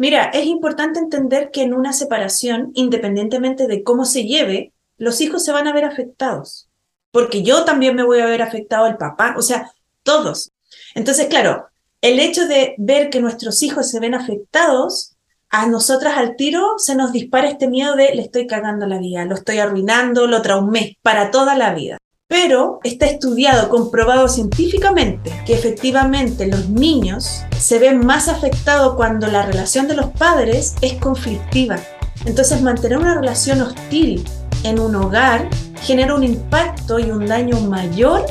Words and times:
Mira, 0.00 0.30
es 0.32 0.46
importante 0.46 0.98
entender 0.98 1.50
que 1.50 1.60
en 1.60 1.74
una 1.74 1.92
separación, 1.92 2.70
independientemente 2.72 3.66
de 3.66 3.82
cómo 3.82 4.06
se 4.06 4.24
lleve, 4.24 4.72
los 4.96 5.20
hijos 5.20 5.44
se 5.44 5.52
van 5.52 5.68
a 5.68 5.74
ver 5.74 5.84
afectados. 5.84 6.70
Porque 7.10 7.42
yo 7.42 7.66
también 7.66 7.94
me 7.94 8.02
voy 8.02 8.20
a 8.20 8.24
ver 8.24 8.40
afectado 8.40 8.86
el 8.86 8.96
papá, 8.96 9.34
o 9.36 9.42
sea, 9.42 9.70
todos. 10.02 10.52
Entonces, 10.94 11.26
claro, 11.26 11.66
el 12.00 12.18
hecho 12.18 12.48
de 12.48 12.76
ver 12.78 13.10
que 13.10 13.20
nuestros 13.20 13.62
hijos 13.62 13.90
se 13.90 14.00
ven 14.00 14.14
afectados, 14.14 15.16
a 15.50 15.66
nosotras 15.66 16.16
al 16.16 16.34
tiro 16.34 16.78
se 16.78 16.94
nos 16.94 17.12
dispara 17.12 17.50
este 17.50 17.68
miedo 17.68 17.94
de 17.94 18.14
le 18.14 18.22
estoy 18.22 18.46
cagando 18.46 18.86
la 18.86 18.96
vida, 18.96 19.26
lo 19.26 19.34
estoy 19.34 19.58
arruinando, 19.58 20.26
lo 20.26 20.40
traumé 20.40 20.96
para 21.02 21.30
toda 21.30 21.54
la 21.56 21.74
vida. 21.74 21.98
Pero 22.30 22.78
está 22.84 23.06
estudiado, 23.06 23.68
comprobado 23.68 24.28
científicamente 24.28 25.32
que 25.44 25.52
efectivamente 25.52 26.46
los 26.46 26.68
niños 26.68 27.42
se 27.58 27.80
ven 27.80 28.06
más 28.06 28.28
afectados 28.28 28.94
cuando 28.94 29.26
la 29.26 29.44
relación 29.44 29.88
de 29.88 29.96
los 29.96 30.12
padres 30.12 30.76
es 30.80 30.94
conflictiva. 30.94 31.80
Entonces 32.26 32.62
mantener 32.62 32.98
una 32.98 33.16
relación 33.16 33.60
hostil 33.62 34.22
en 34.62 34.78
un 34.78 34.94
hogar 34.94 35.50
genera 35.82 36.14
un 36.14 36.22
impacto 36.22 37.00
y 37.00 37.10
un 37.10 37.26
daño 37.26 37.58
mayor 37.62 38.24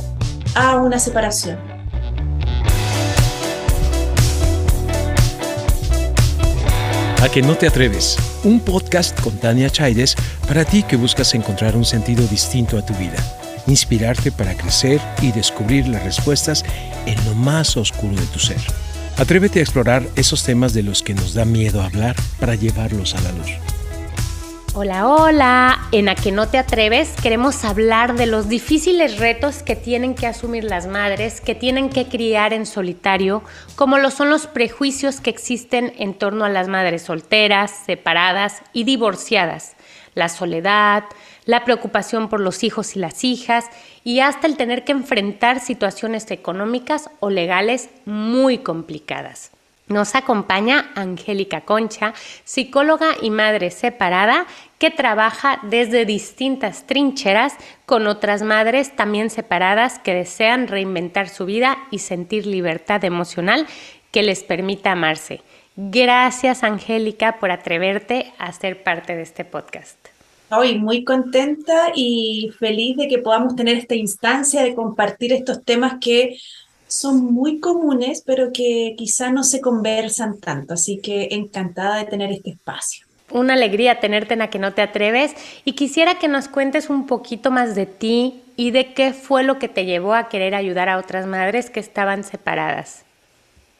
a 0.55 0.77
una 0.77 0.97
separación. 0.97 1.59
A 7.21 7.27
que 7.27 7.41
no 7.41 7.53
te 7.55 7.67
atreves, 7.67 8.15
un 8.45 8.61
podcast 8.61 9.19
con 9.19 9.33
Tania 9.39 9.69
Chaides 9.69 10.15
para 10.47 10.63
ti 10.63 10.83
que 10.83 10.95
buscas 10.95 11.33
encontrar 11.33 11.75
un 11.75 11.83
sentido 11.83 12.25
distinto 12.27 12.77
a 12.77 12.85
tu 12.85 12.93
vida 12.93 13.38
inspirarte 13.69 14.31
para 14.31 14.55
crecer 14.55 14.99
y 15.21 15.31
descubrir 15.31 15.87
las 15.87 16.03
respuestas 16.03 16.65
en 17.05 17.23
lo 17.25 17.35
más 17.35 17.77
oscuro 17.77 18.15
de 18.15 18.25
tu 18.27 18.39
ser. 18.39 18.59
Atrévete 19.17 19.59
a 19.59 19.63
explorar 19.63 20.03
esos 20.15 20.43
temas 20.43 20.73
de 20.73 20.83
los 20.83 21.03
que 21.03 21.13
nos 21.13 21.33
da 21.33 21.45
miedo 21.45 21.81
hablar 21.81 22.15
para 22.39 22.55
llevarlos 22.55 23.15
a 23.15 23.21
la 23.21 23.31
luz. 23.31 23.49
Hola, 24.75 25.07
hola. 25.07 25.79
En 25.91 26.07
A 26.09 26.15
que 26.15 26.31
no 26.31 26.47
te 26.47 26.57
atreves 26.57 27.13
queremos 27.21 27.65
hablar 27.65 28.15
de 28.15 28.27
los 28.27 28.47
difíciles 28.47 29.17
retos 29.17 29.63
que 29.63 29.75
tienen 29.75 30.13
que 30.13 30.27
asumir 30.27 30.63
las 30.63 30.85
madres, 30.85 31.41
que 31.41 31.55
tienen 31.55 31.89
que 31.89 32.07
criar 32.07 32.53
en 32.53 32.65
solitario, 32.65 33.43
como 33.75 33.97
lo 33.97 34.11
son 34.11 34.29
los 34.29 34.45
prejuicios 34.45 35.21
que 35.21 35.31
existen 35.31 35.93
en 35.97 36.13
torno 36.13 36.45
a 36.45 36.49
las 36.49 36.67
madres 36.67 37.01
solteras, 37.01 37.71
separadas 37.85 38.61
y 38.71 38.83
divorciadas, 38.83 39.75
la 40.13 40.29
soledad, 40.29 41.03
la 41.49 41.65
preocupación 41.65 42.29
por 42.29 42.41
los 42.41 42.63
hijos 42.63 42.95
y 42.95 42.99
las 42.99 43.23
hijas 43.23 43.65
y 44.03 44.19
hasta 44.19 44.45
el 44.45 44.55
tener 44.55 44.83
que 44.83 44.91
enfrentar 44.91 45.59
situaciones 45.59 46.29
económicas 46.29 47.09
o 47.21 47.31
legales 47.31 47.89
muy 48.05 48.59
complicadas. 48.59 49.49
Nos 49.87 50.13
acompaña 50.13 50.91
Angélica 50.93 51.61
Concha, 51.61 52.13
psicóloga 52.43 53.15
y 53.19 53.31
madre 53.31 53.71
separada 53.71 54.45
que 54.77 54.91
trabaja 54.91 55.59
desde 55.63 56.05
distintas 56.05 56.85
trincheras 56.85 57.55
con 57.87 58.05
otras 58.05 58.43
madres 58.43 58.95
también 58.95 59.31
separadas 59.31 59.97
que 59.97 60.13
desean 60.13 60.67
reinventar 60.67 61.29
su 61.29 61.45
vida 61.45 61.79
y 61.89 61.97
sentir 61.97 62.45
libertad 62.45 63.03
emocional 63.03 63.65
que 64.11 64.21
les 64.21 64.43
permita 64.43 64.91
amarse. 64.91 65.41
Gracias 65.75 66.63
Angélica 66.63 67.39
por 67.39 67.49
atreverte 67.49 68.31
a 68.37 68.51
ser 68.53 68.83
parte 68.83 69.15
de 69.15 69.23
este 69.23 69.45
podcast. 69.45 70.08
Hoy 70.51 70.79
muy 70.79 71.03
contenta 71.03 71.91
y 71.93 72.49
feliz 72.57 72.97
de 72.97 73.07
que 73.07 73.19
podamos 73.19 73.55
tener 73.55 73.77
esta 73.77 73.93
instancia 73.93 74.63
de 74.63 74.73
compartir 74.73 75.31
estos 75.31 75.63
temas 75.63 75.97
que 76.01 76.39
son 76.87 77.31
muy 77.31 77.59
comunes, 77.59 78.23
pero 78.25 78.51
que 78.51 78.95
quizá 78.97 79.29
no 79.31 79.43
se 79.43 79.61
conversan 79.61 80.39
tanto. 80.39 80.73
Así 80.73 80.99
que 81.01 81.27
encantada 81.31 81.97
de 81.97 82.05
tener 82.05 82.31
este 82.31 82.49
espacio. 82.49 83.05
Una 83.29 83.53
alegría 83.53 83.99
tenerte 83.99 84.33
en 84.33 84.39
la 84.39 84.49
que 84.49 84.57
no 84.57 84.73
te 84.73 84.81
atreves 84.81 85.35
y 85.65 85.73
quisiera 85.73 86.17
que 86.17 86.27
nos 86.27 86.47
cuentes 86.47 86.89
un 86.89 87.05
poquito 87.05 87.51
más 87.51 87.75
de 87.75 87.85
ti 87.85 88.41
y 88.55 88.71
de 88.71 88.95
qué 88.95 89.13
fue 89.13 89.43
lo 89.43 89.59
que 89.59 89.67
te 89.67 89.85
llevó 89.85 90.15
a 90.15 90.29
querer 90.29 90.55
ayudar 90.55 90.89
a 90.89 90.97
otras 90.97 91.27
madres 91.27 91.69
que 91.69 91.79
estaban 91.79 92.23
separadas. 92.23 93.05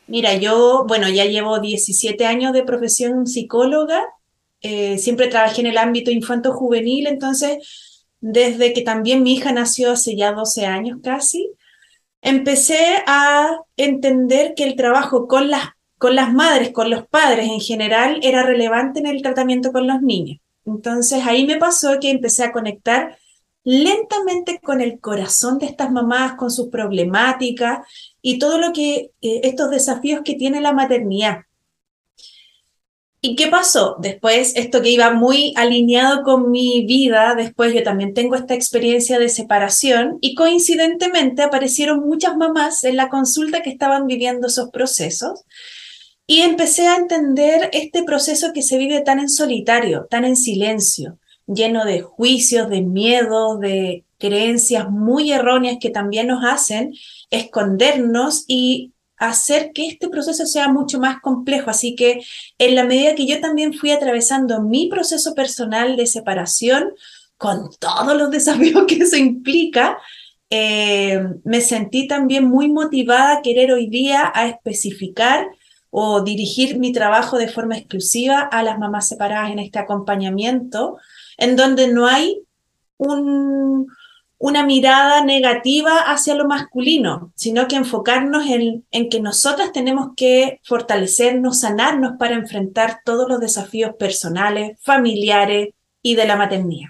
Mira, 0.05 0.35
yo, 0.35 0.85
bueno, 0.87 1.09
ya 1.09 1.25
llevo 1.25 1.59
17 1.59 2.27
años 2.27 2.53
de 2.53 2.61
profesión 2.61 3.25
psicóloga 3.25 4.05
eh, 4.61 4.97
siempre 4.97 5.27
trabajé 5.27 5.61
en 5.61 5.67
el 5.67 5.77
ámbito 5.77 6.11
infanto-juvenil, 6.11 7.07
entonces 7.07 8.07
desde 8.21 8.73
que 8.73 8.81
también 8.81 9.23
mi 9.23 9.33
hija 9.33 9.51
nació 9.51 9.91
hace 9.91 10.15
ya 10.15 10.33
12 10.33 10.65
años 10.65 10.99
casi, 11.03 11.51
empecé 12.21 13.03
a 13.07 13.59
entender 13.77 14.53
que 14.55 14.65
el 14.65 14.75
trabajo 14.75 15.27
con 15.27 15.49
las, 15.49 15.63
con 15.97 16.15
las 16.15 16.33
madres, 16.33 16.71
con 16.71 16.89
los 16.89 17.07
padres 17.07 17.47
en 17.49 17.61
general, 17.61 18.19
era 18.23 18.43
relevante 18.43 18.99
en 18.99 19.07
el 19.07 19.21
tratamiento 19.21 19.71
con 19.71 19.87
los 19.87 20.01
niños. 20.01 20.39
Entonces 20.65 21.25
ahí 21.25 21.45
me 21.45 21.57
pasó 21.57 21.99
que 21.99 22.11
empecé 22.11 22.43
a 22.43 22.51
conectar 22.51 23.17
lentamente 23.63 24.59
con 24.59 24.81
el 24.81 24.99
corazón 24.99 25.57
de 25.57 25.67
estas 25.67 25.91
mamás, 25.91 26.33
con 26.35 26.51
sus 26.51 26.69
problemáticas 26.69 27.79
y 28.21 28.39
todo 28.39 28.57
lo 28.57 28.73
que 28.73 29.11
eh, 29.21 29.41
estos 29.43 29.69
desafíos 29.69 30.21
que 30.23 30.35
tiene 30.35 30.61
la 30.61 30.73
maternidad. 30.73 31.39
¿Y 33.21 33.35
qué 33.35 33.47
pasó? 33.47 33.97
Después, 33.99 34.53
esto 34.55 34.81
que 34.81 34.91
iba 34.91 35.11
muy 35.11 35.53
alineado 35.57 36.23
con 36.23 36.51
mi 36.51 36.85
vida, 36.85 37.35
después 37.35 37.73
yo 37.73 37.83
también 37.83 38.13
tengo 38.13 38.35
esta 38.35 38.53
experiencia 38.53 39.19
de 39.19 39.27
separación 39.27 40.19
y 40.21 40.35
coincidentemente 40.35 41.41
aparecieron 41.41 41.99
muchas 41.99 42.37
mamás 42.37 42.85
en 42.85 42.95
la 42.95 43.09
consulta 43.09 43.61
que 43.61 43.71
estaban 43.71 44.07
viviendo 44.07 44.47
esos 44.47 44.69
procesos 44.69 45.43
y 46.27 46.41
empecé 46.41 46.87
a 46.87 46.95
entender 46.95 47.69
este 47.73 48.03
proceso 48.03 48.53
que 48.53 48.61
se 48.61 48.77
vive 48.77 49.01
tan 49.01 49.19
en 49.19 49.29
solitario, 49.29 50.07
tan 50.09 50.23
en 50.23 50.37
silencio, 50.37 51.17
lleno 51.45 51.83
de 51.83 52.01
juicios, 52.01 52.69
de 52.69 52.83
miedos, 52.83 53.59
de 53.59 54.05
creencias 54.17 54.89
muy 54.89 55.31
erróneas 55.33 55.77
que 55.81 55.89
también 55.89 56.27
nos 56.27 56.45
hacen 56.45 56.93
escondernos 57.31 58.45
y 58.47 58.93
hacer 59.19 59.71
que 59.73 59.87
este 59.87 60.09
proceso 60.09 60.45
sea 60.45 60.69
mucho 60.69 60.99
más 60.99 61.19
complejo. 61.21 61.69
Así 61.69 61.95
que 61.95 62.21
en 62.57 62.75
la 62.75 62.85
medida 62.85 63.15
que 63.15 63.27
yo 63.27 63.39
también 63.39 63.73
fui 63.73 63.91
atravesando 63.91 64.61
mi 64.61 64.87
proceso 64.87 65.35
personal 65.35 65.97
de 65.97 66.07
separación, 66.07 66.93
con 67.37 67.69
todos 67.79 68.17
los 68.17 68.31
desafíos 68.37 68.85
que 68.87 68.95
eso 68.95 69.17
implica, 69.17 69.97
eh, 70.49 71.21
me 71.43 71.61
sentí 71.61 72.07
también 72.07 72.45
muy 72.45 72.69
motivada 72.69 73.37
a 73.37 73.41
querer 73.41 73.71
hoy 73.71 73.87
día 73.87 74.31
a 74.33 74.47
especificar 74.47 75.47
o 75.91 76.21
dirigir 76.21 76.79
mi 76.79 76.91
trabajo 76.91 77.37
de 77.37 77.47
forma 77.47 77.77
exclusiva 77.77 78.41
a 78.41 78.63
las 78.63 78.79
mamás 78.79 79.07
separadas 79.07 79.51
en 79.51 79.59
este 79.59 79.79
acompañamiento, 79.79 80.97
en 81.37 81.55
donde 81.55 81.87
no 81.87 82.07
hay 82.07 82.41
un, 82.97 83.87
una 84.39 84.65
mirada 84.65 85.23
negativa 85.23 86.09
hacia 86.09 86.33
lo 86.33 86.47
masculino, 86.47 87.31
sino 87.35 87.67
que 87.67 87.75
enfocarnos 87.75 88.45
en, 88.47 89.09
que 89.09 89.19
nosotras 89.19 89.73
tenemos 89.73 90.11
que 90.15 90.61
fortalecernos, 90.63 91.59
sanarnos 91.59 92.13
para 92.17 92.35
enfrentar 92.35 93.01
todos 93.03 93.27
los 93.27 93.41
desafíos 93.41 93.91
personales, 93.99 94.77
familiares 94.81 95.69
y 96.01 96.15
de 96.15 96.25
la 96.25 96.37
maternidad. 96.37 96.89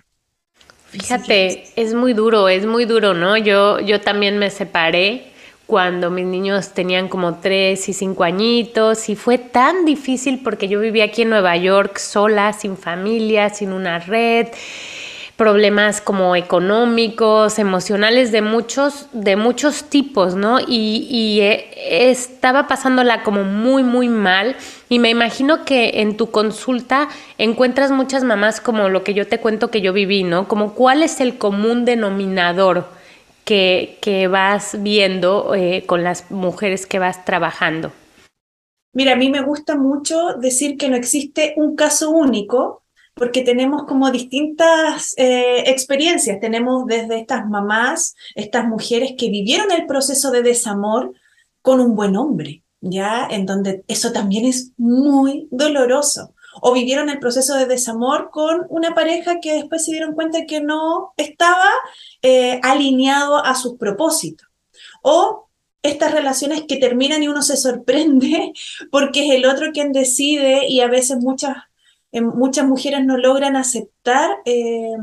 Fíjate, 0.89 1.65
es 1.75 1.93
muy 1.95 2.13
duro, 2.13 2.49
es 2.49 2.67
muy 2.67 2.85
duro, 2.85 3.15
¿no? 3.15 3.35
Yo, 3.35 3.79
yo 3.79 3.99
también 3.99 4.37
me 4.37 4.51
separé 4.51 5.31
cuando 5.65 6.11
mis 6.11 6.25
niños 6.25 6.73
tenían 6.73 7.07
como 7.07 7.39
tres 7.39 7.89
y 7.89 7.93
cinco 7.93 8.23
añitos 8.23 9.09
y 9.09 9.15
fue 9.15 9.39
tan 9.39 9.85
difícil 9.85 10.41
porque 10.43 10.67
yo 10.67 10.79
vivía 10.79 11.05
aquí 11.05 11.23
en 11.23 11.29
Nueva 11.29 11.57
York 11.57 11.97
sola, 11.97 12.53
sin 12.53 12.77
familia, 12.77 13.49
sin 13.49 13.73
una 13.73 13.99
red 13.99 14.47
problemas 15.39 16.01
como 16.01 16.35
económicos, 16.35 17.59
emocionales 17.59 18.33
de 18.33 18.41
muchos, 18.41 19.07
de 19.13 19.37
muchos 19.37 19.85
tipos, 19.85 20.35
¿no? 20.35 20.59
Y, 20.59 21.39
eh, 21.41 22.09
estaba 22.11 22.67
pasándola 22.67 23.23
como 23.23 23.45
muy, 23.45 23.81
muy 23.81 24.09
mal. 24.09 24.57
Y 24.89 24.99
me 24.99 25.09
imagino 25.09 25.63
que 25.63 26.01
en 26.01 26.17
tu 26.17 26.29
consulta 26.29 27.07
encuentras 27.37 27.89
muchas 27.89 28.25
mamás 28.25 28.59
como 28.59 28.89
lo 28.89 29.05
que 29.05 29.13
yo 29.13 29.27
te 29.27 29.39
cuento 29.39 29.71
que 29.71 29.79
yo 29.79 29.93
viví, 29.93 30.23
¿no? 30.23 30.49
Como 30.49 30.73
cuál 30.73 31.03
es 31.03 31.21
el 31.21 31.37
común 31.37 31.85
denominador 31.85 32.89
que, 33.45 33.97
que 34.01 34.27
vas 34.27 34.75
viendo 34.81 35.55
eh, 35.55 35.85
con 35.85 36.03
las 36.03 36.29
mujeres 36.31 36.85
que 36.85 36.99
vas 36.99 37.23
trabajando. 37.23 37.93
Mira, 38.91 39.13
a 39.13 39.15
mí 39.15 39.29
me 39.29 39.41
gusta 39.41 39.77
mucho 39.77 40.33
decir 40.37 40.75
que 40.75 40.89
no 40.89 40.97
existe 40.97 41.53
un 41.55 41.77
caso 41.77 42.09
único, 42.09 42.83
porque 43.19 43.41
tenemos 43.41 43.83
como 43.83 44.09
distintas 44.11 45.13
eh, 45.17 45.69
experiencias. 45.69 46.39
Tenemos 46.39 46.85
desde 46.87 47.19
estas 47.19 47.45
mamás, 47.47 48.15
estas 48.33 48.65
mujeres 48.65 49.13
que 49.17 49.29
vivieron 49.29 49.71
el 49.71 49.85
proceso 49.85 50.31
de 50.31 50.41
desamor 50.41 51.13
con 51.61 51.81
un 51.81 51.95
buen 51.95 52.15
hombre, 52.15 52.63
¿ya? 52.79 53.27
En 53.29 53.45
donde 53.45 53.83
eso 53.89 54.13
también 54.13 54.45
es 54.45 54.71
muy 54.77 55.49
doloroso. 55.51 56.33
O 56.61 56.73
vivieron 56.73 57.09
el 57.09 57.19
proceso 57.19 57.55
de 57.55 57.65
desamor 57.65 58.29
con 58.31 58.65
una 58.69 58.95
pareja 58.95 59.41
que 59.41 59.53
después 59.53 59.83
se 59.83 59.91
dieron 59.91 60.15
cuenta 60.15 60.45
que 60.45 60.61
no 60.61 61.13
estaba 61.17 61.69
eh, 62.21 62.61
alineado 62.63 63.43
a 63.43 63.53
sus 63.55 63.77
propósitos. 63.77 64.47
O 65.01 65.49
estas 65.83 66.13
relaciones 66.13 66.63
que 66.67 66.77
terminan 66.77 67.21
y 67.21 67.27
uno 67.27 67.41
se 67.41 67.57
sorprende 67.57 68.53
porque 68.91 69.25
es 69.25 69.35
el 69.35 69.45
otro 69.45 69.71
quien 69.73 69.91
decide 69.91 70.67
y 70.69 70.79
a 70.79 70.87
veces 70.87 71.17
muchas, 71.17 71.57
eh, 72.11 72.21
muchas 72.21 72.65
mujeres 72.67 73.05
no 73.05 73.17
logran 73.17 73.55
aceptar 73.55 74.29
eh, 74.45 74.93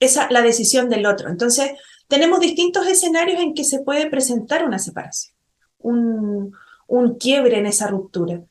esa, 0.00 0.28
la 0.30 0.42
decisión 0.42 0.88
del 0.88 1.06
otro. 1.06 1.28
Entonces, 1.28 1.72
tenemos 2.08 2.40
distintos 2.40 2.86
escenarios 2.86 3.40
en 3.40 3.54
que 3.54 3.64
se 3.64 3.80
puede 3.80 4.08
presentar 4.08 4.64
una 4.64 4.78
separación, 4.78 5.34
un, 5.78 6.52
un 6.86 7.16
quiebre 7.16 7.58
en 7.58 7.66
esa 7.66 7.86
ruptura. 7.86 8.42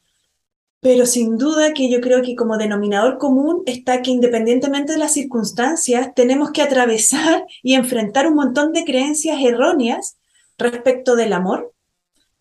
Pero 0.79 1.07
sin 1.07 1.37
duda 1.37 1.73
que 1.73 1.89
yo 1.89 2.01
creo 2.01 2.21
que 2.21 2.35
como 2.35 2.57
denominador 2.57 3.17
común 3.17 3.63
está 3.65 4.03
que 4.03 4.11
independientemente 4.11 4.93
de 4.93 4.99
las 4.99 5.13
circunstancias, 5.13 6.13
tenemos 6.15 6.51
que 6.51 6.61
atravesar 6.61 7.45
y 7.63 7.73
enfrentar 7.73 8.27
un 8.27 8.35
montón 8.35 8.73
de 8.73 8.85
creencias 8.85 9.41
erróneas 9.41 10.17
respecto 10.57 11.15
del 11.15 11.33
amor, 11.33 11.73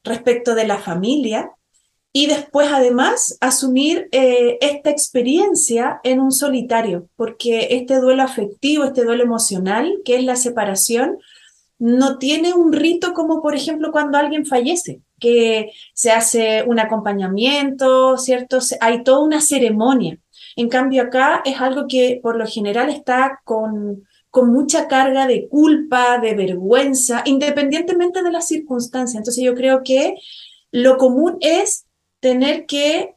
respecto 0.04 0.54
de 0.54 0.66
la 0.66 0.78
familia, 0.78 1.50
y 2.16 2.28
después 2.28 2.68
además 2.72 3.36
asumir 3.42 4.08
eh, 4.10 4.56
esta 4.62 4.88
experiencia 4.88 6.00
en 6.02 6.18
un 6.18 6.32
solitario, 6.32 7.10
porque 7.14 7.68
este 7.72 8.00
duelo 8.00 8.22
afectivo, 8.22 8.84
este 8.84 9.04
duelo 9.04 9.22
emocional, 9.22 10.00
que 10.02 10.16
es 10.16 10.24
la 10.24 10.36
separación, 10.36 11.18
no 11.78 12.16
tiene 12.16 12.54
un 12.54 12.72
rito 12.72 13.12
como 13.12 13.42
por 13.42 13.54
ejemplo 13.54 13.92
cuando 13.92 14.16
alguien 14.16 14.46
fallece, 14.46 15.02
que 15.20 15.72
se 15.92 16.10
hace 16.10 16.64
un 16.66 16.78
acompañamiento, 16.78 18.16
¿cierto? 18.16 18.60
Hay 18.80 19.02
toda 19.02 19.20
una 19.20 19.42
ceremonia. 19.42 20.18
En 20.56 20.70
cambio 20.70 21.02
acá 21.02 21.42
es 21.44 21.60
algo 21.60 21.84
que 21.86 22.18
por 22.22 22.38
lo 22.38 22.46
general 22.46 22.88
está 22.88 23.42
con, 23.44 24.08
con 24.30 24.50
mucha 24.54 24.88
carga 24.88 25.26
de 25.26 25.48
culpa, 25.48 26.16
de 26.16 26.32
vergüenza, 26.32 27.20
independientemente 27.26 28.22
de 28.22 28.32
las 28.32 28.48
circunstancias. 28.48 29.18
Entonces 29.18 29.44
yo 29.44 29.54
creo 29.54 29.82
que 29.84 30.14
lo 30.70 30.96
común 30.96 31.36
es 31.40 31.85
tener 32.20 32.66
que 32.66 33.14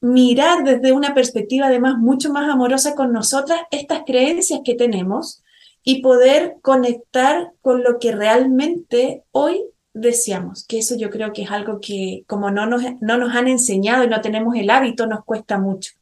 mirar 0.00 0.62
desde 0.64 0.92
una 0.92 1.14
perspectiva 1.14 1.66
además 1.66 1.96
mucho 1.98 2.32
más 2.32 2.48
amorosa 2.48 2.94
con 2.94 3.12
nosotras 3.12 3.60
estas 3.70 4.02
creencias 4.06 4.60
que 4.64 4.74
tenemos 4.74 5.42
y 5.82 6.02
poder 6.02 6.56
conectar 6.62 7.52
con 7.62 7.82
lo 7.82 7.98
que 7.98 8.12
realmente 8.12 9.22
hoy 9.30 9.62
deseamos, 9.94 10.66
que 10.66 10.78
eso 10.78 10.96
yo 10.96 11.10
creo 11.10 11.32
que 11.32 11.42
es 11.42 11.50
algo 11.50 11.80
que 11.80 12.24
como 12.26 12.50
no 12.50 12.66
nos, 12.66 12.82
no 13.00 13.16
nos 13.16 13.34
han 13.34 13.48
enseñado 13.48 14.04
y 14.04 14.08
no 14.08 14.20
tenemos 14.20 14.54
el 14.56 14.68
hábito, 14.68 15.06
nos 15.06 15.24
cuesta 15.24 15.58
mucho. 15.58 15.92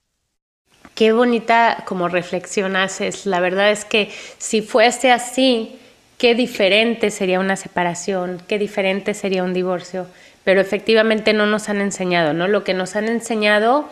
Qué 0.94 1.12
bonita 1.12 1.84
como 1.86 2.08
reflexión 2.08 2.76
haces. 2.76 3.26
La 3.26 3.40
verdad 3.40 3.70
es 3.70 3.84
que 3.84 4.10
si 4.38 4.62
fuese 4.62 5.10
así, 5.10 5.78
qué 6.18 6.34
diferente 6.34 7.10
sería 7.10 7.40
una 7.40 7.56
separación, 7.56 8.40
qué 8.48 8.58
diferente 8.58 9.12
sería 9.14 9.44
un 9.44 9.54
divorcio 9.54 10.06
pero 10.44 10.60
efectivamente 10.60 11.32
no 11.32 11.46
nos 11.46 11.68
han 11.68 11.80
enseñado, 11.80 12.34
¿no? 12.34 12.46
Lo 12.48 12.64
que 12.64 12.74
nos 12.74 12.96
han 12.96 13.08
enseñado 13.08 13.88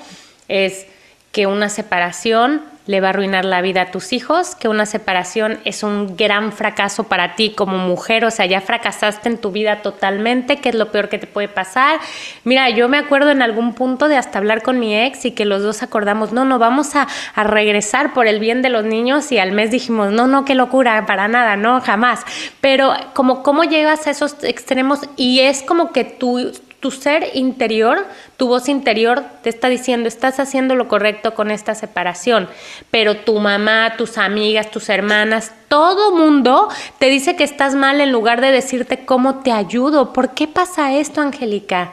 es 0.48 0.86
que 1.32 1.46
una 1.46 1.68
separación 1.68 2.62
le 2.86 3.00
va 3.00 3.08
a 3.08 3.10
arruinar 3.10 3.44
la 3.44 3.60
vida 3.62 3.82
a 3.82 3.90
tus 3.90 4.12
hijos, 4.12 4.54
que 4.54 4.68
una 4.68 4.86
separación 4.86 5.60
es 5.64 5.82
un 5.82 6.16
gran 6.16 6.52
fracaso 6.52 7.04
para 7.04 7.36
ti 7.36 7.50
como 7.50 7.78
mujer, 7.78 8.24
o 8.24 8.30
sea, 8.30 8.46
ya 8.46 8.60
fracasaste 8.60 9.28
en 9.28 9.38
tu 9.38 9.52
vida 9.52 9.82
totalmente, 9.82 10.56
que 10.56 10.70
es 10.70 10.74
lo 10.74 10.90
peor 10.90 11.08
que 11.08 11.18
te 11.18 11.26
puede 11.26 11.48
pasar. 11.48 12.00
Mira, 12.44 12.70
yo 12.70 12.88
me 12.88 12.98
acuerdo 12.98 13.30
en 13.30 13.42
algún 13.42 13.74
punto 13.74 14.08
de 14.08 14.16
hasta 14.16 14.38
hablar 14.38 14.62
con 14.62 14.80
mi 14.80 14.98
ex 14.98 15.24
y 15.24 15.30
que 15.30 15.44
los 15.44 15.62
dos 15.62 15.82
acordamos, 15.82 16.32
no, 16.32 16.44
no, 16.44 16.58
vamos 16.58 16.96
a, 16.96 17.06
a 17.34 17.44
regresar 17.44 18.12
por 18.12 18.26
el 18.26 18.40
bien 18.40 18.62
de 18.62 18.68
los 18.68 18.84
niños 18.84 19.30
y 19.30 19.38
al 19.38 19.52
mes 19.52 19.70
dijimos, 19.70 20.10
no, 20.10 20.26
no, 20.26 20.44
qué 20.44 20.54
locura, 20.54 21.06
para 21.06 21.28
nada, 21.28 21.56
no, 21.56 21.80
jamás. 21.80 22.24
Pero 22.60 22.94
como 23.14 23.42
cómo 23.42 23.64
llegas 23.64 24.06
a 24.06 24.10
esos 24.10 24.42
extremos 24.42 25.00
y 25.16 25.40
es 25.40 25.62
como 25.62 25.92
que 25.92 26.04
tú 26.04 26.52
tu 26.82 26.90
ser 26.90 27.30
interior, 27.34 28.04
tu 28.36 28.48
voz 28.48 28.68
interior 28.68 29.22
te 29.44 29.48
está 29.50 29.68
diciendo, 29.68 30.08
estás 30.08 30.40
haciendo 30.40 30.74
lo 30.74 30.88
correcto 30.88 31.32
con 31.32 31.52
esta 31.52 31.76
separación, 31.76 32.48
pero 32.90 33.18
tu 33.18 33.38
mamá, 33.38 33.94
tus 33.96 34.18
amigas, 34.18 34.68
tus 34.72 34.88
hermanas, 34.88 35.52
todo 35.68 36.10
mundo 36.10 36.68
te 36.98 37.06
dice 37.06 37.36
que 37.36 37.44
estás 37.44 37.76
mal 37.76 38.00
en 38.00 38.10
lugar 38.10 38.40
de 38.40 38.50
decirte 38.50 39.04
cómo 39.04 39.44
te 39.44 39.52
ayudo. 39.52 40.12
¿Por 40.12 40.34
qué 40.34 40.48
pasa 40.48 40.98
esto, 40.98 41.20
Angélica? 41.20 41.92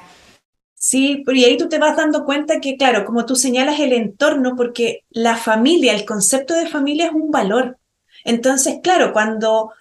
Sí, 0.74 1.24
y 1.28 1.44
ahí 1.44 1.56
tú 1.56 1.70
te 1.70 1.78
vas 1.78 1.96
dando 1.96 2.26
cuenta 2.26 2.60
que, 2.60 2.76
claro, 2.76 3.06
como 3.06 3.28
tú 3.28 3.36
señalas 3.36 3.80
el 3.80 3.94
entorno, 3.94 4.56
porque 4.58 5.04
la 5.12 5.36
familia, 5.36 5.94
el 5.94 6.04
concepto 6.04 6.56
de 6.56 6.66
familia 6.66 7.06
es 7.06 7.14
un 7.14 7.30
valor. 7.30 7.78
Entonces, 8.24 8.80
claro, 8.82 9.14
cuando 9.14 9.72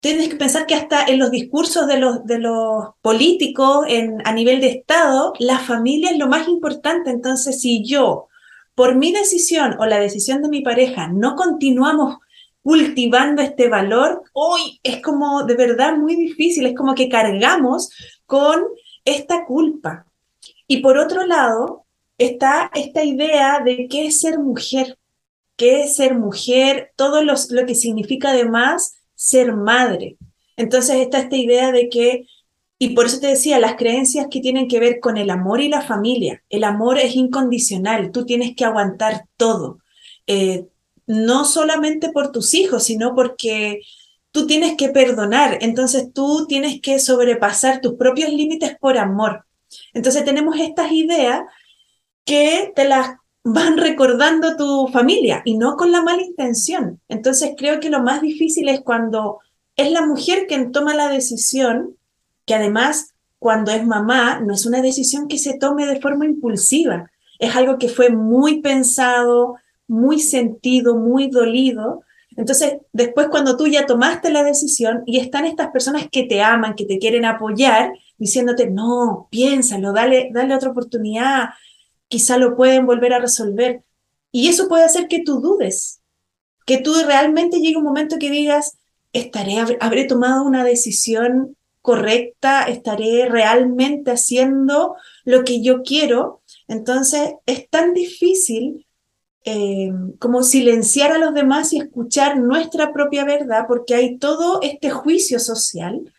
tienes 0.00 0.28
que 0.28 0.36
pensar 0.36 0.66
que 0.66 0.74
hasta 0.74 1.04
en 1.04 1.18
los 1.18 1.30
discursos 1.30 1.86
de 1.86 1.98
los, 1.98 2.24
de 2.24 2.38
los 2.38 2.86
políticos 3.02 3.86
a 4.24 4.32
nivel 4.32 4.60
de 4.60 4.68
Estado, 4.70 5.34
la 5.38 5.58
familia 5.58 6.10
es 6.10 6.18
lo 6.18 6.26
más 6.26 6.48
importante. 6.48 7.10
Entonces, 7.10 7.60
si 7.60 7.84
yo, 7.84 8.28
por 8.74 8.94
mi 8.96 9.12
decisión 9.12 9.76
o 9.78 9.86
la 9.86 10.00
decisión 10.00 10.42
de 10.42 10.48
mi 10.48 10.62
pareja, 10.62 11.08
no 11.08 11.36
continuamos 11.36 12.16
cultivando 12.62 13.42
este 13.42 13.68
valor, 13.68 14.22
hoy 14.32 14.80
es 14.82 15.00
como 15.02 15.44
de 15.44 15.54
verdad 15.54 15.96
muy 15.96 16.16
difícil, 16.16 16.66
es 16.66 16.74
como 16.74 16.94
que 16.94 17.08
cargamos 17.08 17.90
con 18.26 18.62
esta 19.04 19.44
culpa. 19.44 20.06
Y 20.66 20.78
por 20.78 20.98
otro 20.98 21.26
lado, 21.26 21.84
está 22.16 22.70
esta 22.74 23.04
idea 23.04 23.60
de 23.64 23.86
qué 23.88 24.06
es 24.06 24.20
ser 24.20 24.38
mujer, 24.38 24.98
qué 25.56 25.82
es 25.82 25.96
ser 25.96 26.14
mujer, 26.14 26.92
todo 26.96 27.22
lo 27.22 27.34
que 27.66 27.74
significa 27.74 28.30
además 28.30 28.99
ser 29.20 29.54
madre. 29.54 30.16
Entonces 30.56 30.96
está 30.96 31.18
esta 31.18 31.36
idea 31.36 31.72
de 31.72 31.90
que, 31.90 32.26
y 32.78 32.94
por 32.94 33.04
eso 33.04 33.20
te 33.20 33.26
decía, 33.26 33.58
las 33.58 33.74
creencias 33.74 34.28
que 34.30 34.40
tienen 34.40 34.66
que 34.66 34.80
ver 34.80 34.98
con 34.98 35.18
el 35.18 35.28
amor 35.28 35.60
y 35.60 35.68
la 35.68 35.82
familia. 35.82 36.42
El 36.48 36.64
amor 36.64 36.98
es 36.98 37.14
incondicional, 37.14 38.12
tú 38.12 38.24
tienes 38.24 38.56
que 38.56 38.64
aguantar 38.64 39.26
todo. 39.36 39.80
Eh, 40.26 40.64
no 41.06 41.44
solamente 41.44 42.10
por 42.12 42.32
tus 42.32 42.54
hijos, 42.54 42.84
sino 42.84 43.14
porque 43.14 43.82
tú 44.30 44.46
tienes 44.46 44.74
que 44.78 44.88
perdonar, 44.88 45.58
entonces 45.60 46.14
tú 46.14 46.46
tienes 46.48 46.80
que 46.80 46.98
sobrepasar 46.98 47.82
tus 47.82 47.96
propios 47.96 48.30
límites 48.30 48.74
por 48.80 48.96
amor. 48.96 49.44
Entonces 49.92 50.24
tenemos 50.24 50.58
estas 50.58 50.92
ideas 50.92 51.42
que 52.24 52.72
te 52.74 52.88
las 52.88 53.19
van 53.52 53.78
recordando 53.78 54.56
tu 54.56 54.88
familia 54.88 55.42
y 55.44 55.56
no 55.56 55.76
con 55.76 55.92
la 55.92 56.02
mala 56.02 56.22
intención. 56.22 57.00
Entonces 57.08 57.52
creo 57.56 57.80
que 57.80 57.90
lo 57.90 58.02
más 58.02 58.22
difícil 58.22 58.68
es 58.68 58.80
cuando 58.80 59.38
es 59.76 59.90
la 59.90 60.06
mujer 60.06 60.46
quien 60.46 60.72
toma 60.72 60.94
la 60.94 61.08
decisión, 61.08 61.96
que 62.46 62.54
además 62.54 63.14
cuando 63.38 63.72
es 63.72 63.86
mamá 63.86 64.40
no 64.40 64.54
es 64.54 64.66
una 64.66 64.82
decisión 64.82 65.26
que 65.26 65.38
se 65.38 65.58
tome 65.58 65.86
de 65.86 66.00
forma 66.00 66.26
impulsiva, 66.26 67.10
es 67.38 67.56
algo 67.56 67.78
que 67.78 67.88
fue 67.88 68.10
muy 68.10 68.60
pensado, 68.60 69.56
muy 69.88 70.20
sentido, 70.20 70.96
muy 70.96 71.28
dolido. 71.28 72.02
Entonces, 72.36 72.74
después 72.92 73.28
cuando 73.28 73.56
tú 73.56 73.66
ya 73.66 73.86
tomaste 73.86 74.30
la 74.30 74.44
decisión 74.44 75.02
y 75.06 75.18
están 75.18 75.46
estas 75.46 75.70
personas 75.70 76.06
que 76.12 76.24
te 76.24 76.42
aman, 76.42 76.74
que 76.74 76.84
te 76.84 76.98
quieren 76.98 77.24
apoyar, 77.24 77.92
diciéndote, 78.18 78.70
no, 78.70 79.28
piénsalo, 79.30 79.92
dale, 79.92 80.28
dale 80.32 80.54
otra 80.54 80.70
oportunidad, 80.70 81.50
quizá 82.10 82.36
lo 82.36 82.56
pueden 82.56 82.84
volver 82.84 83.14
a 83.14 83.20
resolver. 83.20 83.84
Y 84.32 84.48
eso 84.48 84.68
puede 84.68 84.84
hacer 84.84 85.08
que 85.08 85.22
tú 85.22 85.40
dudes, 85.40 86.02
que 86.66 86.78
tú 86.78 86.92
realmente 87.06 87.60
llegue 87.60 87.78
un 87.78 87.84
momento 87.84 88.18
que 88.18 88.30
digas, 88.30 88.76
estaré, 89.12 89.78
habré 89.80 90.04
tomado 90.04 90.44
una 90.44 90.64
decisión 90.64 91.56
correcta, 91.80 92.64
estaré 92.64 93.26
realmente 93.26 94.10
haciendo 94.10 94.96
lo 95.24 95.44
que 95.44 95.62
yo 95.62 95.82
quiero. 95.82 96.42
Entonces 96.68 97.32
es 97.46 97.70
tan 97.70 97.94
difícil 97.94 98.86
eh, 99.44 99.90
como 100.18 100.42
silenciar 100.42 101.12
a 101.12 101.18
los 101.18 101.32
demás 101.32 101.72
y 101.72 101.78
escuchar 101.78 102.38
nuestra 102.38 102.92
propia 102.92 103.24
verdad, 103.24 103.64
porque 103.66 103.94
hay 103.94 104.18
todo 104.18 104.60
este 104.62 104.90
juicio 104.90 105.38
social 105.38 106.12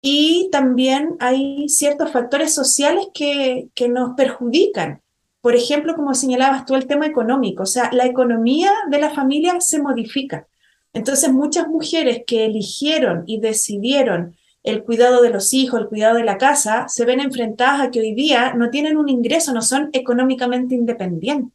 y 0.00 0.48
también 0.52 1.16
hay 1.18 1.68
ciertos 1.68 2.12
factores 2.12 2.54
sociales 2.54 3.06
que, 3.12 3.68
que 3.74 3.88
nos 3.88 4.14
perjudican 4.16 5.03
por 5.44 5.54
ejemplo, 5.54 5.94
como 5.94 6.14
señalabas 6.14 6.64
tú, 6.64 6.74
el 6.74 6.86
tema 6.86 7.04
económico, 7.04 7.64
o 7.64 7.66
sea, 7.66 7.90
la 7.92 8.06
economía 8.06 8.72
de 8.88 8.98
la 8.98 9.10
familia 9.10 9.60
se 9.60 9.78
modifica. 9.78 10.48
Entonces, 10.94 11.30
muchas 11.30 11.68
mujeres 11.68 12.22
que 12.26 12.46
eligieron 12.46 13.24
y 13.26 13.40
decidieron 13.40 14.38
el 14.62 14.84
cuidado 14.84 15.20
de 15.20 15.28
los 15.28 15.52
hijos, 15.52 15.78
el 15.78 15.88
cuidado 15.88 16.16
de 16.16 16.24
la 16.24 16.38
casa, 16.38 16.88
se 16.88 17.04
ven 17.04 17.20
enfrentadas 17.20 17.82
a 17.82 17.90
que 17.90 18.00
hoy 18.00 18.14
día 18.14 18.54
no 18.54 18.70
tienen 18.70 18.96
un 18.96 19.10
ingreso, 19.10 19.52
no 19.52 19.60
son 19.60 19.90
económicamente 19.92 20.76
independientes. 20.76 21.52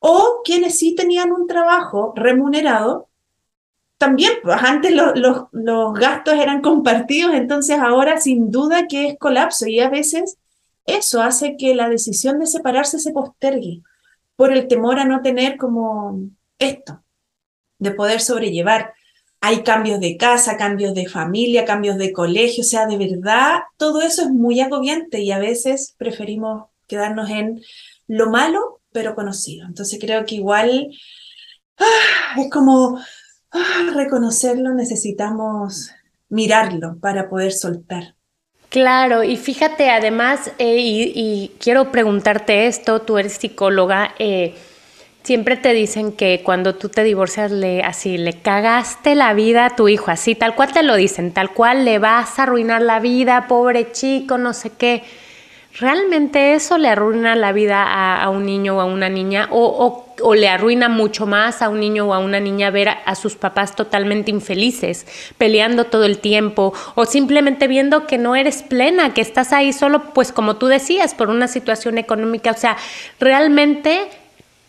O 0.00 0.40
quienes 0.44 0.76
sí 0.76 0.96
tenían 0.96 1.30
un 1.30 1.46
trabajo 1.46 2.12
remunerado, 2.16 3.08
también, 3.98 4.32
pues 4.42 4.56
antes 4.60 4.92
los, 4.92 5.12
los 5.52 5.94
gastos 5.94 6.34
eran 6.34 6.60
compartidos, 6.70 7.34
entonces 7.34 7.78
ahora 7.78 8.20
sin 8.20 8.50
duda 8.50 8.88
que 8.88 9.06
es 9.06 9.16
colapso 9.16 9.68
y 9.68 9.78
a 9.78 9.90
veces 9.90 10.38
eso 10.86 11.20
hace 11.20 11.56
que 11.56 11.74
la 11.74 11.88
decisión 11.88 12.38
de 12.38 12.46
separarse 12.46 12.98
se 12.98 13.12
postergue 13.12 13.82
por 14.36 14.52
el 14.52 14.68
temor 14.68 14.98
a 14.98 15.04
no 15.04 15.22
tener 15.22 15.56
como 15.56 16.20
esto, 16.58 17.02
de 17.78 17.90
poder 17.90 18.20
sobrellevar. 18.20 18.94
hay 19.40 19.62
cambios 19.62 20.00
de 20.00 20.16
casa, 20.16 20.56
cambios 20.56 20.94
de 20.94 21.08
familia, 21.08 21.64
cambios 21.64 21.98
de 21.98 22.12
colegio, 22.12 22.62
o 22.62 22.66
sea, 22.66 22.86
de 22.86 22.96
verdad, 22.96 23.60
todo 23.76 24.00
eso 24.02 24.22
es 24.22 24.30
muy 24.30 24.60
agobiante 24.60 25.20
y 25.20 25.30
a 25.30 25.38
veces 25.38 25.94
preferimos 25.98 26.64
quedarnos 26.88 27.30
en 27.30 27.60
lo 28.08 28.30
malo, 28.30 28.80
pero 28.92 29.14
conocido. 29.14 29.66
Entonces 29.66 29.98
creo 30.00 30.24
que 30.24 30.36
igual 30.36 30.88
ah, 31.78 32.40
es 32.40 32.50
como 32.50 32.98
ah, 33.52 33.90
reconocerlo, 33.94 34.74
necesitamos 34.74 35.90
mirarlo 36.28 36.98
para 36.98 37.28
poder 37.28 37.52
soltar. 37.52 38.15
Claro, 38.76 39.22
y 39.22 39.38
fíjate 39.38 39.88
además, 39.88 40.52
eh, 40.58 40.76
y, 40.78 41.50
quiero 41.58 41.90
preguntarte 41.90 42.66
esto, 42.66 43.00
tú 43.00 43.16
eres 43.16 43.32
psicóloga, 43.32 44.14
eh, 44.18 44.54
siempre 45.22 45.56
te 45.56 45.72
dicen 45.72 46.12
que 46.12 46.42
cuando 46.44 46.74
tú 46.74 46.90
te 46.90 47.02
divorcias, 47.02 47.50
le, 47.50 47.82
así, 47.82 48.18
le 48.18 48.34
cagaste 48.34 49.14
la 49.14 49.32
vida 49.32 49.64
a 49.64 49.76
tu 49.76 49.88
hijo, 49.88 50.10
así, 50.10 50.34
tal 50.34 50.54
cual 50.54 50.74
te 50.74 50.82
lo 50.82 50.94
dicen, 50.94 51.32
tal 51.32 51.54
cual 51.54 51.86
le 51.86 51.98
vas 51.98 52.38
a 52.38 52.42
arruinar 52.42 52.82
la 52.82 53.00
vida, 53.00 53.46
pobre 53.48 53.92
chico, 53.92 54.36
no 54.36 54.52
sé 54.52 54.68
qué. 54.76 55.04
¿Realmente 55.78 56.54
eso 56.54 56.78
le 56.78 56.88
arruina 56.88 57.36
la 57.36 57.52
vida 57.52 58.22
a, 58.22 58.30
un 58.30 58.46
niño 58.46 58.78
o 58.78 58.80
a 58.80 58.86
una 58.86 59.10
niña? 59.10 59.48
O, 59.50 60.04
le 60.34 60.48
arruina 60.48 60.88
mucho 60.88 61.26
más 61.26 61.60
a 61.60 61.68
un 61.68 61.80
niño 61.80 62.06
o 62.06 62.14
a 62.14 62.18
una 62.18 62.40
niña 62.40 62.70
ver 62.70 62.88
a, 62.88 63.14
sus 63.14 63.36
papás 63.36 63.76
totalmente 63.76 64.30
infelices, 64.30 65.06
peleando 65.36 65.84
todo 65.84 66.04
el 66.04 66.18
tiempo, 66.18 66.72
o 66.94 67.04
simplemente 67.04 67.68
viendo 67.68 68.06
que 68.06 68.16
no 68.16 68.36
eres 68.36 68.62
plena, 68.62 69.12
que 69.12 69.20
estás 69.20 69.52
ahí 69.52 69.74
solo, 69.74 70.14
pues 70.14 70.32
como 70.32 70.56
tú 70.56 70.66
decías, 70.68 71.14
por 71.14 71.28
una 71.28 71.46
situación 71.46 71.98
económica? 71.98 72.52
O 72.52 72.56
sea, 72.56 72.78
realmente, 73.20 74.08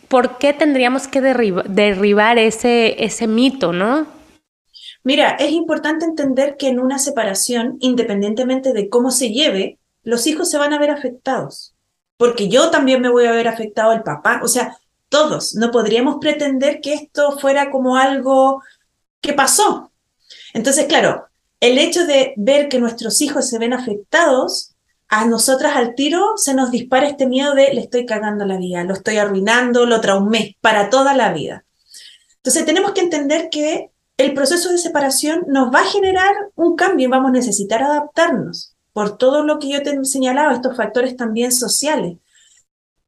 ¿por 0.08 0.36
qué 0.36 0.52
tendríamos 0.52 1.08
que 1.08 1.22
derribar 1.22 2.36
ese, 2.36 3.26
mito, 3.26 3.72
no? 3.72 4.06
Mira, 5.04 5.36
es 5.38 5.52
importante 5.52 6.04
entender 6.04 6.56
que 6.58 6.68
en 6.68 6.78
una 6.78 6.98
separación, 6.98 7.78
independientemente 7.80 8.74
de 8.74 8.90
cómo 8.90 9.10
se 9.10 9.30
lleve, 9.30 9.77
los 10.08 10.26
hijos 10.26 10.50
se 10.50 10.56
van 10.56 10.72
a 10.72 10.78
ver 10.78 10.90
afectados, 10.90 11.74
porque 12.16 12.48
yo 12.48 12.70
también 12.70 13.02
me 13.02 13.10
voy 13.10 13.26
a 13.26 13.32
ver 13.32 13.46
afectado 13.46 13.92
el 13.92 14.02
papá, 14.02 14.40
o 14.42 14.48
sea, 14.48 14.78
todos, 15.10 15.54
no 15.54 15.70
podríamos 15.70 16.16
pretender 16.18 16.80
que 16.80 16.94
esto 16.94 17.38
fuera 17.38 17.70
como 17.70 17.98
algo 17.98 18.62
que 19.20 19.34
pasó. 19.34 19.92
Entonces, 20.54 20.86
claro, 20.86 21.26
el 21.60 21.76
hecho 21.76 22.06
de 22.06 22.32
ver 22.38 22.70
que 22.70 22.80
nuestros 22.80 23.20
hijos 23.20 23.50
se 23.50 23.58
ven 23.58 23.74
afectados, 23.74 24.74
a 25.08 25.26
nosotras 25.26 25.76
al 25.76 25.94
tiro 25.94 26.38
se 26.38 26.54
nos 26.54 26.70
dispara 26.70 27.06
este 27.06 27.26
miedo 27.26 27.54
de 27.54 27.74
le 27.74 27.82
estoy 27.82 28.06
cagando 28.06 28.46
la 28.46 28.56
vida, 28.56 28.84
lo 28.84 28.94
estoy 28.94 29.18
arruinando, 29.18 29.84
lo 29.84 30.00
traumé 30.00 30.56
para 30.62 30.88
toda 30.88 31.14
la 31.14 31.34
vida. 31.34 31.66
Entonces 32.36 32.64
tenemos 32.64 32.92
que 32.92 33.02
entender 33.02 33.50
que 33.50 33.90
el 34.16 34.32
proceso 34.32 34.72
de 34.72 34.78
separación 34.78 35.44
nos 35.48 35.70
va 35.70 35.82
a 35.82 35.90
generar 35.90 36.34
un 36.54 36.76
cambio 36.76 37.08
y 37.08 37.10
vamos 37.10 37.28
a 37.28 37.32
necesitar 37.32 37.82
adaptarnos 37.82 38.74
por 38.98 39.16
todo 39.16 39.44
lo 39.44 39.60
que 39.60 39.68
yo 39.68 39.80
te 39.80 39.90
he 39.90 40.04
señalado, 40.04 40.50
estos 40.50 40.76
factores 40.76 41.16
también 41.16 41.52
sociales. 41.52 42.16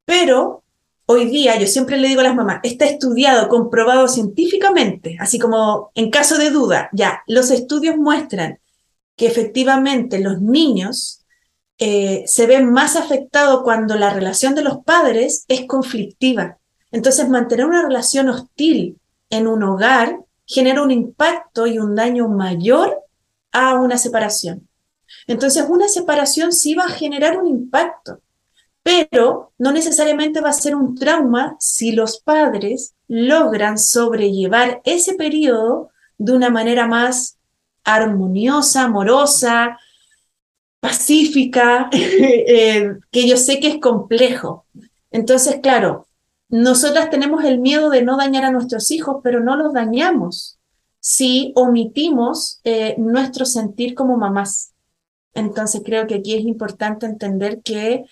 Pero 0.05 0.63
hoy 1.05 1.25
día, 1.25 1.59
yo 1.59 1.67
siempre 1.67 1.97
le 1.97 2.07
digo 2.07 2.21
a 2.21 2.23
las 2.23 2.33
mamás, 2.33 2.61
está 2.63 2.85
estudiado, 2.85 3.49
comprobado 3.49 4.07
científicamente, 4.07 5.17
así 5.19 5.37
como 5.37 5.91
en 5.93 6.09
caso 6.09 6.37
de 6.37 6.49
duda, 6.49 6.87
ya, 6.93 7.23
los 7.27 7.51
estudios 7.51 7.97
muestran 7.97 8.59
que 9.17 9.27
efectivamente 9.27 10.19
los 10.19 10.41
niños 10.41 11.25
eh, 11.77 12.23
se 12.25 12.47
ven 12.47 12.71
más 12.71 12.95
afectados 12.95 13.61
cuando 13.63 13.97
la 13.97 14.13
relación 14.13 14.55
de 14.55 14.63
los 14.63 14.85
padres 14.85 15.43
es 15.49 15.65
conflictiva. 15.67 16.57
Entonces, 16.89 17.27
mantener 17.27 17.65
una 17.65 17.81
relación 17.81 18.29
hostil 18.29 18.97
en 19.29 19.45
un 19.45 19.61
hogar 19.63 20.21
genera 20.45 20.83
un 20.83 20.91
impacto 20.91 21.67
y 21.67 21.79
un 21.79 21.95
daño 21.95 22.29
mayor 22.29 22.97
a 23.51 23.73
una 23.73 23.97
separación. 23.97 24.69
Entonces, 25.27 25.65
una 25.69 25.87
separación 25.87 26.51
sí 26.51 26.75
va 26.75 26.85
a 26.85 26.89
generar 26.89 27.37
un 27.37 27.47
impacto, 27.47 28.21
pero 28.83 29.53
no 29.57 29.71
necesariamente 29.71 30.41
va 30.41 30.49
a 30.49 30.53
ser 30.53 30.75
un 30.75 30.95
trauma 30.95 31.55
si 31.59 31.91
los 31.91 32.19
padres 32.19 32.95
logran 33.07 33.77
sobrellevar 33.77 34.81
ese 34.83 35.13
periodo 35.13 35.89
de 36.17 36.33
una 36.33 36.49
manera 36.49 36.87
más 36.87 37.37
armoniosa, 37.83 38.83
amorosa, 38.83 39.77
pacífica, 40.79 41.89
eh, 41.93 42.95
que 43.11 43.27
yo 43.27 43.37
sé 43.37 43.59
que 43.59 43.67
es 43.67 43.77
complejo. 43.79 44.65
Entonces, 45.11 45.59
claro, 45.61 46.07
nosotras 46.49 47.09
tenemos 47.09 47.43
el 47.45 47.59
miedo 47.59 47.89
de 47.89 48.01
no 48.01 48.17
dañar 48.17 48.43
a 48.45 48.51
nuestros 48.51 48.91
hijos, 48.91 49.17
pero 49.23 49.39
no 49.39 49.55
los 49.55 49.73
dañamos 49.73 50.59
si 50.99 51.51
omitimos 51.55 52.59
eh, 52.63 52.95
nuestro 52.97 53.45
sentir 53.45 53.95
como 53.95 54.17
mamás. 54.17 54.70
Entonces 55.33 55.81
creo 55.85 56.07
que 56.07 56.15
aquí 56.15 56.35
es 56.35 56.43
importante 56.43 57.05
entender 57.05 57.61
que 57.63 58.03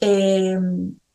eh, 0.00 0.58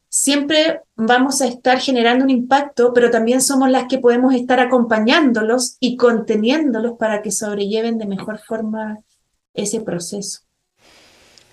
siempre 0.10 0.82
vamos 0.96 1.42
a 1.42 1.48
estar 1.48 1.80
generando 1.80 2.24
un 2.24 2.30
impacto, 2.30 2.94
pero 2.94 3.12
también 3.12 3.42
somos 3.42 3.70
las 3.70 3.86
que 3.90 4.00
podemos 4.00 4.34
estar 4.34 4.62
acompañándolos 4.62 5.76
y 5.80 5.98
conteniéndolos 5.98 6.94
para 6.98 7.22
que 7.22 7.32
sobrelleven 7.32 7.98
de 7.98 8.06
mejor 8.06 8.40
forma 8.40 9.00
ese 9.54 9.82
proceso. 9.82 10.40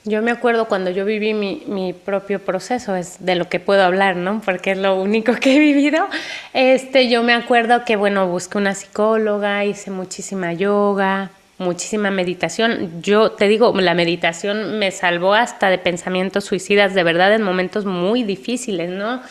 Yo 0.05 0.21
me 0.21 0.33
acuerdo 0.33 0.67
cuando 0.67 0.91
yo 0.91 1.05
viví 1.05 1.33
mi, 1.33 1.63
mi, 1.67 1.93
propio 1.93 2.45
proceso, 2.45 2.97
es 2.97 3.25
de 3.25 3.37
lo 3.37 3.49
que 3.49 3.61
puedo 3.61 3.83
hablar, 3.83 4.17
¿no? 4.17 4.43
Porque 4.45 4.73
es 4.73 4.79
lo 4.79 5.01
único 5.01 5.35
que 5.35 5.57
he 5.57 5.59
vivido. 5.61 6.07
Este, 6.53 7.09
yo 7.09 7.23
me 7.23 7.33
acuerdo 7.33 7.85
que, 7.85 7.95
bueno, 7.95 8.27
busqué 8.29 8.59
una 8.59 8.75
psicóloga, 8.75 9.65
hice 9.65 9.93
muchísima 9.93 10.53
yoga, 10.53 11.31
muchísima 11.63 12.11
meditación. 12.11 13.03
Yo 13.03 13.33
te 13.33 13.49
digo, 13.49 13.73
la 13.81 13.95
meditación 13.95 14.79
me 14.79 14.91
salvó 14.91 15.35
hasta 15.35 15.71
de 15.71 15.79
pensamientos 15.79 16.45
suicidas, 16.45 16.95
de 16.95 17.03
verdad, 17.03 17.35
en 17.35 17.43
momentos 17.43 17.85
muy 17.85 18.23
difíciles, 18.23 18.91
¿no? 18.91 19.23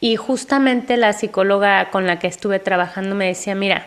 Y 0.00 0.16
justamente 0.16 0.96
la 0.96 1.12
psicóloga 1.12 1.90
con 1.90 2.06
la 2.06 2.18
que 2.18 2.26
estuve 2.26 2.58
trabajando 2.58 3.14
me 3.14 3.26
decía, 3.26 3.54
mira, 3.54 3.86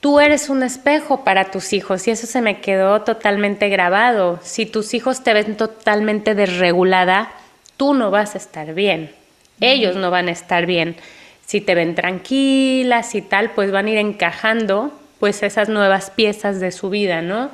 tú 0.00 0.18
eres 0.18 0.48
un 0.48 0.62
espejo 0.62 1.22
para 1.22 1.50
tus 1.50 1.72
hijos 1.72 2.08
y 2.08 2.10
eso 2.10 2.26
se 2.26 2.42
me 2.42 2.60
quedó 2.60 3.02
totalmente 3.02 3.68
grabado. 3.68 4.40
Si 4.42 4.66
tus 4.66 4.92
hijos 4.92 5.22
te 5.22 5.32
ven 5.32 5.56
totalmente 5.56 6.34
desregulada, 6.34 7.30
tú 7.76 7.94
no 7.94 8.10
vas 8.10 8.34
a 8.34 8.38
estar 8.38 8.74
bien, 8.74 9.12
ellos 9.60 9.96
no 9.96 10.10
van 10.10 10.28
a 10.28 10.32
estar 10.32 10.66
bien. 10.66 10.96
Si 11.46 11.60
te 11.60 11.74
ven 11.74 11.94
tranquilas 11.94 13.14
y 13.14 13.22
tal, 13.22 13.50
pues 13.52 13.70
van 13.70 13.86
a 13.86 13.90
ir 13.90 13.98
encajando 13.98 14.92
pues 15.24 15.42
esas 15.42 15.70
nuevas 15.70 16.10
piezas 16.10 16.60
de 16.60 16.70
su 16.70 16.90
vida, 16.90 17.22
¿no? 17.22 17.48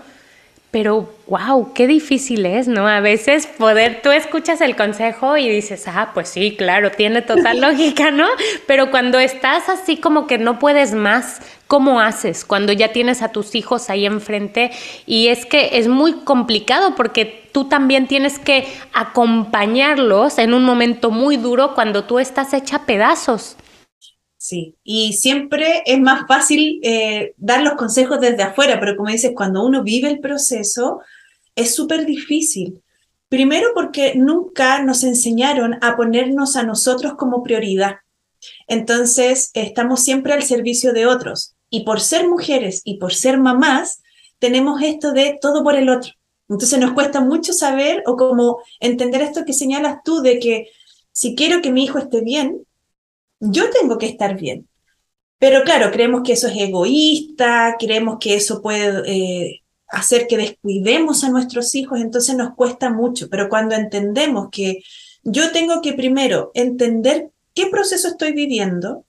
Pero, 0.73 1.15
wow, 1.29 1.73
qué 1.73 1.87
difícil 1.87 2.45
es, 2.45 2.67
¿no? 2.67 2.89
A 2.89 2.99
veces 2.99 3.47
poder, 3.47 4.01
tú 4.03 4.11
escuchas 4.11 4.61
el 4.61 4.75
consejo 4.75 5.37
y 5.37 5.49
dices, 5.49 5.87
ah, 5.87 6.11
pues 6.13 6.31
sí, 6.31 6.57
claro, 6.57 6.91
tiene 6.91 7.23
total 7.23 7.61
lógica, 7.61 8.11
¿no? 8.11 8.27
Pero 8.67 8.91
cuando 8.91 9.21
estás 9.21 9.69
así 9.69 9.99
como 9.99 10.27
que 10.27 10.37
no 10.37 10.59
puedes 10.59 10.93
más, 10.93 11.43
¿cómo 11.69 12.01
haces? 12.01 12.45
Cuando 12.45 12.73
ya 12.73 12.89
tienes 12.89 13.23
a 13.23 13.29
tus 13.29 13.55
hijos 13.55 13.89
ahí 13.89 14.05
enfrente 14.05 14.73
y 15.07 15.29
es 15.29 15.47
que 15.47 15.79
es 15.79 15.87
muy 15.87 16.15
complicado 16.25 16.97
porque 16.97 17.49
tú 17.53 17.69
también 17.69 18.09
tienes 18.09 18.41
que 18.41 18.67
acompañarlos 18.93 20.39
en 20.39 20.55
un 20.55 20.65
momento 20.65 21.13
muy 21.13 21.37
duro 21.37 21.77
cuando 21.77 22.03
tú 22.03 22.19
estás 22.19 22.53
hecha 22.53 22.85
pedazos. 22.85 23.57
Sí, 24.51 24.75
y 24.83 25.13
siempre 25.13 25.85
es 25.87 26.01
más 26.01 26.27
fácil 26.27 26.81
eh, 26.83 27.35
dar 27.37 27.63
los 27.63 27.75
consejos 27.75 28.21
desde 28.21 28.43
afuera, 28.43 28.81
pero 28.81 28.97
como 28.97 29.09
dices, 29.09 29.31
cuando 29.33 29.65
uno 29.65 29.85
vive 29.85 30.09
el 30.09 30.19
proceso, 30.19 31.03
es 31.55 31.73
súper 31.73 32.05
difícil. 32.05 32.83
Primero 33.29 33.69
porque 33.77 34.17
nunca 34.17 34.83
nos 34.83 35.05
enseñaron 35.05 35.79
a 35.83 35.95
ponernos 35.97 36.57
a 36.57 36.65
nosotros 36.65 37.15
como 37.15 37.45
prioridad. 37.45 37.99
Entonces, 38.67 39.53
estamos 39.55 40.01
siempre 40.01 40.33
al 40.33 40.43
servicio 40.43 40.93
de 40.93 41.07
otros. 41.07 41.55
Y 41.71 41.85
por 41.85 42.01
ser 42.01 42.27
mujeres 42.29 42.83
y 42.85 42.99
por 42.99 43.15
ser 43.15 43.39
mamás, 43.39 44.03
tenemos 44.41 44.83
esto 44.83 45.13
de 45.13 45.39
todo 45.41 45.63
por 45.63 45.77
el 45.77 45.89
otro. 45.89 46.11
Entonces 46.49 46.81
nos 46.81 46.91
cuesta 46.95 47.21
mucho 47.21 47.53
saber 47.53 48.03
o 48.05 48.17
como 48.17 48.59
entender 48.81 49.23
esto 49.23 49.45
que 49.45 49.53
señalas 49.53 49.99
tú 50.05 50.23
de 50.23 50.41
que 50.41 50.71
si 51.13 51.37
quiero 51.37 51.63
que 51.63 51.71
mi 51.71 51.85
hijo 51.85 52.01
esté 52.01 52.21
bien, 52.21 52.67
yo 53.41 53.71
tengo 53.71 53.99
que 53.99 54.07
estar 54.07 54.39
bien. 54.39 54.69
Pero 55.39 55.65
claro, 55.65 55.91
creemos 55.91 56.23
que 56.23 56.35
eso 56.35 56.49
es 56.49 56.57
egoísta, 56.57 57.77
creemos 57.79 58.19
que 58.21 58.35
eso 58.35 58.61
puede 58.61 59.03
eh, 59.07 59.63
hacer 59.89 60.27
que 60.27 60.37
descuidemos 60.37 61.25
a 61.25 61.31
nuestros 61.31 61.75
hijos, 61.75 61.99
entonces 62.01 62.37
nos 62.37 62.55
cuesta 62.55 62.91
mucho. 62.91 63.29
Pero 63.31 63.49
cuando 63.49 63.75
entendemos 63.75 64.49
que 64.53 64.83
yo 65.23 65.51
tengo 65.51 65.81
que 65.81 65.95
primero 65.95 66.51
entender 66.55 67.31
qué 67.55 67.67
proceso 67.67 68.09
estoy 68.09 68.33
viviendo 68.33 69.07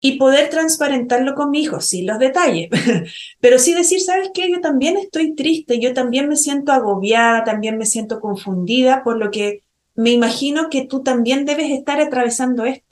y 0.00 0.18
poder 0.18 0.50
transparentarlo 0.50 1.34
con 1.34 1.50
mi 1.50 1.62
hijo, 1.62 1.80
sin 1.80 2.06
los 2.06 2.20
detalles, 2.20 2.70
pero 3.40 3.58
sí 3.58 3.74
decir, 3.74 4.00
¿sabes 4.00 4.30
qué? 4.32 4.48
Yo 4.50 4.60
también 4.60 4.96
estoy 4.96 5.34
triste, 5.34 5.80
yo 5.80 5.94
también 5.94 6.28
me 6.28 6.36
siento 6.36 6.70
agobiada, 6.70 7.42
también 7.42 7.76
me 7.76 7.86
siento 7.86 8.20
confundida, 8.20 9.02
por 9.02 9.18
lo 9.18 9.32
que 9.32 9.62
me 9.96 10.10
imagino 10.10 10.68
que 10.70 10.86
tú 10.86 11.02
también 11.02 11.44
debes 11.44 11.72
estar 11.72 12.00
atravesando 12.00 12.64
esto 12.66 12.85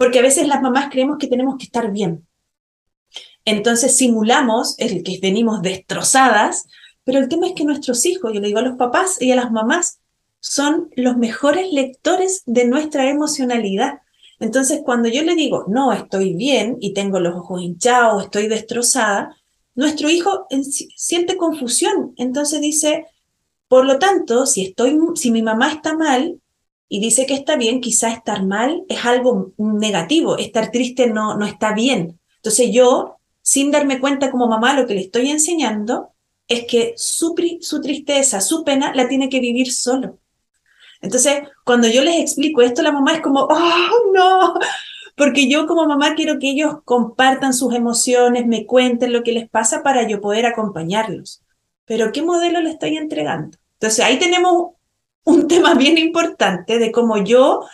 porque 0.00 0.20
a 0.20 0.22
veces 0.22 0.48
las 0.48 0.62
mamás 0.62 0.88
creemos 0.90 1.18
que 1.18 1.26
tenemos 1.26 1.58
que 1.58 1.64
estar 1.64 1.92
bien. 1.92 2.26
Entonces 3.44 3.98
simulamos 3.98 4.74
el 4.78 5.02
que 5.02 5.18
venimos 5.20 5.60
destrozadas, 5.60 6.64
pero 7.04 7.18
el 7.18 7.28
tema 7.28 7.48
es 7.48 7.52
que 7.52 7.64
nuestros 7.64 8.06
hijos, 8.06 8.32
yo 8.32 8.40
le 8.40 8.46
digo 8.46 8.60
a 8.60 8.62
los 8.62 8.78
papás 8.78 9.20
y 9.20 9.30
a 9.30 9.36
las 9.36 9.52
mamás, 9.52 10.00
son 10.38 10.88
los 10.96 11.18
mejores 11.18 11.70
lectores 11.70 12.44
de 12.46 12.64
nuestra 12.64 13.10
emocionalidad. 13.10 13.98
Entonces, 14.38 14.80
cuando 14.82 15.10
yo 15.10 15.22
le 15.22 15.34
digo, 15.34 15.66
no, 15.68 15.92
estoy 15.92 16.32
bien 16.32 16.78
y 16.80 16.94
tengo 16.94 17.20
los 17.20 17.36
ojos 17.36 17.60
hinchados, 17.60 18.24
estoy 18.24 18.48
destrozada, 18.48 19.36
nuestro 19.74 20.08
hijo 20.08 20.46
siente 20.96 21.36
confusión. 21.36 22.14
Entonces 22.16 22.62
dice, 22.62 23.04
por 23.68 23.84
lo 23.84 23.98
tanto, 23.98 24.46
si, 24.46 24.64
estoy, 24.64 24.98
si 25.14 25.30
mi 25.30 25.42
mamá 25.42 25.70
está 25.70 25.94
mal 25.94 26.39
y 26.92 26.98
dice 26.98 27.24
que 27.24 27.34
está 27.34 27.54
bien, 27.54 27.80
quizá 27.80 28.10
estar 28.10 28.44
mal 28.44 28.82
es 28.88 29.06
algo 29.06 29.52
negativo, 29.56 30.36
estar 30.36 30.72
triste 30.72 31.06
no, 31.06 31.36
no 31.36 31.46
está 31.46 31.72
bien. 31.72 32.18
Entonces 32.38 32.70
yo, 32.72 33.16
sin 33.42 33.70
darme 33.70 34.00
cuenta 34.00 34.32
como 34.32 34.48
mamá, 34.48 34.74
lo 34.74 34.88
que 34.88 34.94
le 34.94 35.02
estoy 35.02 35.30
enseñando 35.30 36.10
es 36.48 36.66
que 36.66 36.94
su, 36.96 37.36
su 37.60 37.80
tristeza, 37.80 38.40
su 38.40 38.64
pena, 38.64 38.92
la 38.92 39.06
tiene 39.06 39.28
que 39.28 39.38
vivir 39.38 39.72
solo. 39.72 40.18
Entonces, 41.00 41.44
cuando 41.64 41.86
yo 41.86 42.02
les 42.02 42.18
explico 42.18 42.60
esto, 42.60 42.82
la 42.82 42.90
mamá 42.90 43.14
es 43.14 43.20
como, 43.20 43.42
oh, 43.48 44.12
no, 44.12 44.54
porque 45.16 45.48
yo 45.48 45.68
como 45.68 45.86
mamá 45.86 46.16
quiero 46.16 46.40
que 46.40 46.50
ellos 46.50 46.78
compartan 46.84 47.54
sus 47.54 47.72
emociones, 47.72 48.48
me 48.48 48.66
cuenten 48.66 49.12
lo 49.12 49.22
que 49.22 49.30
les 49.30 49.48
pasa 49.48 49.84
para 49.84 50.08
yo 50.08 50.20
poder 50.20 50.44
acompañarlos. 50.44 51.40
Pero 51.84 52.10
¿qué 52.10 52.22
modelo 52.22 52.60
le 52.60 52.70
estoy 52.70 52.96
entregando? 52.96 53.58
Entonces, 53.74 54.04
ahí 54.04 54.18
tenemos 54.18 54.72
un 55.24 55.48
tema 55.48 55.74
bien 55.74 55.98
importante 55.98 56.78
de 56.78 56.92
cómo 56.92 57.18
yo 57.18 57.64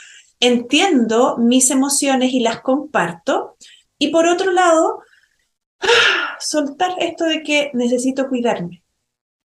entiendo 0.40 1.36
mis 1.38 1.70
emociones 1.70 2.32
y 2.32 2.40
las 2.40 2.60
comparto. 2.60 3.56
Y 3.98 4.08
por 4.08 4.26
otro 4.26 4.52
lado, 4.52 5.00
soltar 6.38 6.94
esto 6.98 7.24
de 7.24 7.42
que 7.42 7.70
necesito 7.74 8.28
cuidarme. 8.28 8.82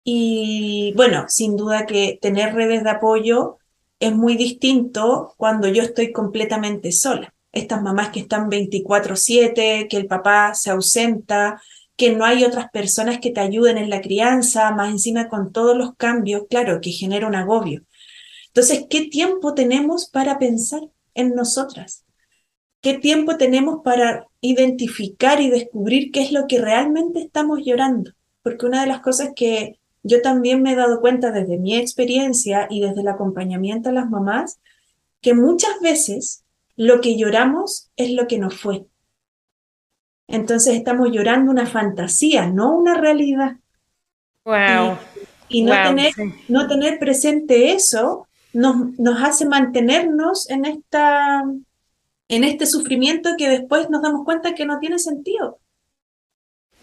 Y 0.05 0.93
bueno, 0.97 1.27
sin 1.29 1.57
duda 1.57 1.87
que 1.87 2.19
tener 2.21 2.55
redes 2.55 2.83
de 2.83 2.91
apoyo 2.91 3.59
es 4.01 4.13
muy 4.13 4.37
distinto 4.37 5.33
cuando 5.37 5.69
yo 5.69 5.83
estoy 5.83 6.13
completamente 6.13 6.91
sola. 6.91 7.33
Estas 7.53 7.83
mamás 7.83 8.09
que 8.09 8.21
están 8.21 8.49
24/7, 8.49 9.87
que 9.89 9.97
el 9.97 10.07
papá 10.07 10.55
se 10.55 10.71
ausenta, 10.71 11.63
que 11.97 12.15
no 12.15 12.25
hay 12.25 12.45
otras 12.45 12.71
personas 12.71 13.19
que 13.19 13.31
te 13.31 13.41
ayuden 13.41 13.79
en 13.79 13.91
la 13.91 14.01
crianza, 14.01 14.71
más 14.73 14.91
encima 14.91 15.29
con 15.29 15.53
todos 15.53 15.77
los 15.77 15.95
cambios, 15.97 16.45
claro, 16.49 16.81
que 16.81 16.91
genera 16.91 17.27
un 17.27 17.35
agobio. 17.35 17.83
Entonces, 18.49 18.87
¿qué 18.91 19.07
tiempo 19.07 19.55
tenemos 19.55 20.09
para 20.11 20.39
pensar 20.39 20.83
en 21.15 21.35
nosotras? 21.35 22.05
¿Qué 22.81 22.95
tiempo 22.95 23.37
tenemos 23.37 23.81
para 23.85 24.27
identificar 24.41 25.41
y 25.41 25.51
descubrir 25.51 26.11
qué 26.11 26.23
es 26.23 26.33
lo 26.33 26.47
que 26.47 26.61
realmente 26.61 27.21
estamos 27.21 27.61
llorando? 27.65 28.13
Porque 28.43 28.67
una 28.67 28.81
de 28.81 28.89
las 28.89 29.01
cosas 29.01 29.31
que 29.37 29.79
yo 30.03 30.21
también 30.21 30.63
me 30.63 30.73
he 30.73 30.77
dado 30.77 31.01
cuenta 31.01 31.31
desde 31.31 31.59
mi 31.59 31.77
experiencia 31.77 32.67
y 32.69 32.81
desde 32.81 33.03
el 33.03 33.09
acompañamiento 33.09 33.91
a 33.91 33.93
las 33.93 34.11
mamás 34.11 34.59
que 35.21 35.35
muchas 35.35 35.81
veces 35.81 36.45
lo 36.77 37.01
que 37.01 37.17
lloramos 37.17 37.91
es 37.97 38.11
lo 38.11 38.27
que 38.27 38.39
nos 38.39 38.59
fue. 38.59 38.87
Entonces 40.29 40.75
estamos 40.75 41.11
llorando 41.11 41.51
una 41.51 41.67
fantasía, 41.67 42.47
no 42.47 42.77
una 42.77 42.95
realidad. 42.95 43.57
Wow. 44.45 44.99
Y, 45.49 45.63
no, 45.63 45.75
tener, 45.83 46.13
no 46.49 46.67
tener 46.67 46.99
presente 46.99 47.73
eso 47.73 48.27
nos, 48.53 48.99
nos 48.99 49.23
hace 49.23 49.47
mantenernos 49.47 50.49
en, 50.51 50.65
esta, 50.65 51.43
en 52.29 52.45
este 52.45 52.67
sufrimiento 52.67 53.31
que 53.37 53.49
después 53.49 53.91
nos 53.91 54.03
damos 54.03 54.25
cuenta 54.25 54.55
que 54.55 54.65
no 54.65 54.79
tiene 54.79 54.99
sentido. 54.99 55.59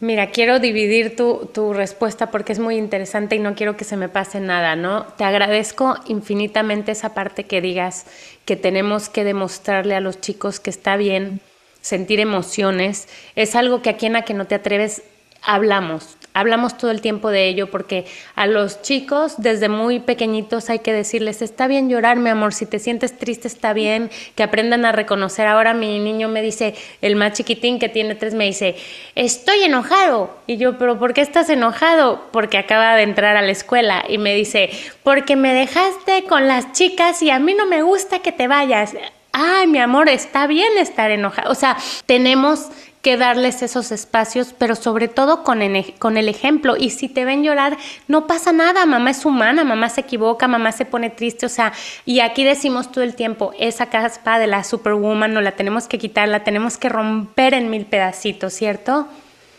Mira, 0.01 0.31
quiero 0.31 0.59
dividir 0.59 1.17
tu, 1.17 1.49
tu, 1.53 1.73
respuesta 1.73 2.31
porque 2.31 2.53
es 2.53 2.59
muy 2.59 2.77
interesante 2.77 3.35
y 3.35 3.39
no 3.39 3.53
quiero 3.53 3.75
que 3.75 3.83
se 3.83 3.97
me 3.97 4.07
pase 4.07 4.39
nada, 4.39 4.77
¿no? 4.77 5.03
Te 5.17 5.25
agradezco 5.25 5.95
infinitamente 6.07 6.93
esa 6.93 7.13
parte 7.13 7.43
que 7.43 7.59
digas 7.59 8.05
que 8.45 8.55
tenemos 8.55 9.09
que 9.09 9.25
demostrarle 9.25 9.95
a 9.95 9.99
los 9.99 10.21
chicos 10.21 10.61
que 10.61 10.69
está 10.69 10.95
bien 10.95 11.41
sentir 11.89 12.19
emociones. 12.19 13.09
Es 13.35 13.55
algo 13.55 13.81
que 13.81 13.89
aquí 13.89 14.05
en 14.05 14.15
A 14.15 14.21
que 14.21 14.33
no 14.33 14.45
te 14.45 14.55
atreves 14.55 15.01
hablamos, 15.41 16.17
hablamos 16.33 16.77
todo 16.77 16.91
el 16.91 17.01
tiempo 17.01 17.29
de 17.29 17.47
ello 17.47 17.71
porque 17.71 18.05
a 18.35 18.45
los 18.45 18.81
chicos 18.81 19.35
desde 19.37 19.69
muy 19.69 19.99
pequeñitos 19.99 20.69
hay 20.69 20.79
que 20.79 20.93
decirles, 20.93 21.41
está 21.41 21.67
bien 21.67 21.89
llorar, 21.89 22.17
mi 22.17 22.29
amor, 22.29 22.53
si 22.53 22.65
te 22.65 22.79
sientes 22.79 23.17
triste 23.17 23.47
está 23.47 23.73
bien, 23.73 24.09
que 24.35 24.43
aprendan 24.43 24.85
a 24.85 24.91
reconocer. 24.91 25.47
Ahora 25.47 25.73
mi 25.73 25.99
niño 25.99 26.27
me 26.27 26.41
dice, 26.41 26.75
el 27.01 27.15
más 27.15 27.33
chiquitín 27.33 27.79
que 27.79 27.89
tiene 27.89 28.15
tres, 28.15 28.33
me 28.33 28.45
dice, 28.45 28.75
estoy 29.15 29.63
enojado. 29.63 30.35
Y 30.45 30.57
yo, 30.57 30.77
pero 30.77 30.99
¿por 30.99 31.13
qué 31.13 31.21
estás 31.21 31.49
enojado? 31.49 32.29
Porque 32.31 32.57
acaba 32.57 32.95
de 32.95 33.03
entrar 33.03 33.35
a 33.37 33.41
la 33.41 33.51
escuela 33.51 34.03
y 34.07 34.17
me 34.17 34.35
dice, 34.35 34.69
porque 35.03 35.35
me 35.35 35.53
dejaste 35.53 36.25
con 36.25 36.47
las 36.47 36.73
chicas 36.73 37.21
y 37.21 37.29
a 37.29 37.39
mí 37.39 37.53
no 37.53 37.65
me 37.65 37.81
gusta 37.81 38.19
que 38.19 38.31
te 38.31 38.47
vayas. 38.47 38.93
Ay, 39.41 39.67
mi 39.67 39.79
amor, 39.79 40.09
está 40.09 40.47
bien 40.47 40.77
estar 40.77 41.11
enojado. 41.11 41.49
O 41.49 41.55
sea, 41.55 41.77
tenemos 42.05 42.67
que 43.01 43.15
darles 43.15 43.61
esos 43.61 43.89
espacios, 43.93 44.53
pero 44.57 44.75
sobre 44.75 45.07
todo 45.07 45.45
con 45.45 45.61
con 45.97 46.17
el 46.17 46.27
ejemplo. 46.27 46.75
Y 46.75 46.89
si 46.89 47.07
te 47.07 47.23
ven 47.23 47.41
llorar, 47.41 47.77
no 48.09 48.27
pasa 48.27 48.51
nada, 48.51 48.85
mamá 48.85 49.11
es 49.11 49.25
humana, 49.25 49.63
mamá 49.63 49.87
se 49.87 50.01
equivoca, 50.01 50.49
mamá 50.49 50.73
se 50.73 50.83
pone 50.83 51.09
triste, 51.09 51.45
o 51.45 51.49
sea, 51.49 51.71
y 52.03 52.19
aquí 52.19 52.43
decimos 52.43 52.91
todo 52.91 53.01
el 53.05 53.15
tiempo, 53.15 53.53
esa 53.57 53.85
caspa 53.85 54.39
de 54.39 54.47
la 54.47 54.65
superwoman 54.65 55.33
no 55.33 55.39
la 55.39 55.55
tenemos 55.55 55.87
que 55.87 55.99
quitar, 55.99 56.27
la 56.27 56.43
tenemos 56.43 56.75
que 56.75 56.89
romper 56.89 57.53
en 57.53 57.69
mil 57.69 57.85
pedacitos, 57.85 58.51
¿cierto? 58.51 59.07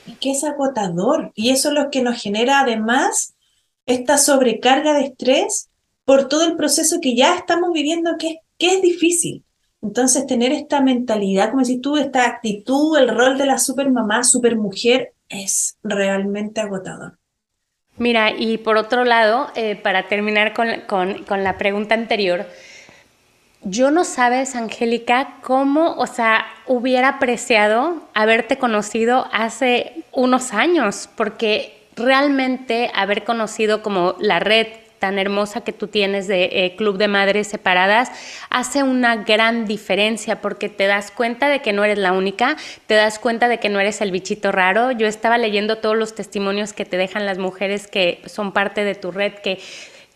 Y 0.06 0.12
que 0.16 0.32
es 0.32 0.44
agotador, 0.44 1.32
y 1.34 1.52
eso 1.52 1.68
es 1.68 1.74
lo 1.74 1.90
que 1.90 2.02
nos 2.02 2.20
genera 2.20 2.60
además 2.60 3.32
esta 3.86 4.18
sobrecarga 4.18 4.92
de 4.92 5.04
estrés 5.04 5.70
por 6.04 6.28
todo 6.28 6.44
el 6.44 6.56
proceso 6.56 6.98
que 7.00 7.16
ya 7.16 7.34
estamos 7.34 7.70
viviendo, 7.72 8.18
que, 8.18 8.40
que 8.58 8.74
es 8.74 8.82
difícil. 8.82 9.42
Entonces, 9.82 10.26
tener 10.26 10.52
esta 10.52 10.82
mentalidad, 10.82 11.50
como 11.50 11.62
decís 11.62 11.80
tú, 11.80 11.96
esta 11.96 12.26
actitud, 12.26 12.98
el 12.98 13.08
rol 13.08 13.38
de 13.38 13.46
la 13.46 13.58
supermamá, 13.58 14.24
supermujer, 14.24 15.14
es 15.28 15.78
realmente 15.82 16.60
agotador. 16.60 17.18
Mira, 17.96 18.30
y 18.30 18.58
por 18.58 18.76
otro 18.76 19.04
lado, 19.04 19.48
eh, 19.54 19.76
para 19.76 20.08
terminar 20.08 20.54
con, 20.54 20.68
con, 20.86 21.24
con, 21.24 21.44
la 21.44 21.58
pregunta 21.58 21.94
anterior, 21.94 22.46
yo 23.62 23.90
no 23.90 24.04
sabes, 24.04 24.56
Angélica, 24.56 25.36
cómo, 25.42 25.94
o 25.96 26.06
sea, 26.06 26.46
hubiera 26.66 27.08
apreciado 27.08 28.08
haberte 28.14 28.58
conocido 28.58 29.26
hace 29.32 30.04
unos 30.12 30.52
años, 30.52 31.10
porque 31.14 31.86
realmente 31.94 32.90
haber 32.94 33.24
conocido 33.24 33.82
como 33.82 34.14
la 34.18 34.40
red 34.40 34.66
tan 35.00 35.18
hermosa 35.18 35.62
que 35.62 35.72
tú 35.72 35.88
tienes 35.88 36.28
de 36.28 36.44
eh, 36.44 36.76
Club 36.76 36.98
de 36.98 37.08
Madres 37.08 37.48
Separadas 37.48 38.12
hace 38.50 38.84
una 38.84 39.16
gran 39.16 39.66
diferencia 39.66 40.40
porque 40.40 40.68
te 40.68 40.86
das 40.86 41.10
cuenta 41.10 41.48
de 41.48 41.60
que 41.62 41.72
no 41.72 41.82
eres 41.82 41.98
la 41.98 42.12
única, 42.12 42.56
te 42.86 42.94
das 42.94 43.18
cuenta 43.18 43.48
de 43.48 43.58
que 43.58 43.70
no 43.70 43.80
eres 43.80 44.00
el 44.00 44.12
bichito 44.12 44.52
raro. 44.52 44.92
Yo 44.92 45.06
estaba 45.08 45.38
leyendo 45.38 45.78
todos 45.78 45.96
los 45.96 46.14
testimonios 46.14 46.72
que 46.72 46.84
te 46.84 46.98
dejan 46.98 47.26
las 47.26 47.38
mujeres 47.38 47.88
que 47.88 48.22
son 48.26 48.52
parte 48.52 48.84
de 48.84 48.94
tu 48.94 49.10
red, 49.10 49.32
que 49.32 49.58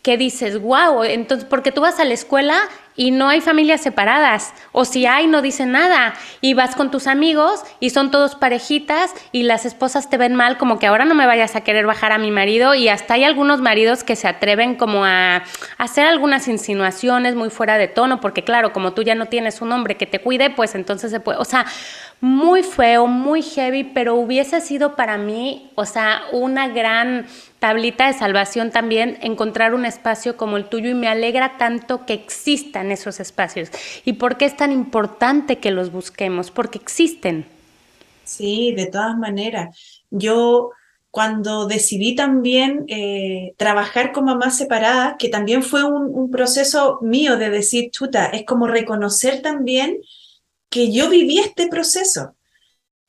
que 0.05 0.17
dices, 0.17 0.61
wow, 0.61 1.03
entonces, 1.03 1.47
porque 1.49 1.71
tú 1.71 1.81
vas 1.81 1.99
a 1.99 2.05
la 2.05 2.13
escuela 2.13 2.55
y 2.95 3.09
no 3.09 3.27
hay 3.27 3.41
familias 3.41 3.81
separadas, 3.81 4.53
o 4.71 4.85
si 4.85 5.07
hay, 5.07 5.25
no 5.25 5.41
dicen 5.41 5.71
nada, 5.71 6.13
y 6.41 6.53
vas 6.53 6.75
con 6.75 6.91
tus 6.91 7.07
amigos 7.07 7.63
y 7.79 7.89
son 7.89 8.11
todos 8.11 8.35
parejitas 8.35 9.15
y 9.31 9.43
las 9.43 9.65
esposas 9.65 10.07
te 10.07 10.17
ven 10.17 10.35
mal, 10.35 10.59
como 10.59 10.77
que 10.77 10.85
ahora 10.85 11.05
no 11.05 11.15
me 11.15 11.25
vayas 11.25 11.55
a 11.55 11.61
querer 11.61 11.87
bajar 11.87 12.11
a 12.11 12.19
mi 12.19 12.29
marido, 12.29 12.75
y 12.75 12.87
hasta 12.87 13.15
hay 13.15 13.23
algunos 13.23 13.61
maridos 13.61 14.03
que 14.03 14.15
se 14.15 14.27
atreven 14.27 14.75
como 14.75 15.05
a, 15.05 15.41
hacer 15.79 16.05
algunas 16.05 16.47
insinuaciones 16.47 17.33
muy 17.33 17.49
fuera 17.49 17.79
de 17.79 17.87
tono, 17.87 18.21
porque 18.21 18.43
claro, 18.43 18.73
como 18.73 18.93
tú 18.93 19.01
ya 19.01 19.15
no 19.15 19.25
tienes 19.25 19.59
un 19.59 19.71
hombre 19.71 19.97
que 19.97 20.05
te 20.05 20.19
cuide, 20.19 20.51
pues 20.51 20.75
entonces 20.75 21.09
se 21.09 21.19
puede, 21.19 21.39
o 21.39 21.45
sea, 21.45 21.65
muy 22.21 22.61
feo, 22.61 23.07
muy 23.07 23.41
heavy, 23.41 23.83
pero 23.83 24.13
hubiese 24.13 24.61
sido 24.61 24.95
para 24.95 25.17
mí, 25.17 25.71
o 25.73 25.85
sea, 25.85 26.21
una 26.31 26.67
gran 26.67 27.25
tablita 27.65 28.05
de 28.05 28.13
salvación 28.13 28.69
también 28.69 29.17
encontrar 29.21 29.73
un 29.73 29.85
espacio 29.85 30.37
como 30.37 30.55
el 30.55 30.69
tuyo 30.69 30.91
y 30.91 30.93
me 30.93 31.07
alegra 31.07 31.57
tanto 31.57 32.05
que 32.05 32.13
existan 32.13 32.91
esos 32.91 33.19
espacios. 33.19 33.71
¿Y 34.03 34.13
por 34.13 34.37
qué 34.37 34.45
es 34.45 34.55
tan 34.55 34.71
importante 34.71 35.57
que 35.57 35.71
los 35.71 35.91
busquemos? 35.91 36.51
Porque 36.51 36.77
existen. 36.77 37.47
Sí, 38.23 38.71
de 38.77 38.85
todas 38.85 39.17
maneras. 39.17 40.03
Yo 40.11 40.69
cuando 41.09 41.65
decidí 41.65 42.13
también 42.13 42.85
eh, 42.87 43.55
trabajar 43.57 44.11
con 44.11 44.25
mamás 44.25 44.55
separadas, 44.55 45.15
que 45.17 45.29
también 45.29 45.63
fue 45.63 45.83
un, 45.83 46.11
un, 46.13 46.29
proceso 46.29 46.99
mío 47.01 47.35
de 47.35 47.49
decir, 47.49 47.89
chuta, 47.89 48.27
es 48.27 48.45
como 48.45 48.67
reconocer 48.67 49.41
también 49.41 49.97
que 50.69 50.91
yo 50.91 51.09
viví 51.09 51.39
este 51.39 51.67
proceso 51.67 52.35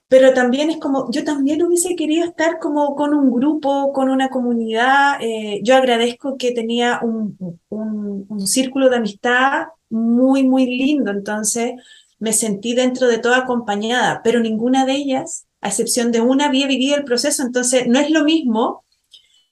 pero 0.08 0.32
también 0.34 0.70
es 0.70 0.78
como, 0.78 1.10
yo 1.10 1.24
también 1.24 1.62
hubiese 1.62 1.96
querido 1.96 2.24
estar 2.26 2.58
como 2.60 2.94
con 2.94 3.12
un 3.12 3.32
grupo, 3.32 3.92
con 3.92 4.08
una 4.08 4.28
comunidad. 4.28 5.18
Eh, 5.20 5.60
yo 5.64 5.74
agradezco 5.76 6.36
que 6.36 6.52
tenía 6.52 7.00
un, 7.02 7.36
un, 7.68 8.46
círculo 8.46 8.88
de 8.88 8.96
amistad 8.96 9.66
muy, 9.90 10.44
muy 10.44 10.66
lindo, 10.66 11.10
entonces 11.10 11.72
me 12.18 12.32
sentí 12.32 12.74
dentro 12.74 13.08
de 13.08 13.18
todo 13.18 13.34
acompañada, 13.34 14.20
pero 14.22 14.40
ninguna 14.40 14.86
de 14.86 14.92
ellas 14.92 15.46
a 15.60 15.68
excepción 15.68 16.12
de 16.12 16.20
una, 16.20 16.46
había 16.46 16.66
vivido 16.66 16.96
el 16.96 17.04
proceso. 17.04 17.42
Entonces, 17.42 17.86
no 17.88 17.98
es 17.98 18.10
lo 18.10 18.24
mismo 18.24 18.84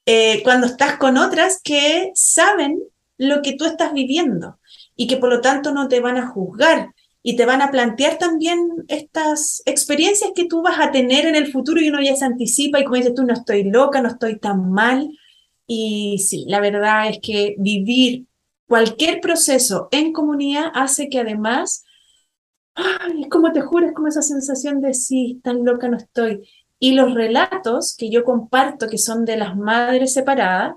eh, 0.06 0.42
cuando 0.44 0.66
estás 0.66 0.98
con 0.98 1.16
otras 1.16 1.60
que 1.62 2.12
saben 2.14 2.80
lo 3.16 3.42
que 3.42 3.54
tú 3.54 3.64
estás 3.64 3.92
viviendo 3.92 4.58
y 4.96 5.06
que 5.06 5.16
por 5.16 5.30
lo 5.30 5.40
tanto 5.40 5.72
no 5.72 5.88
te 5.88 6.00
van 6.00 6.16
a 6.16 6.28
juzgar 6.28 6.94
y 7.26 7.36
te 7.36 7.46
van 7.46 7.62
a 7.62 7.70
plantear 7.70 8.18
también 8.18 8.84
estas 8.86 9.62
experiencias 9.64 10.32
que 10.34 10.44
tú 10.44 10.60
vas 10.60 10.78
a 10.78 10.92
tener 10.92 11.24
en 11.24 11.34
el 11.34 11.50
futuro 11.50 11.80
y 11.80 11.88
uno 11.88 12.02
ya 12.02 12.14
se 12.14 12.26
anticipa 12.26 12.78
y 12.78 12.84
como 12.84 12.96
dices 12.96 13.14
tú, 13.14 13.24
no 13.24 13.32
estoy 13.32 13.64
loca, 13.64 14.02
no 14.02 14.10
estoy 14.10 14.38
tan 14.38 14.70
mal. 14.70 15.10
Y 15.66 16.18
sí, 16.18 16.44
la 16.48 16.60
verdad 16.60 17.08
es 17.08 17.20
que 17.22 17.56
vivir 17.58 18.26
cualquier 18.68 19.22
proceso 19.22 19.88
en 19.90 20.12
comunidad 20.12 20.66
hace 20.74 21.08
que 21.08 21.20
además, 21.20 21.86
ay, 22.74 23.26
como 23.30 23.52
te 23.52 23.62
juro, 23.62 23.86
es 23.86 23.94
como 23.94 24.08
esa 24.08 24.20
sensación 24.20 24.82
de 24.82 24.92
sí, 24.92 25.40
tan 25.42 25.64
loca 25.64 25.88
no 25.88 25.96
estoy. 25.96 26.46
Y 26.78 26.92
los 26.92 27.14
relatos 27.14 27.96
que 27.96 28.10
yo 28.10 28.24
comparto, 28.24 28.86
que 28.86 28.98
son 28.98 29.24
de 29.24 29.38
las 29.38 29.56
madres 29.56 30.12
separadas, 30.12 30.74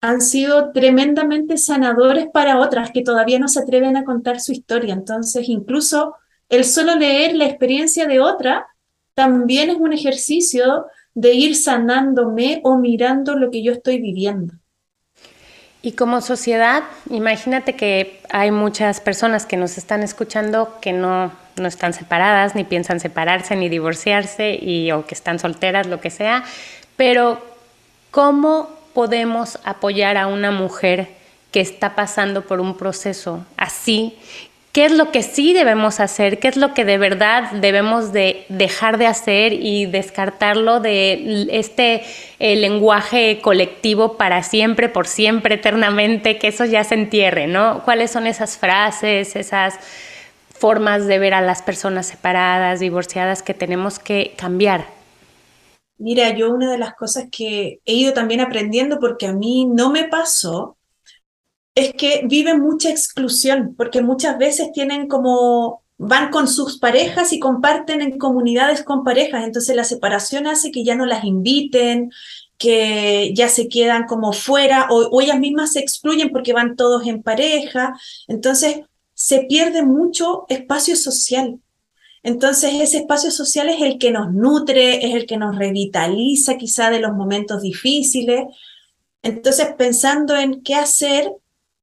han 0.00 0.20
sido 0.20 0.72
tremendamente 0.72 1.56
sanadores 1.56 2.26
para 2.32 2.58
otras 2.58 2.90
que 2.90 3.02
todavía 3.02 3.38
no 3.38 3.48
se 3.48 3.60
atreven 3.60 3.96
a 3.96 4.04
contar 4.04 4.40
su 4.40 4.52
historia. 4.52 4.94
Entonces, 4.94 5.48
incluso 5.48 6.14
el 6.48 6.64
solo 6.64 6.94
leer 6.96 7.34
la 7.34 7.46
experiencia 7.46 8.06
de 8.06 8.20
otra 8.20 8.66
también 9.14 9.70
es 9.70 9.76
un 9.76 9.92
ejercicio 9.92 10.86
de 11.14 11.32
ir 11.32 11.56
sanándome 11.56 12.60
o 12.62 12.76
mirando 12.76 13.34
lo 13.34 13.50
que 13.50 13.62
yo 13.62 13.72
estoy 13.72 14.00
viviendo. 14.00 14.54
Y 15.80 15.92
como 15.92 16.20
sociedad, 16.20 16.82
imagínate 17.10 17.74
que 17.74 18.20
hay 18.30 18.50
muchas 18.50 19.00
personas 19.00 19.46
que 19.46 19.56
nos 19.56 19.78
están 19.78 20.02
escuchando 20.02 20.78
que 20.80 20.92
no, 20.92 21.32
no 21.56 21.68
están 21.68 21.92
separadas, 21.92 22.54
ni 22.54 22.64
piensan 22.64 23.00
separarse, 23.00 23.56
ni 23.56 23.68
divorciarse, 23.68 24.58
y, 24.60 24.90
o 24.92 25.06
que 25.06 25.14
están 25.14 25.38
solteras, 25.38 25.86
lo 25.86 26.00
que 26.00 26.10
sea, 26.10 26.44
pero 26.96 27.40
¿cómo 28.10 28.68
podemos 28.96 29.58
apoyar 29.62 30.16
a 30.16 30.26
una 30.26 30.50
mujer 30.50 31.08
que 31.52 31.60
está 31.60 31.94
pasando 31.94 32.40
por 32.46 32.60
un 32.60 32.78
proceso 32.78 33.44
así? 33.58 34.16
¿Qué 34.72 34.86
es 34.86 34.92
lo 34.92 35.12
que 35.12 35.22
sí 35.22 35.52
debemos 35.52 36.00
hacer? 36.00 36.38
¿Qué 36.38 36.48
es 36.48 36.56
lo 36.56 36.72
que 36.72 36.86
de 36.86 36.96
verdad 36.96 37.50
debemos 37.52 38.14
de 38.14 38.46
dejar 38.48 38.96
de 38.96 39.06
hacer 39.06 39.52
y 39.52 39.84
descartarlo 39.84 40.80
de 40.80 41.46
este 41.50 42.04
eh, 42.38 42.56
lenguaje 42.56 43.40
colectivo 43.42 44.16
para 44.16 44.42
siempre, 44.42 44.88
por 44.88 45.06
siempre, 45.06 45.56
eternamente, 45.56 46.38
que 46.38 46.48
eso 46.48 46.64
ya 46.64 46.82
se 46.82 46.94
entierre, 46.94 47.46
¿no? 47.46 47.82
¿Cuáles 47.84 48.10
son 48.10 48.26
esas 48.26 48.56
frases, 48.56 49.36
esas 49.36 49.74
formas 50.58 51.06
de 51.06 51.18
ver 51.18 51.34
a 51.34 51.42
las 51.42 51.60
personas 51.60 52.06
separadas, 52.06 52.80
divorciadas 52.80 53.42
que 53.42 53.52
tenemos 53.52 53.98
que 53.98 54.32
cambiar? 54.38 54.95
Mira, 55.98 56.36
yo 56.36 56.52
una 56.52 56.70
de 56.70 56.78
las 56.78 56.94
cosas 56.94 57.26
que 57.30 57.80
he 57.84 57.94
ido 57.94 58.12
también 58.12 58.40
aprendiendo, 58.40 58.98
porque 59.00 59.26
a 59.26 59.32
mí 59.32 59.66
no 59.66 59.90
me 59.90 60.04
pasó, 60.04 60.76
es 61.74 61.94
que 61.94 62.22
viven 62.26 62.60
mucha 62.60 62.90
exclusión, 62.90 63.74
porque 63.76 64.02
muchas 64.02 64.38
veces 64.38 64.72
tienen 64.72 65.08
como, 65.08 65.82
van 65.98 66.30
con 66.30 66.48
sus 66.48 66.78
parejas 66.78 67.32
y 67.32 67.38
comparten 67.38 68.02
en 68.02 68.18
comunidades 68.18 68.82
con 68.82 69.04
parejas, 69.04 69.44
entonces 69.44 69.76
la 69.76 69.84
separación 69.84 70.46
hace 70.46 70.70
que 70.70 70.84
ya 70.84 70.94
no 70.96 71.06
las 71.06 71.24
inviten, 71.24 72.10
que 72.58 73.32
ya 73.34 73.48
se 73.48 73.68
quedan 73.68 74.06
como 74.06 74.32
fuera, 74.32 74.88
o, 74.90 75.08
o 75.10 75.20
ellas 75.20 75.38
mismas 75.38 75.72
se 75.72 75.80
excluyen 75.80 76.30
porque 76.30 76.52
van 76.54 76.76
todos 76.76 77.06
en 77.06 77.22
pareja, 77.22 77.98
entonces 78.28 78.80
se 79.14 79.44
pierde 79.44 79.82
mucho 79.82 80.44
espacio 80.48 80.96
social. 80.96 81.60
Entonces 82.26 82.74
ese 82.80 82.98
espacio 82.98 83.30
social 83.30 83.68
es 83.68 83.80
el 83.80 83.98
que 83.98 84.10
nos 84.10 84.32
nutre, 84.32 85.06
es 85.06 85.14
el 85.14 85.26
que 85.26 85.36
nos 85.36 85.56
revitaliza 85.56 86.56
quizá 86.56 86.90
de 86.90 86.98
los 86.98 87.12
momentos 87.12 87.62
difíciles. 87.62 88.46
Entonces 89.22 89.68
pensando 89.78 90.36
en 90.36 90.60
qué 90.64 90.74
hacer, 90.74 91.30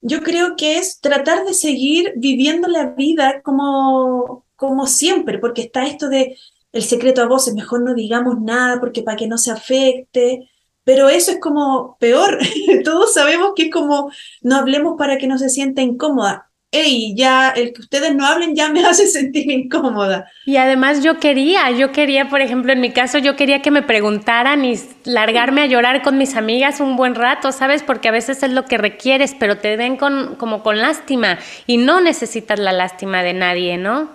yo 0.01 0.21
creo 0.21 0.57
que 0.57 0.79
es 0.79 0.99
tratar 0.99 1.45
de 1.45 1.53
seguir 1.53 2.11
viviendo 2.17 2.67
la 2.67 2.87
vida 2.87 3.41
como, 3.41 4.45
como 4.57 4.85
siempre, 4.85 5.39
porque 5.39 5.61
está 5.61 5.87
esto 5.87 6.09
de 6.09 6.37
el 6.73 6.83
secreto 6.83 7.21
a 7.21 7.27
voces, 7.27 7.53
mejor 7.53 7.81
no 7.81 7.93
digamos 7.93 8.41
nada 8.41 8.81
porque 8.81 9.01
para 9.01 9.15
que 9.15 9.27
no 9.27 9.37
se 9.37 9.51
afecte, 9.51 10.49
pero 10.83 11.07
eso 11.07 11.31
es 11.31 11.39
como 11.39 11.95
peor, 12.01 12.37
todos 12.83 13.13
sabemos 13.13 13.53
que 13.55 13.67
es 13.67 13.71
como 13.71 14.11
no 14.41 14.57
hablemos 14.57 14.95
para 14.97 15.17
que 15.17 15.27
no 15.27 15.37
se 15.37 15.47
sienta 15.47 15.81
incómoda 15.81 16.52
hey, 16.73 17.13
ya 17.15 17.51
el 17.51 17.71
que 17.71 17.81
ustedes 17.81 18.13
no 18.15 18.25
hablen 18.25 18.55
ya 18.55 18.69
me 18.69 18.83
hace 18.85 19.07
sentir 19.07 19.49
incómoda. 19.49 20.29
Y 20.45 20.57
además 20.57 21.03
yo 21.03 21.19
quería, 21.19 21.71
yo 21.71 21.91
quería, 21.91 22.27
por 22.29 22.41
ejemplo, 22.41 22.73
en 22.73 22.81
mi 22.81 22.91
caso, 22.91 23.19
yo 23.19 23.35
quería 23.35 23.61
que 23.61 23.71
me 23.71 23.83
preguntaran 23.83 24.65
y 24.65 24.77
largarme 25.05 25.61
a 25.61 25.67
llorar 25.67 26.01
con 26.01 26.17
mis 26.17 26.35
amigas 26.35 26.81
un 26.81 26.97
buen 26.97 27.15
rato, 27.15 27.51
¿sabes? 27.51 27.83
Porque 27.83 28.09
a 28.09 28.11
veces 28.11 28.43
es 28.43 28.51
lo 28.51 28.65
que 28.65 28.77
requieres, 28.77 29.35
pero 29.39 29.59
te 29.59 29.77
ven 29.77 29.95
con, 29.95 30.35
como 30.35 30.63
con 30.63 30.79
lástima 30.79 31.37
y 31.67 31.77
no 31.77 32.01
necesitas 32.01 32.59
la 32.59 32.73
lástima 32.73 33.23
de 33.23 33.33
nadie, 33.33 33.77
¿no? 33.77 34.09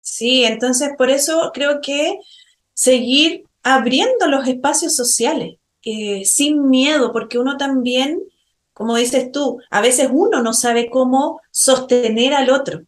Sí, 0.00 0.44
entonces 0.44 0.90
por 0.98 1.08
eso 1.08 1.50
creo 1.54 1.80
que 1.80 2.18
seguir 2.74 3.44
abriendo 3.62 4.26
los 4.26 4.48
espacios 4.48 4.96
sociales, 4.96 5.56
eh, 5.84 6.24
sin 6.24 6.68
miedo, 6.68 7.12
porque 7.12 7.38
uno 7.38 7.56
también 7.56 8.18
como 8.80 8.96
dices 8.96 9.30
tú, 9.30 9.60
a 9.68 9.82
veces 9.82 10.08
uno 10.10 10.42
no 10.42 10.54
sabe 10.54 10.88
cómo 10.88 11.42
sostener 11.50 12.32
al 12.32 12.48
otro. 12.48 12.80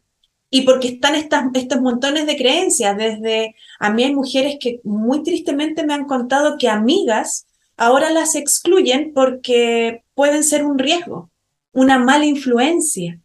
Y 0.48 0.62
porque 0.62 0.88
están 0.88 1.14
estos 1.14 1.80
montones 1.82 2.24
de 2.26 2.38
creencias, 2.38 2.96
desde 2.96 3.56
a 3.78 3.90
mí 3.90 4.02
hay 4.02 4.14
mujeres 4.14 4.56
que 4.58 4.80
muy 4.84 5.22
tristemente 5.22 5.84
me 5.84 5.92
han 5.92 6.06
contado 6.06 6.56
que 6.56 6.70
amigas 6.70 7.46
ahora 7.76 8.08
las 8.08 8.36
excluyen 8.36 9.12
porque 9.14 10.02
pueden 10.14 10.44
ser 10.44 10.64
un 10.64 10.78
riesgo, 10.78 11.28
una 11.72 11.98
mala 11.98 12.24
influencia. 12.24 13.20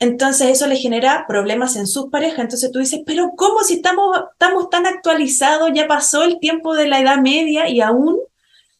Entonces 0.00 0.48
eso 0.48 0.66
le 0.66 0.74
genera 0.74 1.24
problemas 1.28 1.76
en 1.76 1.86
sus 1.86 2.10
parejas. 2.10 2.40
Entonces 2.40 2.72
tú 2.72 2.80
dices, 2.80 3.02
pero 3.06 3.30
¿cómo 3.36 3.62
si 3.62 3.74
estamos, 3.74 4.18
estamos 4.32 4.70
tan 4.70 4.88
actualizados, 4.88 5.70
ya 5.72 5.86
pasó 5.86 6.24
el 6.24 6.40
tiempo 6.40 6.74
de 6.74 6.88
la 6.88 7.00
Edad 7.00 7.18
Media 7.18 7.68
y 7.68 7.80
aún 7.80 8.18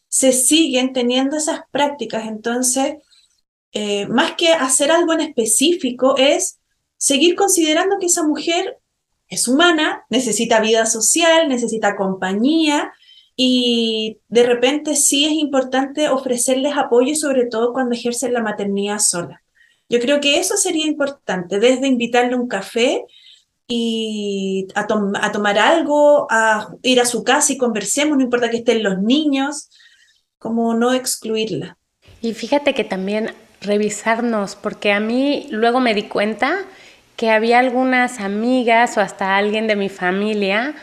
se 0.09 0.33
siguen 0.33 0.91
teniendo 0.91 1.37
esas 1.37 1.61
prácticas? 1.71 2.27
Entonces 2.27 2.95
eh, 3.71 4.07
más 4.07 4.33
que 4.33 4.53
hacer 4.53 4.91
algo 4.91 5.13
en 5.13 5.21
específico, 5.21 6.15
es 6.17 6.59
seguir 6.97 7.35
considerando 7.35 7.97
que 7.99 8.07
esa 8.07 8.23
mujer 8.23 8.77
es 9.27 9.47
humana, 9.47 10.05
necesita 10.09 10.59
vida 10.59 10.85
social, 10.85 11.47
necesita 11.47 11.95
compañía 11.95 12.91
y 13.35 14.17
de 14.27 14.43
repente 14.43 14.95
sí 14.95 15.25
es 15.25 15.33
importante 15.33 16.09
ofrecerles 16.09 16.75
apoyo, 16.75 17.15
sobre 17.15 17.45
todo 17.45 17.71
cuando 17.71 17.95
ejercen 17.95 18.33
la 18.33 18.41
maternidad 18.41 18.99
sola. 18.99 19.41
Yo 19.87 19.99
creo 19.99 20.19
que 20.19 20.39
eso 20.39 20.57
sería 20.57 20.85
importante, 20.85 21.59
desde 21.59 21.87
invitarle 21.87 22.35
un 22.35 22.47
café 22.47 23.05
y 23.67 24.67
a, 24.73 24.87
a 25.21 25.31
tomar 25.31 25.59
algo, 25.59 26.27
a 26.29 26.73
ir 26.81 26.99
a 26.99 27.05
su 27.05 27.23
casa 27.23 27.53
y 27.53 27.57
conversemos, 27.57 28.17
no 28.17 28.23
importa 28.23 28.49
que 28.49 28.57
estén 28.57 28.83
los 28.83 28.99
niños, 28.99 29.69
como 30.39 30.73
no 30.73 30.93
excluirla. 30.93 31.77
Y 32.21 32.33
fíjate 32.33 32.73
que 32.73 32.83
también 32.83 33.33
revisarnos, 33.61 34.55
porque 34.55 34.91
a 34.91 34.99
mí 34.99 35.47
luego 35.49 35.79
me 35.79 35.93
di 35.93 36.03
cuenta 36.03 36.59
que 37.15 37.29
había 37.29 37.59
algunas 37.59 38.19
amigas 38.19 38.97
o 38.97 39.01
hasta 39.01 39.35
alguien 39.35 39.67
de 39.67 39.75
mi 39.75 39.89
familia 39.89 40.73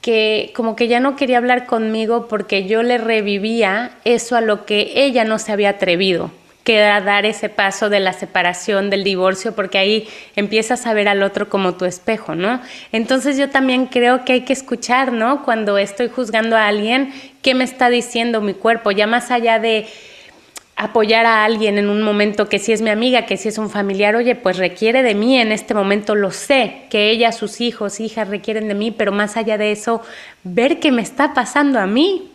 que 0.00 0.52
como 0.54 0.76
que 0.76 0.88
ya 0.88 1.00
no 1.00 1.16
quería 1.16 1.38
hablar 1.38 1.66
conmigo 1.66 2.28
porque 2.28 2.66
yo 2.66 2.82
le 2.82 2.98
revivía 2.98 3.92
eso 4.04 4.36
a 4.36 4.40
lo 4.40 4.64
que 4.64 4.92
ella 4.94 5.24
no 5.24 5.38
se 5.38 5.52
había 5.52 5.70
atrevido, 5.70 6.30
que 6.62 6.76
era 6.76 7.00
dar 7.00 7.26
ese 7.26 7.48
paso 7.48 7.88
de 7.88 8.00
la 8.00 8.12
separación, 8.12 8.90
del 8.90 9.02
divorcio, 9.02 9.54
porque 9.54 9.78
ahí 9.78 10.08
empiezas 10.36 10.86
a 10.86 10.94
ver 10.94 11.08
al 11.08 11.22
otro 11.22 11.48
como 11.48 11.74
tu 11.74 11.84
espejo, 11.84 12.34
¿no? 12.34 12.60
Entonces 12.92 13.38
yo 13.38 13.50
también 13.50 13.86
creo 13.86 14.24
que 14.24 14.34
hay 14.34 14.40
que 14.42 14.52
escuchar, 14.52 15.12
¿no? 15.12 15.44
Cuando 15.44 15.78
estoy 15.78 16.08
juzgando 16.08 16.56
a 16.56 16.68
alguien, 16.68 17.12
¿qué 17.42 17.54
me 17.54 17.64
está 17.64 17.88
diciendo 17.88 18.40
mi 18.40 18.54
cuerpo? 18.54 18.90
Ya 18.90 19.06
más 19.06 19.30
allá 19.30 19.58
de 19.58 19.88
apoyar 20.78 21.26
a 21.26 21.44
alguien 21.44 21.76
en 21.76 21.90
un 21.90 22.02
momento 22.02 22.48
que 22.48 22.60
si 22.60 22.72
es 22.72 22.82
mi 22.82 22.90
amiga, 22.90 23.26
que 23.26 23.36
si 23.36 23.48
es 23.48 23.58
un 23.58 23.68
familiar, 23.68 24.14
oye, 24.14 24.36
pues 24.36 24.58
requiere 24.58 25.02
de 25.02 25.16
mí 25.16 25.36
en 25.36 25.50
este 25.50 25.74
momento, 25.74 26.14
lo 26.14 26.30
sé, 26.30 26.86
que 26.88 27.10
ella, 27.10 27.32
sus 27.32 27.60
hijos, 27.60 27.98
hijas 27.98 28.28
requieren 28.28 28.68
de 28.68 28.74
mí, 28.74 28.92
pero 28.92 29.10
más 29.10 29.36
allá 29.36 29.58
de 29.58 29.72
eso, 29.72 30.02
ver 30.44 30.78
qué 30.78 30.92
me 30.92 31.02
está 31.02 31.34
pasando 31.34 31.80
a 31.80 31.86
mí. 31.86 32.30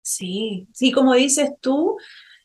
Sí, 0.00 0.68
sí, 0.72 0.92
como 0.92 1.14
dices 1.14 1.50
tú, 1.60 1.96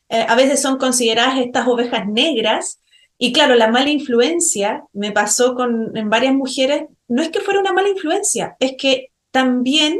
eh, 0.08 0.26
a 0.28 0.34
veces 0.34 0.60
son 0.60 0.76
consideradas 0.76 1.38
estas 1.38 1.68
ovejas 1.68 2.08
negras 2.08 2.80
y 3.16 3.32
claro, 3.32 3.54
la 3.54 3.68
mala 3.68 3.90
influencia 3.90 4.82
me 4.92 5.12
pasó 5.12 5.54
con 5.54 5.96
en 5.96 6.10
varias 6.10 6.34
mujeres, 6.34 6.82
no 7.06 7.22
es 7.22 7.30
que 7.30 7.40
fuera 7.40 7.60
una 7.60 7.72
mala 7.72 7.88
influencia, 7.88 8.56
es 8.58 8.74
que 8.76 9.12
también 9.30 9.98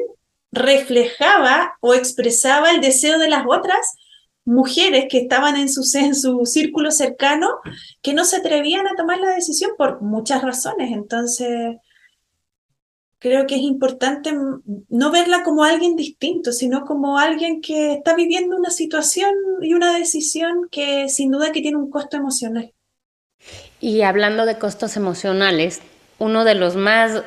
reflejaba 0.50 1.76
o 1.80 1.94
expresaba 1.94 2.72
el 2.72 2.80
deseo 2.80 3.20
de 3.20 3.28
las 3.28 3.44
otras 3.46 3.96
mujeres 4.48 5.06
que 5.10 5.18
estaban 5.18 5.56
en 5.56 5.68
su, 5.68 5.82
en 5.98 6.14
su 6.14 6.46
círculo 6.46 6.90
cercano 6.90 7.48
que 8.00 8.14
no 8.14 8.24
se 8.24 8.38
atrevían 8.38 8.86
a 8.86 8.96
tomar 8.96 9.20
la 9.20 9.34
decisión 9.34 9.72
por 9.76 10.00
muchas 10.00 10.42
razones. 10.42 10.90
Entonces, 10.90 11.76
creo 13.18 13.46
que 13.46 13.56
es 13.56 13.60
importante 13.60 14.32
no 14.88 15.10
verla 15.10 15.42
como 15.42 15.64
alguien 15.64 15.96
distinto, 15.96 16.52
sino 16.52 16.86
como 16.86 17.18
alguien 17.18 17.60
que 17.60 17.92
está 17.92 18.14
viviendo 18.14 18.56
una 18.56 18.70
situación 18.70 19.34
y 19.60 19.74
una 19.74 19.98
decisión 19.98 20.68
que 20.70 21.10
sin 21.10 21.30
duda 21.30 21.52
que 21.52 21.60
tiene 21.60 21.76
un 21.76 21.90
costo 21.90 22.16
emocional. 22.16 22.72
Y 23.80 24.00
hablando 24.00 24.46
de 24.46 24.58
costos 24.58 24.96
emocionales, 24.96 25.82
uno 26.18 26.44
de 26.44 26.54
los 26.54 26.74
más 26.74 27.22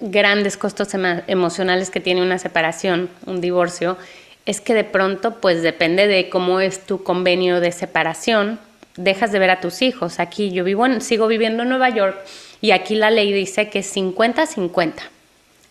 grandes 0.00 0.56
costos 0.56 0.88
emocionales 1.26 1.90
que 1.90 2.00
tiene 2.00 2.22
una 2.22 2.38
separación, 2.38 3.10
un 3.26 3.40
divorcio, 3.40 3.98
es 4.46 4.60
que 4.60 4.74
de 4.74 4.84
pronto, 4.84 5.40
pues 5.40 5.62
depende 5.62 6.06
de 6.06 6.28
cómo 6.28 6.60
es 6.60 6.86
tu 6.86 7.02
convenio 7.02 7.60
de 7.60 7.72
separación, 7.72 8.58
dejas 8.96 9.32
de 9.32 9.38
ver 9.38 9.50
a 9.50 9.60
tus 9.60 9.82
hijos. 9.82 10.20
Aquí 10.20 10.50
yo 10.50 10.64
vivo 10.64 10.86
sigo 11.00 11.26
viviendo 11.26 11.62
en 11.62 11.68
Nueva 11.68 11.90
York 11.90 12.18
y 12.60 12.72
aquí 12.72 12.94
la 12.94 13.10
ley 13.10 13.32
dice 13.32 13.68
que 13.68 13.80
es 13.80 13.96
50-50. 13.96 14.94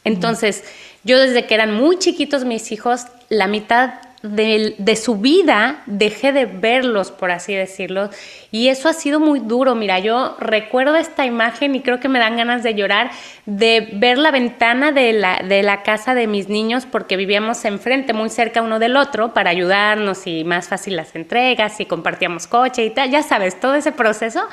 Entonces, 0.04 0.64
yo 1.04 1.20
desde 1.20 1.46
que 1.46 1.54
eran 1.54 1.74
muy 1.74 2.00
chiquitos 2.00 2.46
mis 2.46 2.72
hijos, 2.72 3.06
la 3.30 3.48
mitad 3.48 3.96
de, 4.22 4.96
su 4.96 5.16
vida 5.18 5.82
dejé 5.86 6.32
de 6.32 6.46
verlos, 6.46 7.12
por 7.12 7.32
así 7.32 7.54
decirlo, 7.54 8.10
y 8.52 8.68
eso 8.68 8.90
ha 8.90 8.94
sido 8.94 9.20
muy 9.20 9.40
duro. 9.40 9.76
Mira, 9.76 10.00
yo 10.00 10.36
recuerdo 10.40 10.96
esta 10.96 11.26
imagen 11.26 11.76
y 11.76 11.82
creo 11.82 12.00
que 12.00 12.10
me 12.10 12.20
dan 12.20 12.38
ganas 12.38 12.64
de 12.64 12.76
llorar, 12.76 13.12
de 13.50 13.90
ver 13.94 14.18
la 14.20 14.30
ventana 14.30 14.92
de 14.92 15.12
la, 15.14 15.42
de 15.48 15.64
la 15.64 15.82
casa 15.82 16.14
de 16.14 16.28
mis 16.28 16.50
niños, 16.50 16.86
porque 16.86 17.18
vivíamos 17.18 17.66
enfrente, 17.66 18.14
muy 18.14 18.30
cerca 18.30 18.62
uno 18.62 18.78
del 18.78 18.96
otro, 18.96 19.34
para 19.34 19.50
ayudarnos 19.50 20.28
y 20.28 20.44
más 20.44 20.68
fácil 20.68 20.96
las 20.96 21.16
entregas 21.16 21.80
y 21.80 21.86
compartíamos 21.86 22.46
coche 22.46 22.86
y 22.86 22.92
tal, 22.92 23.10
ya 23.10 23.24
sabes, 23.24 23.60
todo 23.60 23.74
ese 23.74 23.92
proceso. 23.92 24.48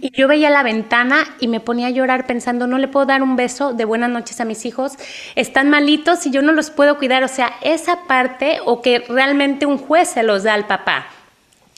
Y 0.00 0.10
yo 0.16 0.28
veía 0.28 0.48
la 0.50 0.62
ventana 0.62 1.24
y 1.40 1.48
me 1.48 1.60
ponía 1.60 1.88
a 1.88 1.90
llorar 1.90 2.26
pensando, 2.26 2.66
no 2.66 2.78
le 2.78 2.88
puedo 2.88 3.06
dar 3.06 3.22
un 3.22 3.34
beso 3.34 3.72
de 3.72 3.84
buenas 3.84 4.10
noches 4.10 4.40
a 4.40 4.44
mis 4.44 4.64
hijos, 4.64 4.92
están 5.34 5.68
malitos 5.68 6.24
y 6.26 6.30
yo 6.30 6.40
no 6.42 6.52
los 6.52 6.70
puedo 6.70 6.98
cuidar. 6.98 7.24
O 7.24 7.28
sea, 7.28 7.52
esa 7.62 8.04
parte 8.06 8.60
o 8.64 8.80
que 8.80 9.04
realmente 9.08 9.66
un 9.66 9.78
juez 9.78 10.08
se 10.08 10.22
los 10.22 10.44
da 10.44 10.54
al 10.54 10.66
papá. 10.66 11.15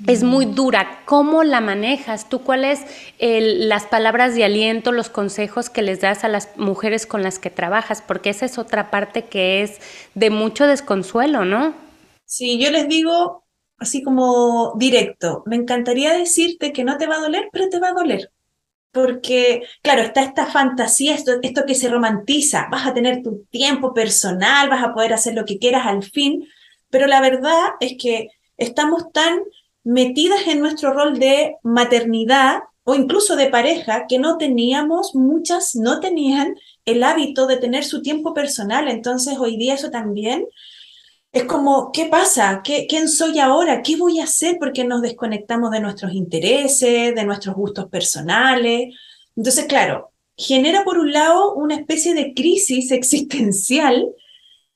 Es 0.06 0.22
muy 0.22 0.46
dura. 0.46 1.00
¿Cómo 1.06 1.42
la 1.42 1.60
manejas? 1.60 2.28
¿Tú 2.28 2.42
cuáles 2.42 2.80
las 3.18 3.84
palabras 3.86 4.34
de 4.34 4.44
aliento, 4.44 4.92
los 4.92 5.08
consejos 5.08 5.70
que 5.70 5.82
les 5.82 6.00
das 6.00 6.22
a 6.22 6.28
las 6.28 6.56
mujeres 6.56 7.04
con 7.04 7.22
las 7.22 7.38
que 7.38 7.50
trabajas? 7.50 8.02
Porque 8.06 8.30
esa 8.30 8.46
es 8.46 8.58
otra 8.58 8.90
parte 8.90 9.24
que 9.24 9.62
es 9.62 9.80
de 10.14 10.30
mucho 10.30 10.66
desconsuelo, 10.66 11.44
¿no? 11.44 11.74
Sí, 12.24 12.58
yo 12.62 12.70
les 12.70 12.88
digo 12.88 13.44
así 13.78 14.02
como 14.02 14.74
directo, 14.76 15.42
me 15.46 15.56
encantaría 15.56 16.12
decirte 16.12 16.72
que 16.72 16.84
no 16.84 16.96
te 16.96 17.06
va 17.06 17.16
a 17.16 17.20
doler, 17.20 17.48
pero 17.52 17.68
te 17.68 17.80
va 17.80 17.88
a 17.88 17.92
doler. 17.92 18.30
Porque, 18.90 19.62
claro, 19.82 20.02
está 20.02 20.22
esta 20.22 20.46
fantasía, 20.46 21.14
esto, 21.14 21.32
esto 21.42 21.64
que 21.66 21.74
se 21.74 21.88
romantiza, 21.88 22.68
vas 22.70 22.86
a 22.86 22.94
tener 22.94 23.22
tu 23.22 23.44
tiempo 23.50 23.94
personal, 23.94 24.68
vas 24.68 24.82
a 24.82 24.94
poder 24.94 25.12
hacer 25.12 25.34
lo 25.34 25.44
que 25.44 25.58
quieras 25.58 25.86
al 25.86 26.02
fin, 26.02 26.48
pero 26.88 27.06
la 27.06 27.20
verdad 27.20 27.66
es 27.80 27.96
que 27.98 28.28
estamos 28.56 29.12
tan 29.12 29.40
metidas 29.88 30.46
en 30.46 30.60
nuestro 30.60 30.92
rol 30.92 31.18
de 31.18 31.56
maternidad 31.62 32.60
o 32.84 32.94
incluso 32.94 33.36
de 33.36 33.48
pareja 33.48 34.06
que 34.08 34.18
no 34.18 34.36
teníamos, 34.36 35.14
muchas 35.14 35.74
no 35.74 36.00
tenían 36.00 36.56
el 36.84 37.02
hábito 37.02 37.46
de 37.46 37.56
tener 37.56 37.84
su 37.84 38.02
tiempo 38.02 38.34
personal. 38.34 38.88
Entonces 38.88 39.38
hoy 39.38 39.56
día 39.56 39.74
eso 39.74 39.90
también 39.90 40.46
es 41.32 41.44
como, 41.44 41.92
¿qué 41.92 42.06
pasa? 42.06 42.62
¿Qué, 42.64 42.86
¿Quién 42.88 43.08
soy 43.08 43.38
ahora? 43.38 43.82
¿Qué 43.82 43.96
voy 43.96 44.20
a 44.20 44.24
hacer? 44.24 44.56
Porque 44.58 44.84
nos 44.84 45.02
desconectamos 45.02 45.70
de 45.70 45.80
nuestros 45.80 46.12
intereses, 46.12 47.14
de 47.14 47.24
nuestros 47.24 47.54
gustos 47.54 47.86
personales. 47.86 48.94
Entonces, 49.36 49.66
claro, 49.66 50.12
genera 50.36 50.84
por 50.84 50.98
un 50.98 51.12
lado 51.12 51.54
una 51.54 51.76
especie 51.76 52.14
de 52.14 52.34
crisis 52.34 52.90
existencial 52.92 54.14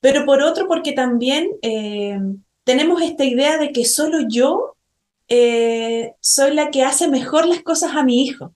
pero 0.03 0.27
por 0.27 0.43
otro 0.43 0.67
porque 0.67 0.93
también 0.93 1.49
eh, 1.63 2.19
tenemos 2.65 3.01
esta 3.01 3.25
idea 3.25 3.57
de 3.57 3.71
que 3.71 3.85
solo 3.85 4.27
yo 4.29 4.72
eh, 5.35 6.15
soy 6.21 6.53
la 6.53 6.71
que 6.71 6.83
hace 6.83 7.09
mejor 7.09 7.47
las 7.47 7.63
cosas 7.63 7.97
a 7.97 8.03
mi 8.03 8.23
hijo. 8.23 8.55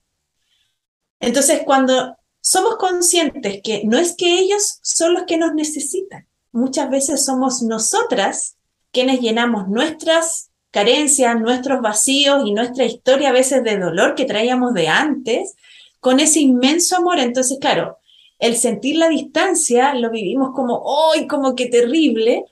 Entonces, 1.19 1.61
cuando 1.65 2.15
somos 2.39 2.75
conscientes 2.75 3.61
que 3.63 3.81
no 3.85 3.97
es 3.97 4.15
que 4.15 4.37
ellos 4.37 4.77
son 4.83 5.15
los 5.15 5.23
que 5.23 5.37
nos 5.37 5.55
necesitan, 5.55 6.27
muchas 6.51 6.91
veces 6.91 7.25
somos 7.25 7.63
nosotras 7.63 8.57
quienes 8.91 9.21
llenamos 9.21 9.67
nuestras 9.69 10.51
carencias, 10.69 11.41
nuestros 11.41 11.81
vacíos 11.81 12.43
y 12.45 12.53
nuestra 12.53 12.85
historia 12.85 13.29
a 13.29 13.33
veces 13.33 13.63
de 13.63 13.79
dolor 13.79 14.13
que 14.13 14.25
traíamos 14.25 14.75
de 14.75 14.87
antes 14.87 15.55
con 15.99 16.19
ese 16.19 16.41
inmenso 16.41 16.97
amor. 16.97 17.17
Entonces, 17.17 17.57
claro, 17.59 17.97
el 18.37 18.55
sentir 18.55 18.97
la 18.97 19.09
distancia 19.09 19.95
lo 19.95 20.11
vivimos 20.11 20.51
como, 20.53 21.11
¡ay, 21.11 21.25
como 21.25 21.55
que 21.55 21.69
terrible! 21.69 22.45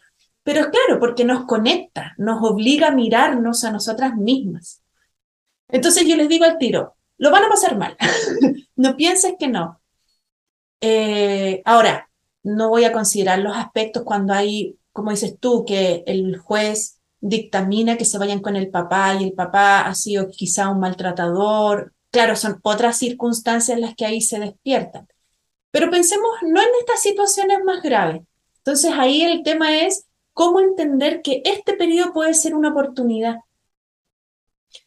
Pero 0.45 0.61
es 0.61 0.67
claro, 0.67 0.99
porque 0.99 1.25
nos 1.25 1.45
conecta, 1.45 2.13
nos 2.19 2.37
obliga 2.43 2.89
a 2.89 2.95
mirarnos 2.95 3.63
a 3.63 3.71
nosotras 3.71 4.15
mismas. 4.15 4.83
Entonces 5.67 6.07
yo 6.07 6.15
les 6.15 6.29
digo 6.29 6.45
al 6.45 6.59
tiro, 6.59 6.95
lo 7.17 7.31
van 7.31 7.45
a 7.45 7.49
pasar 7.49 7.75
mal, 7.75 7.97
no 8.75 8.95
pienses 8.95 9.33
que 9.39 9.47
no. 9.47 9.81
Eh, 10.81 11.63
ahora, 11.65 12.11
no 12.43 12.69
voy 12.69 12.83
a 12.83 12.93
considerar 12.93 13.39
los 13.39 13.57
aspectos 13.57 14.03
cuando 14.03 14.35
hay, 14.35 14.77
como 14.91 15.09
dices 15.09 15.35
tú, 15.39 15.65
que 15.65 16.03
el 16.05 16.37
juez 16.37 16.99
dictamina 17.21 17.97
que 17.97 18.05
se 18.05 18.19
vayan 18.19 18.39
con 18.39 18.55
el 18.55 18.69
papá 18.69 19.15
y 19.15 19.23
el 19.23 19.33
papá 19.33 19.81
ha 19.81 19.95
sido 19.95 20.29
quizá 20.29 20.69
un 20.69 20.79
maltratador. 20.79 21.95
Claro, 22.11 22.35
son 22.35 22.59
otras 22.61 22.99
circunstancias 22.99 23.79
las 23.79 23.95
que 23.95 24.05
ahí 24.05 24.21
se 24.21 24.39
despiertan. 24.39 25.07
Pero 25.71 25.89
pensemos 25.89 26.29
no 26.43 26.61
en 26.61 26.69
estas 26.81 27.01
situaciones 27.01 27.63
más 27.65 27.81
graves. 27.81 28.21
Entonces 28.57 28.91
ahí 28.95 29.23
el 29.23 29.41
tema 29.41 29.75
es 29.75 30.05
cómo 30.35 30.59
entender 30.59 31.23
que 31.23 31.41
este 31.45 31.73
periodo 31.73 32.13
puede 32.13 32.35
ser 32.35 32.53
una 32.55 32.69
oportunidad. 32.69 33.37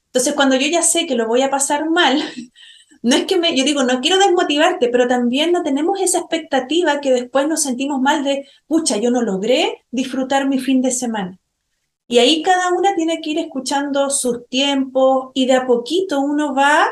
Entonces 0.06 0.34
cuando 0.34 0.56
yo 0.56 0.66
ya 0.68 0.82
sé 0.82 1.06
que 1.06 1.14
lo 1.16 1.26
voy 1.26 1.42
a 1.42 1.50
pasar 1.50 1.88
mal, 1.88 2.22
no 3.02 3.16
es 3.16 3.24
que 3.24 3.38
me, 3.38 3.56
yo 3.56 3.64
digo, 3.64 3.82
no 3.82 4.00
quiero 4.00 4.18
desmotivarte, 4.18 4.90
pero 4.90 5.08
también 5.08 5.52
no 5.52 5.62
tenemos 5.62 6.00
esa 6.00 6.18
expectativa 6.18 7.00
que 7.00 7.12
después 7.12 7.48
nos 7.48 7.62
sentimos 7.62 7.98
mal 8.00 8.24
de, 8.24 8.46
pucha, 8.66 8.98
yo 8.98 9.10
no 9.10 9.22
logré 9.22 9.86
disfrutar 9.90 10.46
mi 10.46 10.58
fin 10.58 10.82
de 10.82 10.90
semana. 10.92 11.38
Y 12.06 12.18
ahí 12.18 12.42
cada 12.42 12.74
una 12.74 12.94
tiene 12.94 13.22
que 13.22 13.30
ir 13.30 13.38
escuchando 13.38 14.10
sus 14.10 14.46
tiempos 14.48 15.30
y 15.32 15.46
de 15.46 15.54
a 15.54 15.66
poquito 15.66 16.20
uno 16.20 16.54
va 16.54 16.88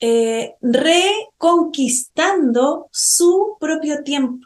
eh, 0.00 0.54
reconquistando 0.62 2.88
su 2.90 3.58
propio 3.60 4.02
tiempo 4.02 4.45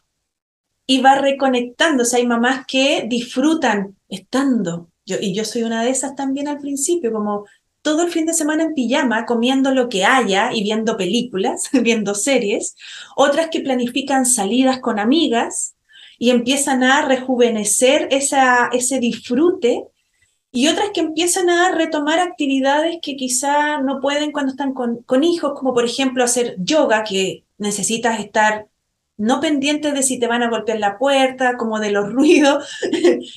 y 0.90 1.00
va 1.00 1.14
reconectando. 1.14 2.02
hay 2.12 2.26
mamás 2.26 2.66
que 2.66 3.04
disfrutan 3.06 3.96
estando. 4.08 4.90
Yo, 5.06 5.18
y 5.20 5.32
yo 5.36 5.44
soy 5.44 5.62
una 5.62 5.84
de 5.84 5.90
esas 5.90 6.16
también 6.16 6.48
al 6.48 6.58
principio, 6.58 7.12
como 7.12 7.44
todo 7.80 8.02
el 8.02 8.10
fin 8.10 8.26
de 8.26 8.34
semana 8.34 8.64
en 8.64 8.74
pijama, 8.74 9.24
comiendo 9.24 9.70
lo 9.70 9.88
que 9.88 10.04
haya 10.04 10.52
y 10.52 10.64
viendo 10.64 10.96
películas, 10.96 11.70
viendo 11.80 12.16
series. 12.16 12.74
Otras 13.14 13.50
que 13.50 13.60
planifican 13.60 14.26
salidas 14.26 14.80
con 14.80 14.98
amigas 14.98 15.76
y 16.18 16.30
empiezan 16.30 16.82
a 16.82 17.06
rejuvenecer 17.06 18.08
ese 18.10 18.98
disfrute 18.98 19.84
y 20.50 20.66
otras 20.66 20.90
que 20.92 21.02
empiezan 21.02 21.50
a 21.50 21.70
retomar 21.70 22.18
actividades 22.18 22.96
que 23.00 23.14
quizá 23.14 23.80
no 23.80 24.00
pueden 24.00 24.32
cuando 24.32 24.50
están 24.50 24.74
con, 24.74 25.04
con, 25.04 25.22
hijos, 25.22 25.52
como 25.54 25.72
por 25.72 25.84
ejemplo 25.84 26.24
hacer 26.24 26.56
yoga, 26.58 27.04
que 27.04 27.44
necesitas 27.58 28.18
estar 28.18 28.66
no 29.20 29.38
pendiente 29.38 29.92
de 29.92 30.02
si 30.02 30.18
te 30.18 30.26
van 30.26 30.42
a 30.42 30.48
golpear 30.48 30.78
la 30.78 30.96
puerta, 30.96 31.58
como 31.58 31.78
de 31.78 31.90
los 31.90 32.10
ruidos. 32.12 32.66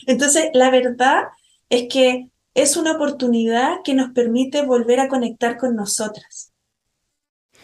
Entonces, 0.08 0.50
la 0.54 0.70
verdad 0.70 1.24
es 1.70 1.88
que 1.90 2.30
es 2.54 2.78
una 2.78 2.94
oportunidad 2.94 3.78
que 3.84 3.94
nos 3.94 4.12
permite 4.12 4.62
volver 4.62 5.02
a 5.02 5.10
conectar 5.10 5.58
con 5.58 5.76
nosotras. 5.76 6.54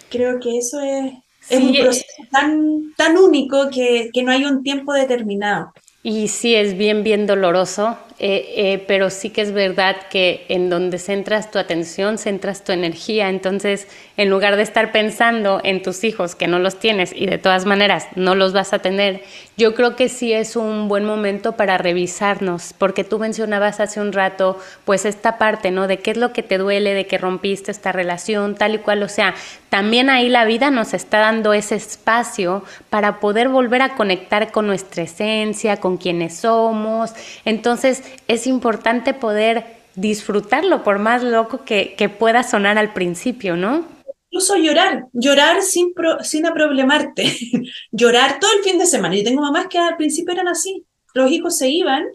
Creo 0.09 0.39
que 0.39 0.57
eso 0.57 0.81
es, 0.81 1.13
es 1.49 1.59
un 1.61 1.73
proceso 1.73 2.23
tan, 2.31 2.93
tan 2.97 3.17
único 3.17 3.69
que, 3.69 4.09
que 4.11 4.23
no 4.23 4.31
hay 4.31 4.43
un 4.43 4.63
tiempo 4.63 4.91
determinado. 4.93 5.71
Y 6.03 6.27
sí, 6.27 6.55
es 6.55 6.77
bien, 6.77 7.03
bien 7.03 7.25
doloroso 7.25 7.97
eh, 8.21 8.53
eh, 8.55 8.83
pero 8.85 9.09
sí 9.09 9.29
que 9.29 9.39
es 9.39 9.53
verdad 9.53 9.95
que 10.09 10.45
en 10.49 10.69
donde 10.69 10.99
centras 10.99 11.51
tu 11.51 11.57
atención, 11.57 12.17
centras 12.17 12.65
tu 12.65 12.73
energía. 12.73 13.29
Entonces, 13.29 13.87
en 14.17 14.29
lugar 14.29 14.57
de 14.57 14.63
estar 14.63 14.91
pensando 14.91 15.61
en 15.63 15.81
tus 15.81 16.03
hijos, 16.03 16.35
que 16.35 16.47
no 16.47 16.59
los 16.59 16.79
tienes 16.79 17.13
y 17.15 17.27
de 17.27 17.37
todas 17.37 17.65
maneras 17.65 18.07
no 18.15 18.35
los 18.35 18.51
vas 18.51 18.73
a 18.73 18.79
tener, 18.79 19.23
yo 19.55 19.73
creo 19.73 19.95
que 19.95 20.09
sí 20.09 20.33
es 20.33 20.57
un 20.57 20.89
buen 20.89 21.05
momento 21.05 21.53
para 21.53 21.77
revisarnos, 21.77 22.73
porque 22.77 23.05
tú 23.05 23.19
mencionabas 23.19 23.79
hace 23.79 24.01
un 24.01 24.11
rato, 24.11 24.59
pues 24.83 25.05
esta 25.05 25.37
parte, 25.37 25.71
¿no? 25.71 25.87
De 25.87 25.99
qué 25.99 26.11
es 26.11 26.17
lo 26.17 26.33
que 26.33 26.43
te 26.43 26.57
duele, 26.57 26.93
de 26.93 27.07
que 27.07 27.17
rompiste 27.17 27.71
esta 27.71 27.93
relación, 27.93 28.55
tal 28.55 28.75
y 28.75 28.77
cual. 28.79 29.01
O 29.03 29.09
sea, 29.09 29.33
también 29.69 30.09
ahí 30.09 30.27
la 30.27 30.43
vida 30.43 30.71
nos 30.71 30.93
está 30.93 31.19
dando 31.19 31.53
ese 31.53 31.75
espacio 31.75 32.63
para 32.89 33.21
poder 33.21 33.47
volver 33.47 33.81
a 33.81 33.95
conectar 33.95 34.51
con 34.51 34.67
nuestra 34.67 35.03
esencia, 35.03 35.77
con 35.77 35.97
quienes 35.97 36.37
somos. 36.37 37.13
Entonces, 37.45 38.03
es 38.27 38.47
importante 38.47 39.13
poder 39.13 39.79
disfrutarlo, 39.95 40.83
por 40.83 40.99
más 40.99 41.23
loco 41.23 41.63
que, 41.65 42.15
pueda 42.17 42.43
sonar 42.43 42.77
al 42.77 42.93
principio, 42.93 43.55
¿no? 43.55 43.85
Incluso 44.31 44.55
llorar, 44.57 45.07
llorar 45.11 45.61
sin, 45.61 45.93
sin 46.21 46.45
aproblemarte, 46.45 47.33
llorar 47.91 48.39
todo 48.39 48.51
el 48.57 48.63
fin 48.63 48.77
de 48.77 48.85
semana. 48.85 49.15
Yo 49.15 49.23
tengo 49.23 49.41
mamás 49.41 49.67
que 49.67 49.79
al 49.79 49.97
principio 49.97 50.33
eran 50.33 50.47
así, 50.47 50.85
los 51.13 51.31
hijos 51.31 51.57
se 51.57 51.69
iban 51.69 52.05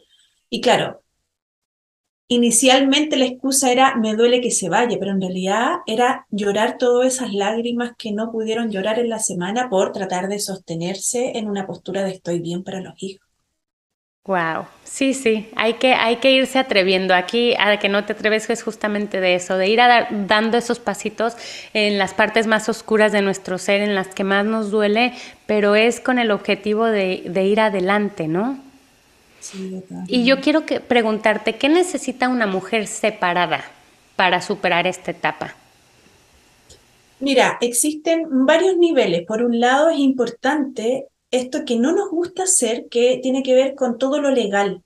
y 0.49 0.61
claro, 0.61 1.03
inicialmente 2.29 3.17
la 3.17 3.27
excusa 3.27 3.71
era 3.73 3.97
me 3.97 4.15
duele 4.15 4.41
que 4.41 4.51
se 4.51 4.69
vaya, 4.69 4.97
pero 4.99 5.11
en 5.11 5.21
realidad 5.21 5.79
era 5.87 6.27
llorar 6.31 6.79
todas 6.79 7.15
esas 7.15 7.33
lágrimas 7.33 7.93
que 7.99 8.13
no 8.13 8.31
pudieron 8.31 8.71
llorar 8.71 8.99
en 8.99 9.09
la 9.09 9.19
semana 9.19 9.69
por 9.69 9.93
tratar 9.93 10.29
de 10.29 10.39
sostenerse 10.39 11.37
en 11.39 11.49
una 11.49 11.67
postura 11.67 12.03
de 12.05 12.13
estoy 12.13 12.41
bien 12.41 12.63
para 12.63 12.81
los 12.81 12.95
hijos. 13.03 13.24
Wow, 14.27 14.65
sí, 14.85 15.13
sí, 15.13 15.51
hay 15.55 15.75
que, 15.75 15.93
hay 15.93 16.17
que 16.17 16.33
irse 16.33 16.59
atreviendo. 16.59 17.15
Aquí 17.15 17.55
a 17.59 17.79
que 17.79 17.91
no 17.91 18.07
te 18.07 18.15
atreves 18.15 18.49
es 18.49 18.63
justamente 18.63 19.21
de 19.21 19.35
eso, 19.35 19.59
de 19.59 19.69
ir 19.69 19.81
dando 20.11 20.57
esos 20.57 20.79
pasitos 20.79 21.37
en 21.75 21.99
las 21.99 22.15
partes 22.15 22.47
más 22.47 22.71
oscuras 22.71 23.13
de 23.13 23.21
nuestro 23.21 23.59
ser, 23.59 23.83
en 23.83 23.95
las 23.95 24.09
que 24.09 24.25
más 24.25 24.47
nos 24.47 24.71
duele, 24.71 25.13
pero 25.45 25.75
es 25.75 26.01
con 26.01 26.19
el 26.19 26.31
objetivo 26.31 26.87
de, 26.87 27.23
de 27.27 27.45
ir 27.45 27.61
adelante, 27.61 28.27
¿no? 28.27 28.59
y 30.09 30.25
yo 30.25 30.41
quiero 30.41 30.65
que, 30.65 30.81
preguntarte, 30.81 31.57
¿qué 31.57 31.69
necesita 31.69 32.31
una 32.31 32.47
mujer 32.47 32.87
separada 32.87 33.63
para 34.17 34.41
superar 34.41 34.87
esta 34.87 35.11
etapa? 35.11 35.55
Mira, 37.21 37.59
existen 37.61 38.47
varios 38.47 38.77
niveles. 38.79 39.27
Por 39.27 39.43
un 39.43 39.61
lado, 39.61 39.91
es 39.91 39.99
importante 39.99 41.09
esto 41.37 41.65
que 41.65 41.77
no 41.77 41.93
nos 41.93 42.11
gusta 42.11 42.45
hacer, 42.45 42.89
que 42.89 43.19
tiene 43.23 43.43
que 43.43 43.55
ver 43.55 43.75
con 43.75 43.99
todo 43.99 44.21
lo 44.21 44.31
legal, 44.31 44.83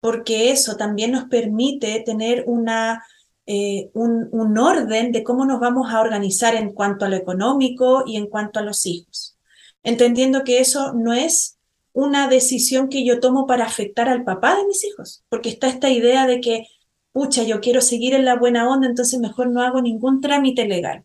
porque 0.00 0.50
eso 0.50 0.76
también 0.76 1.12
nos 1.12 1.24
permite 1.24 2.02
tener 2.04 2.44
una, 2.46 3.04
eh, 3.46 3.90
un, 3.94 4.28
un 4.32 4.58
orden 4.58 5.12
de 5.12 5.24
cómo 5.24 5.44
nos 5.44 5.60
vamos 5.60 5.90
a 5.90 6.00
organizar 6.00 6.54
en 6.54 6.72
cuanto 6.72 7.04
a 7.04 7.08
lo 7.08 7.16
económico 7.16 8.04
y 8.06 8.16
en 8.16 8.28
cuanto 8.28 8.60
a 8.60 8.62
los 8.62 8.86
hijos, 8.86 9.38
entendiendo 9.82 10.44
que 10.44 10.60
eso 10.60 10.92
no 10.94 11.12
es 11.12 11.58
una 11.92 12.28
decisión 12.28 12.88
que 12.88 13.04
yo 13.04 13.20
tomo 13.20 13.46
para 13.46 13.64
afectar 13.64 14.08
al 14.08 14.24
papá 14.24 14.56
de 14.56 14.66
mis 14.66 14.84
hijos, 14.84 15.24
porque 15.28 15.48
está 15.48 15.68
esta 15.68 15.90
idea 15.90 16.26
de 16.26 16.40
que, 16.40 16.66
pucha, 17.12 17.44
yo 17.44 17.60
quiero 17.60 17.80
seguir 17.80 18.14
en 18.14 18.24
la 18.24 18.36
buena 18.36 18.68
onda, 18.68 18.88
entonces 18.88 19.20
mejor 19.20 19.50
no 19.50 19.62
hago 19.62 19.80
ningún 19.80 20.20
trámite 20.20 20.66
legal. 20.66 21.04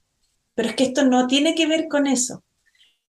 Pero 0.56 0.70
es 0.70 0.76
que 0.76 0.84
esto 0.86 1.06
no 1.06 1.28
tiene 1.28 1.54
que 1.56 1.68
ver 1.68 1.88
con 1.88 2.08
eso, 2.08 2.44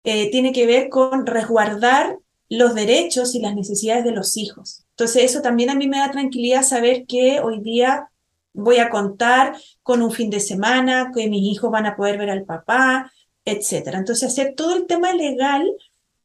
eh, 0.08 0.30
tiene 0.30 0.52
que 0.52 0.66
ver 0.66 0.88
con 0.88 1.26
resguardar 1.26 2.18
los 2.48 2.74
derechos 2.74 3.34
y 3.34 3.40
las 3.40 3.54
necesidades 3.54 4.04
de 4.04 4.12
los 4.12 4.36
hijos. 4.36 4.86
Entonces 4.90 5.24
eso 5.24 5.42
también 5.42 5.70
a 5.70 5.74
mí 5.74 5.86
me 5.86 5.98
da 5.98 6.10
tranquilidad 6.10 6.62
saber 6.62 7.06
que 7.06 7.40
hoy 7.40 7.60
día 7.60 8.10
voy 8.52 8.78
a 8.78 8.88
contar 8.88 9.56
con 9.82 10.02
un 10.02 10.10
fin 10.10 10.30
de 10.30 10.40
semana, 10.40 11.12
que 11.14 11.28
mis 11.28 11.52
hijos 11.52 11.70
van 11.70 11.86
a 11.86 11.96
poder 11.96 12.18
ver 12.18 12.30
al 12.30 12.44
papá, 12.44 13.12
etc. 13.44 13.88
Entonces 13.94 14.30
hacer 14.30 14.54
todo 14.56 14.74
el 14.74 14.86
tema 14.86 15.12
legal 15.12 15.70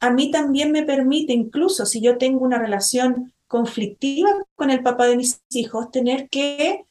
a 0.04 0.10
mí 0.10 0.32
también 0.32 0.74
me 0.74 0.84
permite, 0.84 1.32
incluso 1.32 1.86
si 1.86 2.02
yo 2.02 2.18
tengo 2.18 2.44
una 2.44 2.60
relación 2.60 3.34
conflictiva 3.48 4.30
con 4.54 4.70
el 4.70 4.84
papá 4.84 5.08
de 5.08 5.16
mis 5.16 5.42
hijos, 5.52 5.92
tener 5.92 6.28
que, 6.28 6.84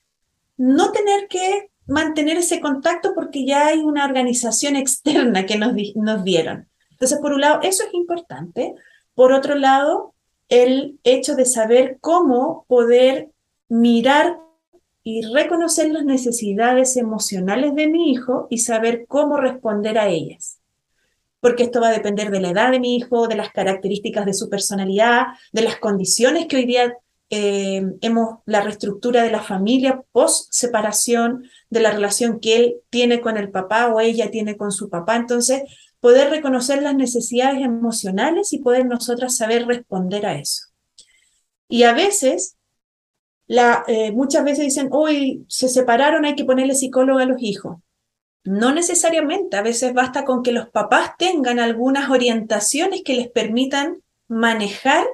no 0.57 0.93
tener 0.93 1.29
que 1.29 1.71
mantener 1.87 2.39
ese 2.39 2.61
contacto 2.61 3.13
porque 3.15 3.45
ya 3.45 3.67
hay 3.67 3.81
una 3.81 4.07
organización 4.07 4.77
externa 4.77 5.45
que 5.45 5.59
nos, 5.59 5.75
nos 5.95 6.25
dieron. 6.25 6.71
Entonces, 7.03 7.19
por 7.19 7.33
un 7.33 7.41
lado, 7.41 7.59
eso 7.63 7.83
es 7.83 7.93
importante. 7.95 8.77
Por 9.17 9.33
otro 9.33 9.57
lado, 9.57 10.15
el 10.49 11.01
hecho 11.03 11.35
de 11.35 11.47
saber 11.47 11.99
cómo 12.01 12.65
poder 12.69 13.31
mirar 13.69 14.39
y 15.03 15.23
reconocer 15.23 15.91
las 15.91 16.05
necesidades 16.05 16.97
emocionales 16.97 17.75
de 17.75 17.89
mi 17.89 18.13
hijo 18.13 18.47
y 18.51 18.59
saber 18.59 19.07
cómo 19.09 19.37
responder 19.37 19.99
a 19.99 20.07
ellas 20.07 20.61
porque 21.41 21.65
esto 21.65 21.81
va 21.81 21.89
a 21.89 21.93
depender 21.93 22.31
de 22.31 22.41
la 22.41 22.51
edad 22.51 22.71
de 22.71 22.79
mi 22.79 22.95
hijo, 22.95 23.27
de 23.27 23.35
las 23.35 23.51
características 23.51 24.25
de 24.25 24.33
su 24.33 24.49
personalidad, 24.49 25.27
de 25.51 25.63
las 25.63 25.77
condiciones 25.79 26.47
que 26.47 26.55
hoy 26.55 26.67
día 26.67 26.97
eh, 27.31 27.83
hemos, 28.01 28.39
la 28.47 28.61
reestructura 28.61 29.25
de 29.25 29.33
la 29.33 29.43
familia 29.43 30.05
post 30.13 30.53
separación, 30.53 31.43
de 31.69 31.81
la 31.81 31.91
relación 31.91 32.39
que 32.39 32.57
él 32.57 32.77
tiene 32.91 33.21
con 33.21 33.39
el 33.39 33.51
papá 33.51 33.89
o 33.89 33.99
ella 33.99 34.31
tiene 34.31 34.57
con 34.57 34.71
su 34.71 34.89
papá. 34.89 35.17
Entonces, 35.17 35.65
poder 36.03 36.31
reconocer 36.31 36.83
las 36.83 36.97
necesidades 36.97 37.63
emocionales 37.63 38.53
y 38.53 38.59
poder 38.59 38.87
nosotras 38.87 39.37
saber 39.37 39.69
responder 39.69 40.27
a 40.27 40.37
eso. 40.37 40.65
Y 41.69 41.85
a 41.85 41.93
veces, 41.93 42.57
la, 43.47 43.85
eh, 43.87 44.11
muchas 44.11 44.45
veces 44.45 44.65
dicen, 44.65 44.89
hoy 44.91 45.47
se 45.49 45.69
separaron, 45.69 46.25
hay 46.25 46.35
que 46.35 46.45
ponerle 46.45 46.75
psicólogo 46.75 47.21
a 47.21 47.25
los 47.25 47.41
hijos. 47.41 47.77
No 48.43 48.75
necesariamente, 48.75 49.57
a 49.57 49.63
veces 49.63 49.95
basta 49.95 50.25
con 50.25 50.43
que 50.43 50.51
los 50.51 50.69
papás 50.71 51.13
tengan 51.19 51.61
algunas 51.61 52.11
orientaciones 52.11 53.03
que 53.05 53.15
les 53.15 53.31
permitan 53.31 54.03
manejar 54.27 55.07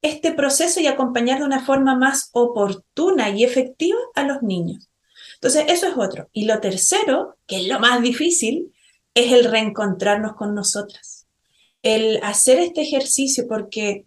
este 0.00 0.30
proceso 0.30 0.78
y 0.78 0.86
acompañar 0.86 1.40
de 1.40 1.46
una 1.46 1.64
forma 1.64 1.96
más 1.96 2.30
oportuna 2.32 3.30
y 3.30 3.42
efectiva 3.42 3.98
a 4.14 4.22
los 4.22 4.42
niños. 4.42 4.88
Entonces, 5.34 5.64
eso 5.66 5.88
es 5.88 5.96
otro. 5.96 6.28
Y 6.32 6.44
lo 6.44 6.60
tercero, 6.60 7.36
que 7.48 7.56
es 7.56 7.66
lo 7.66 7.80
más 7.80 8.00
difícil, 8.00 8.72
es 9.16 9.32
el 9.32 9.44
reencontrarnos 9.44 10.34
con 10.34 10.54
nosotras. 10.54 11.26
El 11.82 12.20
hacer 12.22 12.60
este 12.60 12.82
ejercicio 12.82 13.46
porque 13.48 14.04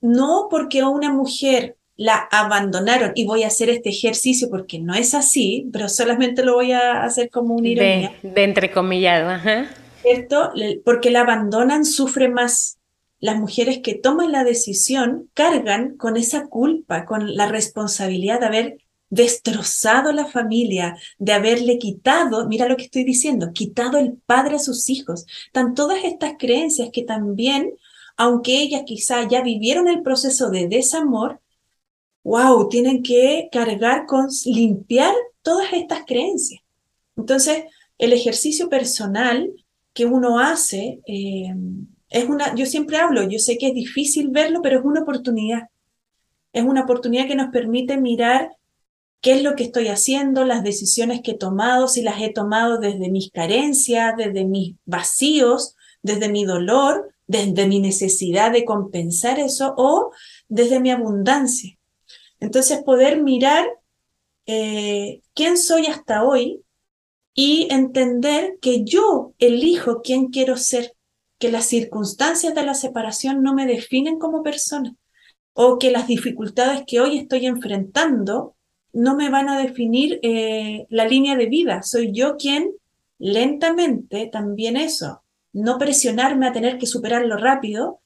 no 0.00 0.48
porque 0.50 0.84
una 0.84 1.10
mujer 1.10 1.76
la 1.96 2.28
abandonaron 2.30 3.12
y 3.14 3.24
voy 3.24 3.42
a 3.42 3.46
hacer 3.46 3.70
este 3.70 3.88
ejercicio 3.88 4.50
porque 4.50 4.78
no 4.78 4.94
es 4.94 5.14
así, 5.14 5.68
pero 5.72 5.88
solamente 5.88 6.44
lo 6.44 6.54
voy 6.54 6.72
a 6.72 7.02
hacer 7.02 7.30
como 7.30 7.54
un 7.54 7.64
ironía. 7.64 8.12
De, 8.22 8.44
entrecomillado, 8.44 9.30
ajá. 9.30 9.70
¿Cierto? 10.02 10.52
Porque 10.84 11.10
la 11.10 11.22
abandonan, 11.22 11.84
sufre 11.84 12.28
más. 12.28 12.78
Las 13.18 13.36
mujeres 13.36 13.78
que 13.78 13.94
toman 13.94 14.32
la 14.32 14.44
decisión 14.44 15.30
cargan 15.32 15.96
con 15.96 16.16
esa 16.16 16.48
culpa, 16.48 17.04
con 17.04 17.34
la 17.36 17.46
responsabilidad 17.46 18.40
de 18.40 18.46
haber 18.46 18.78
destrozado 19.12 20.10
la 20.10 20.24
familia, 20.24 20.96
de 21.18 21.34
haberle 21.34 21.78
quitado, 21.78 22.48
mira 22.48 22.66
lo 22.66 22.78
que 22.78 22.84
estoy 22.84 23.04
diciendo, 23.04 23.52
quitado 23.52 23.98
el 23.98 24.14
padre 24.14 24.56
a 24.56 24.58
sus 24.58 24.88
hijos. 24.88 25.26
Están 25.46 25.74
todas 25.74 26.02
estas 26.02 26.36
creencias 26.38 26.88
que 26.90 27.02
también, 27.02 27.74
aunque 28.16 28.62
ellas 28.62 28.84
quizá 28.86 29.28
ya 29.28 29.42
vivieron 29.42 29.86
el 29.88 30.00
proceso 30.00 30.48
de 30.48 30.66
desamor, 30.66 31.42
wow, 32.24 32.70
tienen 32.70 33.02
que 33.02 33.50
cargar 33.52 34.06
con 34.06 34.28
limpiar 34.46 35.14
todas 35.42 35.74
estas 35.74 36.06
creencias. 36.06 36.62
Entonces, 37.14 37.64
el 37.98 38.14
ejercicio 38.14 38.70
personal 38.70 39.52
que 39.92 40.06
uno 40.06 40.38
hace 40.38 41.02
eh, 41.06 41.54
es 42.08 42.28
una, 42.30 42.54
yo 42.54 42.64
siempre 42.64 42.96
hablo, 42.96 43.28
yo 43.28 43.38
sé 43.38 43.58
que 43.58 43.68
es 43.68 43.74
difícil 43.74 44.28
verlo, 44.30 44.62
pero 44.62 44.78
es 44.78 44.84
una 44.86 45.02
oportunidad. 45.02 45.68
Es 46.54 46.64
una 46.64 46.84
oportunidad 46.84 47.26
que 47.26 47.34
nos 47.34 47.50
permite 47.50 47.98
mirar 47.98 48.56
qué 49.22 49.34
es 49.34 49.42
lo 49.42 49.54
que 49.54 49.62
estoy 49.62 49.86
haciendo, 49.88 50.44
las 50.44 50.64
decisiones 50.64 51.22
que 51.22 51.30
he 51.30 51.38
tomado, 51.38 51.86
si 51.86 52.02
las 52.02 52.20
he 52.20 52.30
tomado 52.30 52.78
desde 52.78 53.08
mis 53.08 53.30
carencias, 53.30 54.14
desde 54.16 54.44
mis 54.44 54.74
vacíos, 54.84 55.76
desde 56.02 56.28
mi 56.28 56.44
dolor, 56.44 57.14
desde 57.28 57.66
mi 57.68 57.78
necesidad 57.80 58.50
de 58.50 58.64
compensar 58.64 59.38
eso 59.38 59.74
o 59.78 60.10
desde 60.48 60.80
mi 60.80 60.90
abundancia. 60.90 61.78
Entonces, 62.40 62.82
poder 62.82 63.22
mirar 63.22 63.64
eh, 64.46 65.22
quién 65.34 65.56
soy 65.56 65.86
hasta 65.86 66.24
hoy 66.24 66.64
y 67.32 67.68
entender 67.70 68.58
que 68.60 68.82
yo 68.82 69.34
elijo 69.38 70.02
quién 70.02 70.30
quiero 70.30 70.56
ser, 70.56 70.96
que 71.38 71.52
las 71.52 71.66
circunstancias 71.66 72.56
de 72.56 72.64
la 72.64 72.74
separación 72.74 73.40
no 73.44 73.54
me 73.54 73.66
definen 73.66 74.18
como 74.18 74.42
persona 74.42 74.96
o 75.52 75.78
que 75.78 75.92
las 75.92 76.08
dificultades 76.08 76.82
que 76.88 76.98
hoy 76.98 77.18
estoy 77.18 77.46
enfrentando 77.46 78.56
no 78.92 79.16
me 79.16 79.30
van 79.30 79.48
a 79.48 79.58
definir 79.60 80.20
eh, 80.22 80.86
la 80.90 81.06
línea 81.06 81.36
de 81.36 81.46
vida. 81.46 81.82
Soy 81.82 82.12
yo 82.12 82.36
quien 82.36 82.72
lentamente, 83.18 84.26
también 84.26 84.76
eso, 84.76 85.22
no 85.52 85.78
presionarme 85.78 86.46
a 86.46 86.52
tener 86.52 86.78
que 86.78 86.86
superarlo 86.86 87.36
rápido, 87.36 88.00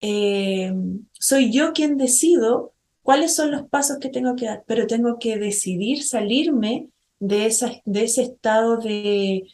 eh, 0.00 0.72
soy 1.12 1.52
yo 1.52 1.72
quien 1.72 1.96
decido 1.96 2.72
cuáles 3.02 3.34
son 3.34 3.50
los 3.50 3.68
pasos 3.68 3.98
que 3.98 4.08
tengo 4.08 4.34
que 4.36 4.46
dar, 4.46 4.64
pero 4.66 4.86
tengo 4.86 5.18
que 5.18 5.38
decidir 5.38 6.02
salirme 6.02 6.88
de, 7.18 7.46
esa, 7.46 7.70
de 7.84 8.04
ese 8.04 8.22
estado 8.22 8.78
de, 8.78 9.46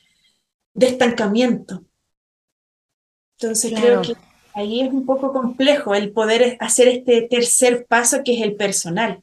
estancamiento. 0.75 1.85
Entonces 3.39 3.73
creo 3.75 4.03
que 4.03 4.14
ahí 4.55 4.81
es 4.81 4.93
un 4.93 5.05
poco 5.05 5.33
complejo 5.33 5.95
el 5.95 6.12
poder 6.12 6.57
hacer 6.61 6.89
este 6.89 7.23
tercer 7.23 7.87
paso 7.87 8.23
que 8.25 8.35
es 8.35 8.43
el 8.43 8.57
personal. 8.57 9.23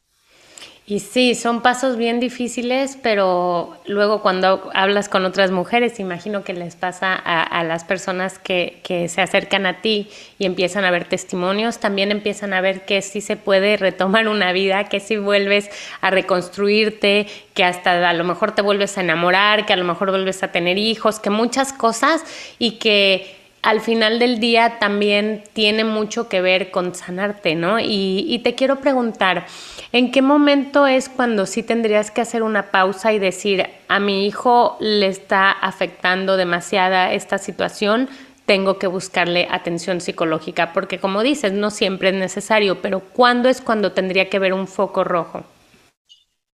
Y 0.90 0.98
sí, 0.98 1.36
son 1.36 1.62
pasos 1.62 1.96
bien 1.96 2.18
difíciles, 2.18 2.98
pero 3.00 3.76
luego 3.86 4.22
cuando 4.22 4.72
hablas 4.74 5.08
con 5.08 5.24
otras 5.24 5.52
mujeres, 5.52 6.00
imagino 6.00 6.42
que 6.42 6.52
les 6.52 6.74
pasa 6.74 7.14
a, 7.14 7.62
las 7.62 7.84
personas 7.84 8.40
que, 8.40 8.80
que, 8.82 9.08
se 9.08 9.22
acercan 9.22 9.66
a 9.66 9.82
ti 9.82 10.08
y 10.40 10.46
empiezan 10.46 10.84
a 10.84 10.90
ver 10.90 11.04
testimonios, 11.04 11.78
también 11.78 12.10
empiezan 12.10 12.52
a 12.52 12.60
ver 12.60 12.86
que 12.86 13.02
sí 13.02 13.20
se 13.20 13.36
puede 13.36 13.76
retomar 13.76 14.26
una 14.26 14.50
vida, 14.50 14.82
que 14.88 14.98
sí 14.98 15.16
vuelves 15.16 15.70
a 16.00 16.10
reconstruirte, 16.10 17.28
que 17.54 17.62
hasta 17.62 18.08
a 18.10 18.12
lo 18.12 18.24
mejor 18.24 18.50
te 18.56 18.62
vuelves 18.62 18.98
a 18.98 19.02
enamorar, 19.02 19.66
que 19.66 19.72
a 19.72 19.76
lo 19.76 19.84
mejor 19.84 20.10
vuelves 20.10 20.42
a 20.42 20.50
tener 20.50 20.76
hijos, 20.76 21.20
que 21.20 21.30
muchas 21.30 21.72
cosas 21.72 22.24
y 22.58 22.80
que 22.80 23.39
al 23.62 23.80
final 23.80 24.18
del 24.18 24.40
día 24.40 24.78
también 24.78 25.44
tiene 25.52 25.84
mucho 25.84 26.28
que 26.28 26.40
ver 26.40 26.70
con 26.70 26.94
sanarte, 26.94 27.54
¿no? 27.54 27.78
Y, 27.78 28.24
y, 28.28 28.38
te 28.40 28.54
quiero 28.54 28.80
preguntar, 28.80 29.46
¿en 29.92 30.10
qué 30.10 30.22
momento 30.22 30.86
es 30.86 31.08
cuando 31.08 31.46
sí 31.46 31.62
tendrías 31.62 32.10
que 32.10 32.22
hacer 32.22 32.42
una 32.42 32.70
pausa 32.70 33.12
y 33.12 33.18
decir, 33.18 33.66
a 33.88 34.00
mi 34.00 34.26
hijo 34.26 34.76
le 34.80 35.06
está 35.06 35.50
afectando 35.50 36.36
demasiada 36.36 37.12
esta 37.12 37.38
situación? 37.38 38.08
tengo 38.50 38.80
que 38.80 38.88
buscarle 38.88 39.46
atención 39.48 40.00
psicológica, 40.00 40.72
porque 40.72 40.98
como 40.98 41.22
dices, 41.22 41.52
no 41.52 41.70
siempre 41.70 42.08
es 42.08 42.16
necesario, 42.16 42.82
pero 42.82 42.98
¿cuándo 42.98 43.48
es 43.48 43.60
cuando 43.60 43.92
tendría 43.92 44.28
que 44.28 44.40
ver 44.40 44.54
un 44.54 44.66
foco 44.66 45.04
rojo? 45.04 45.44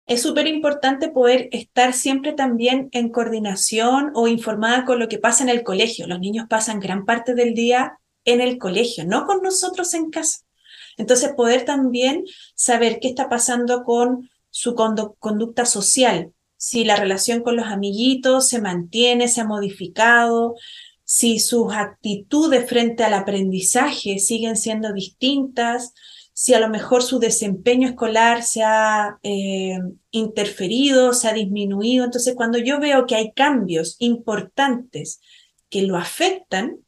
Es 0.06 0.22
súper 0.22 0.46
importante 0.46 1.08
poder 1.08 1.48
estar 1.52 1.92
siempre 1.92 2.32
también 2.32 2.88
en 2.92 3.10
coordinación 3.10 4.10
o 4.14 4.28
informada 4.28 4.84
con 4.84 4.98
lo 4.98 5.08
que 5.08 5.18
pasa 5.18 5.44
en 5.44 5.48
el 5.48 5.62
colegio. 5.62 6.06
Los 6.06 6.20
niños 6.20 6.46
pasan 6.48 6.80
gran 6.80 7.04
parte 7.04 7.34
del 7.34 7.54
día 7.54 7.98
en 8.24 8.40
el 8.40 8.58
colegio, 8.58 9.04
no 9.04 9.26
con 9.26 9.42
nosotros 9.42 9.94
en 9.94 10.10
casa. 10.10 10.40
Entonces, 10.96 11.32
poder 11.36 11.64
también 11.64 12.24
saber 12.54 12.98
qué 13.00 13.08
está 13.08 13.28
pasando 13.28 13.84
con 13.84 14.30
su 14.50 14.74
conducta 14.74 15.64
social, 15.64 16.32
si 16.56 16.84
la 16.84 16.96
relación 16.96 17.42
con 17.42 17.56
los 17.56 17.66
amiguitos 17.66 18.48
se 18.48 18.60
mantiene, 18.60 19.26
se 19.26 19.40
ha 19.40 19.44
modificado, 19.44 20.54
si 21.02 21.40
sus 21.40 21.72
actitudes 21.72 22.68
frente 22.68 23.02
al 23.02 23.14
aprendizaje 23.14 24.18
siguen 24.18 24.56
siendo 24.56 24.92
distintas, 24.92 25.92
si 26.32 26.54
a 26.54 26.60
lo 26.60 26.68
mejor 26.68 27.02
su 27.02 27.18
desempeño 27.18 27.88
escolar 27.88 28.42
se 28.42 28.62
ha 28.62 29.18
eh, 29.22 29.78
interferido, 30.10 31.12
se 31.12 31.28
ha 31.28 31.32
disminuido. 31.32 32.04
Entonces, 32.04 32.34
cuando 32.34 32.58
yo 32.58 32.80
veo 32.80 33.06
que 33.06 33.16
hay 33.16 33.32
cambios 33.32 33.96
importantes 33.98 35.20
que 35.68 35.82
lo 35.82 35.96
afectan 35.96 36.78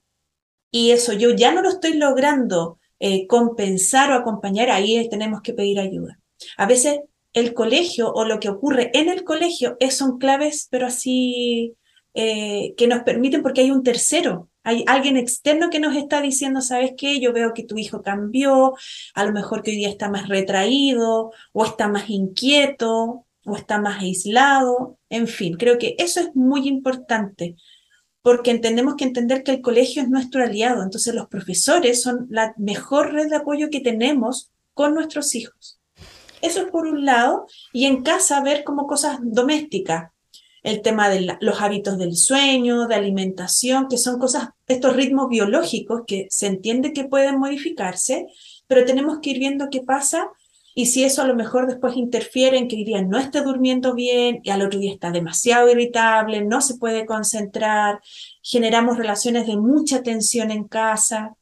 y 0.71 0.91
eso 0.91 1.13
yo 1.13 1.31
ya 1.31 1.53
no 1.53 1.63
lo 1.63 1.69
estoy 1.69 1.95
logrando 1.95 2.79
eh, 2.99 3.27
compensar 3.27 4.11
o 4.11 4.15
acompañar, 4.15 4.71
ahí 4.71 5.09
tenemos 5.09 5.43
que 5.43 5.53
pedir 5.53 5.79
ayuda. 5.79 6.19
A 6.57 6.67
veces 6.67 7.01
el 7.33 7.53
colegio 7.53 8.13
o 8.13 8.25
lo 8.25 8.41
que 8.41 8.49
ocurre 8.49 8.91
en 8.95 9.09
el 9.09 9.25
colegio 9.25 9.77
es, 9.81 9.97
son 9.97 10.19
claves, 10.19 10.69
pero 10.71 10.87
así 10.87 11.75
eh, 12.15 12.75
que 12.77 12.87
nos 12.87 13.03
permiten 13.03 13.43
porque 13.43 13.61
hay 13.61 13.71
un 13.71 13.83
tercero 13.83 14.49
hay 14.65 14.83
alguien 14.87 15.19
externo 15.19 15.69
que 15.71 15.79
nos 15.79 15.95
está 15.95 16.23
diciendo, 16.23 16.63
¿sabes 16.63 16.95
qué? 16.97 17.21
Yo 17.21 17.33
veo 17.33 17.53
que 17.53 17.65
tu 17.65 17.77
hijo 17.77 18.03
cambió, 18.03 18.75
a 19.15 19.25
lo 19.25 19.33
mejor 19.33 19.63
que 19.63 19.71
hoy 19.71 19.77
día 19.77 19.91
está 19.91 20.09
más 20.09 20.29
retraído, 20.29 21.33
o 21.53 21.65
está 21.65 21.87
más 21.87 22.09
inquieto, 22.09 23.27
o 23.45 23.57
está 23.57 23.79
más 23.79 24.01
aislado. 24.01 24.99
En 25.11 25.29
fin, 25.29 25.57
creo 25.57 25.79
que 25.79 25.95
eso 25.99 26.21
es 26.21 26.35
muy 26.35 26.67
importante, 26.67 27.57
porque 28.23 28.51
entendemos 28.51 28.97
que 28.97 29.05
entender 29.05 29.43
que 29.43 29.53
el 29.53 29.61
colegio 29.61 30.03
es 30.03 30.09
nuestro 30.09 30.43
aliado. 30.43 30.83
Entonces 30.83 31.15
los 31.15 31.29
profesores 31.29 32.01
son 32.03 32.27
la 32.31 32.55
mejor 32.57 33.13
red 33.13 33.29
de 33.29 33.37
apoyo 33.37 33.69
que 33.71 33.81
tenemos 33.81 34.51
con 34.73 34.95
nuestros 34.95 35.35
hijos. 35.35 35.79
Eso 36.41 36.61
es 36.61 36.71
por 36.71 36.87
un 36.87 37.05
lado, 37.05 37.47
y 37.73 37.85
en 37.85 38.03
casa 38.03 38.43
ver 38.43 38.65
como 38.65 38.87
cosas 38.87 39.19
domésticas, 39.23 40.11
el 40.65 40.83
tema 40.83 41.09
de 41.09 41.37
los 41.41 41.61
hábitos 41.61 41.99
del 41.99 42.17
sueño, 42.17 42.89
de 42.89 42.97
alimentación, 42.97 43.87
que 43.87 43.99
son 43.99 44.19
cosas, 44.19 44.49
estos 44.67 44.97
ritmos 44.97 45.29
biológicos 45.29 46.03
que 46.07 46.27
se 46.31 46.47
entiende 46.49 46.93
que 46.93 47.05
pueden 47.05 47.39
modificarse, 47.39 48.27
pero 48.67 48.85
tenemos 48.85 49.21
que 49.21 49.31
ir 49.31 49.39
viendo 49.39 49.69
qué 49.71 49.83
pasa 49.83 50.31
y 50.75 50.87
si 50.87 51.05
eso 51.05 51.23
a 51.23 51.27
lo 51.27 51.37
mejor 51.37 51.69
después 51.69 51.97
interfiere 51.97 52.59
en 52.59 52.67
que 52.67 52.77
el 52.77 52.85
día 52.85 53.03
no 53.03 53.19
esté 53.19 53.43
durmiendo 53.43 53.95
bien 53.95 54.41
y 54.43 54.51
al 54.51 54.63
otro 54.63 54.81
día 54.81 54.93
está 54.93 55.13
demasiado 55.13 55.71
irritable, 55.71 56.45
no 56.45 56.61
se 56.61 56.79
puede 56.79 57.07
concentrar, 57.07 58.01
generamos 58.43 58.97
relaciones 58.97 59.47
de 59.47 59.57
mucha 59.57 60.03
tensión 60.03 60.51
en 60.51 60.65
casa. 60.65 61.37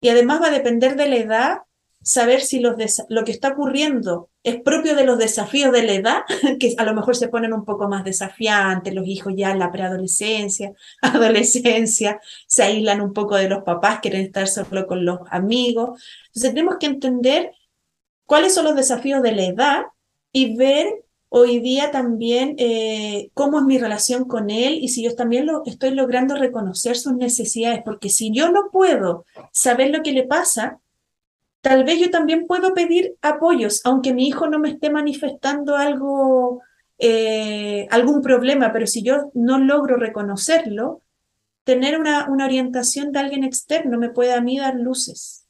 Y 0.00 0.10
además 0.10 0.42
va 0.42 0.48
a 0.48 0.50
depender 0.50 0.96
de 0.96 1.08
la 1.08 1.16
edad 1.16 1.58
saber 2.06 2.40
si 2.40 2.60
los 2.60 2.76
lo 3.08 3.24
que 3.24 3.32
está 3.32 3.48
ocurriendo 3.48 4.30
es 4.44 4.60
propio 4.60 4.94
de 4.94 5.04
los 5.04 5.18
desafíos 5.18 5.72
de 5.72 5.82
la 5.82 5.92
edad, 5.92 6.22
que 6.60 6.76
a 6.78 6.84
lo 6.84 6.94
mejor 6.94 7.16
se 7.16 7.26
ponen 7.26 7.52
un 7.52 7.64
poco 7.64 7.88
más 7.88 8.04
desafiantes, 8.04 8.94
los 8.94 9.08
hijos 9.08 9.32
ya 9.36 9.50
en 9.50 9.58
la 9.58 9.72
preadolescencia, 9.72 10.72
adolescencia, 11.02 12.20
se 12.46 12.62
aíslan 12.62 13.00
un 13.00 13.12
poco 13.12 13.34
de 13.34 13.48
los 13.48 13.64
papás, 13.64 13.98
quieren 14.00 14.22
estar 14.22 14.46
solo 14.46 14.86
con 14.86 15.04
los 15.04 15.18
amigos. 15.32 16.00
Entonces 16.28 16.50
tenemos 16.54 16.76
que 16.78 16.86
entender 16.86 17.50
cuáles 18.24 18.54
son 18.54 18.66
los 18.66 18.76
desafíos 18.76 19.20
de 19.20 19.32
la 19.32 19.44
edad 19.44 19.82
y 20.30 20.56
ver 20.56 20.86
hoy 21.28 21.58
día 21.58 21.90
también 21.90 22.54
eh, 22.58 23.30
cómo 23.34 23.58
es 23.58 23.64
mi 23.64 23.78
relación 23.78 24.26
con 24.26 24.50
él 24.50 24.78
y 24.80 24.90
si 24.90 25.02
yo 25.02 25.16
también 25.16 25.46
lo 25.46 25.62
estoy 25.66 25.90
logrando 25.90 26.36
reconocer 26.36 26.96
sus 26.96 27.14
necesidades, 27.14 27.82
porque 27.84 28.10
si 28.10 28.32
yo 28.32 28.52
no 28.52 28.70
puedo 28.70 29.24
saber 29.50 29.90
lo 29.90 30.04
que 30.04 30.12
le 30.12 30.22
pasa, 30.22 30.78
tal 31.66 31.82
vez 31.82 31.98
yo 31.98 32.10
también 32.12 32.46
puedo 32.46 32.74
pedir 32.74 33.16
apoyos, 33.22 33.80
aunque 33.84 34.14
mi 34.14 34.28
hijo 34.28 34.46
no 34.46 34.60
me 34.60 34.68
esté 34.68 34.88
manifestando 34.88 35.74
algo, 35.74 36.62
eh, 36.96 37.88
algún 37.90 38.22
problema, 38.22 38.72
pero 38.72 38.86
si 38.86 39.02
yo 39.02 39.32
no 39.34 39.58
logro 39.58 39.96
reconocerlo, 39.96 41.02
tener 41.64 41.98
una, 41.98 42.28
una 42.30 42.44
orientación 42.44 43.10
de 43.10 43.18
alguien 43.18 43.42
externo 43.42 43.98
me 43.98 44.10
puede 44.10 44.32
a 44.32 44.40
mí 44.40 44.58
dar 44.58 44.76
luces. 44.76 45.44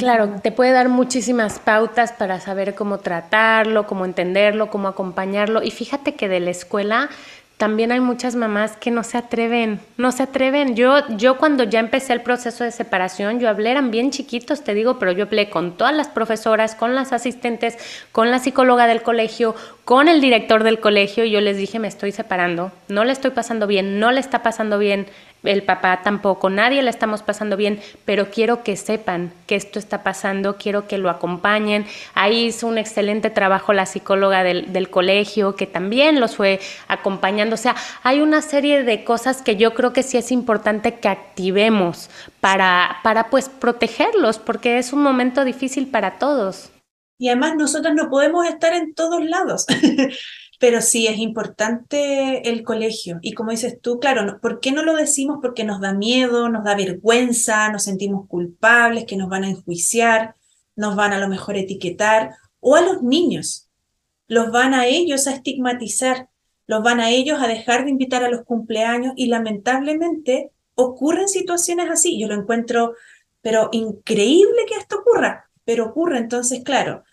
Claro, 0.00 0.40
te 0.42 0.50
puede 0.50 0.72
dar 0.72 0.88
muchísimas 0.88 1.60
pautas 1.60 2.10
para 2.10 2.40
saber 2.40 2.74
cómo 2.74 2.98
tratarlo, 2.98 3.86
cómo 3.86 4.04
entenderlo, 4.04 4.68
cómo 4.68 4.88
acompañarlo. 4.88 5.62
Y 5.62 5.70
fíjate 5.70 6.16
que 6.16 6.28
de 6.28 6.40
la 6.40 6.50
escuela 6.50 7.08
también 7.56 7.90
hay 7.90 8.00
muchas 8.00 8.36
mamás 8.36 8.76
que 8.76 8.90
no 8.90 9.02
se 9.02 9.16
atreven, 9.16 9.80
no 9.96 10.12
se 10.12 10.22
atreven. 10.22 10.76
Yo, 10.76 11.08
yo 11.16 11.38
cuando 11.38 11.64
ya 11.64 11.80
empecé 11.80 12.12
el 12.12 12.20
proceso 12.20 12.64
de 12.64 12.70
separación, 12.70 13.40
yo 13.40 13.48
hablé, 13.48 13.70
eran 13.70 13.90
bien 13.90 14.10
chiquitos, 14.10 14.62
te 14.62 14.74
digo, 14.74 14.98
pero 14.98 15.12
yo 15.12 15.24
hablé 15.24 15.48
con 15.48 15.76
todas 15.76 15.96
las 15.96 16.08
profesoras, 16.08 16.74
con 16.74 16.94
las 16.94 17.14
asistentes, 17.14 17.78
con 18.12 18.30
la 18.30 18.40
psicóloga 18.40 18.86
del 18.86 19.02
colegio, 19.02 19.54
con 19.86 20.08
el 20.08 20.20
director 20.20 20.64
del 20.64 20.80
colegio, 20.80 21.24
y 21.24 21.30
yo 21.30 21.40
les 21.40 21.56
dije, 21.56 21.78
me 21.78 21.88
estoy 21.88 22.12
separando, 22.12 22.72
no 22.88 23.04
le 23.04 23.12
estoy 23.12 23.30
pasando 23.30 23.66
bien, 23.66 24.00
no 24.00 24.12
le 24.12 24.20
está 24.20 24.42
pasando 24.42 24.78
bien, 24.78 25.06
el 25.46 25.62
papá 25.62 26.02
tampoco, 26.02 26.50
nadie 26.50 26.82
le 26.82 26.90
estamos 26.90 27.22
pasando 27.22 27.56
bien, 27.56 27.80
pero 28.04 28.30
quiero 28.30 28.62
que 28.62 28.76
sepan 28.76 29.32
que 29.46 29.56
esto 29.56 29.78
está 29.78 30.02
pasando, 30.02 30.56
quiero 30.56 30.86
que 30.86 30.98
lo 30.98 31.10
acompañen. 31.10 31.86
Ahí 32.14 32.46
hizo 32.46 32.66
un 32.66 32.78
excelente 32.78 33.30
trabajo 33.30 33.72
la 33.72 33.86
psicóloga 33.86 34.42
del, 34.42 34.72
del, 34.72 34.90
colegio, 34.90 35.56
que 35.56 35.66
también 35.66 36.20
los 36.20 36.36
fue 36.36 36.60
acompañando. 36.88 37.54
O 37.54 37.58
sea, 37.58 37.76
hay 38.02 38.20
una 38.20 38.42
serie 38.42 38.82
de 38.82 39.04
cosas 39.04 39.42
que 39.42 39.56
yo 39.56 39.74
creo 39.74 39.92
que 39.92 40.02
sí 40.02 40.16
es 40.16 40.32
importante 40.32 40.94
que 40.94 41.08
activemos 41.08 42.10
para, 42.40 42.98
para 43.02 43.30
pues 43.30 43.48
protegerlos, 43.48 44.38
porque 44.38 44.78
es 44.78 44.92
un 44.92 45.02
momento 45.02 45.44
difícil 45.44 45.88
para 45.88 46.18
todos. 46.18 46.70
Y 47.18 47.28
además 47.28 47.54
nosotros 47.56 47.94
no 47.94 48.10
podemos 48.10 48.46
estar 48.46 48.74
en 48.74 48.94
todos 48.94 49.24
lados. 49.24 49.66
Pero 50.58 50.80
sí 50.80 51.06
es 51.06 51.18
importante 51.18 52.48
el 52.48 52.62
colegio. 52.62 53.18
Y 53.20 53.32
como 53.32 53.50
dices 53.50 53.78
tú, 53.80 54.00
claro, 54.00 54.40
¿por 54.40 54.60
qué 54.60 54.72
no 54.72 54.82
lo 54.82 54.94
decimos? 54.94 55.38
Porque 55.42 55.64
nos 55.64 55.80
da 55.80 55.92
miedo, 55.92 56.48
nos 56.48 56.64
da 56.64 56.74
vergüenza, 56.74 57.70
nos 57.70 57.84
sentimos 57.84 58.26
culpables, 58.26 59.04
que 59.04 59.16
nos 59.16 59.28
van 59.28 59.44
a 59.44 59.50
enjuiciar, 59.50 60.34
nos 60.74 60.96
van 60.96 61.12
a 61.12 61.18
lo 61.18 61.28
mejor 61.28 61.56
etiquetar, 61.56 62.36
o 62.60 62.74
a 62.76 62.80
los 62.80 63.02
niños, 63.02 63.68
los 64.28 64.50
van 64.50 64.74
a 64.74 64.86
ellos 64.86 65.26
a 65.26 65.34
estigmatizar, 65.34 66.28
los 66.66 66.82
van 66.82 67.00
a 67.00 67.10
ellos 67.10 67.40
a 67.40 67.48
dejar 67.48 67.84
de 67.84 67.90
invitar 67.90 68.24
a 68.24 68.30
los 68.30 68.44
cumpleaños 68.44 69.12
y 69.16 69.26
lamentablemente 69.26 70.50
ocurren 70.74 71.28
situaciones 71.28 71.90
así. 71.90 72.18
Yo 72.18 72.28
lo 72.28 72.34
encuentro, 72.34 72.94
pero 73.40 73.68
increíble 73.72 74.64
que 74.68 74.74
esto 74.74 74.98
ocurra, 74.98 75.48
pero 75.64 75.86
ocurre. 75.86 76.18
Entonces, 76.18 76.62
claro, 76.64 77.04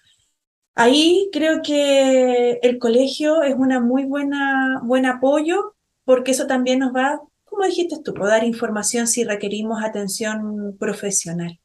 Ahí 0.75 1.29
creo 1.31 1.61
que 1.61 2.59
el 2.63 2.79
colegio 2.79 3.43
es 3.43 3.55
una 3.55 3.79
muy 3.79 4.05
buena 4.05 4.81
buen 4.83 5.05
apoyo 5.05 5.75
porque 6.03 6.31
eso 6.31 6.47
también 6.47 6.79
nos 6.79 6.93
va, 6.93 7.21
como 7.43 7.65
dijiste 7.65 7.97
tú, 8.03 8.13
a 8.23 8.27
dar 8.27 8.43
información 8.43 9.07
si 9.07 9.23
requerimos 9.23 9.83
atención 9.83 10.75
profesional. 10.79 11.59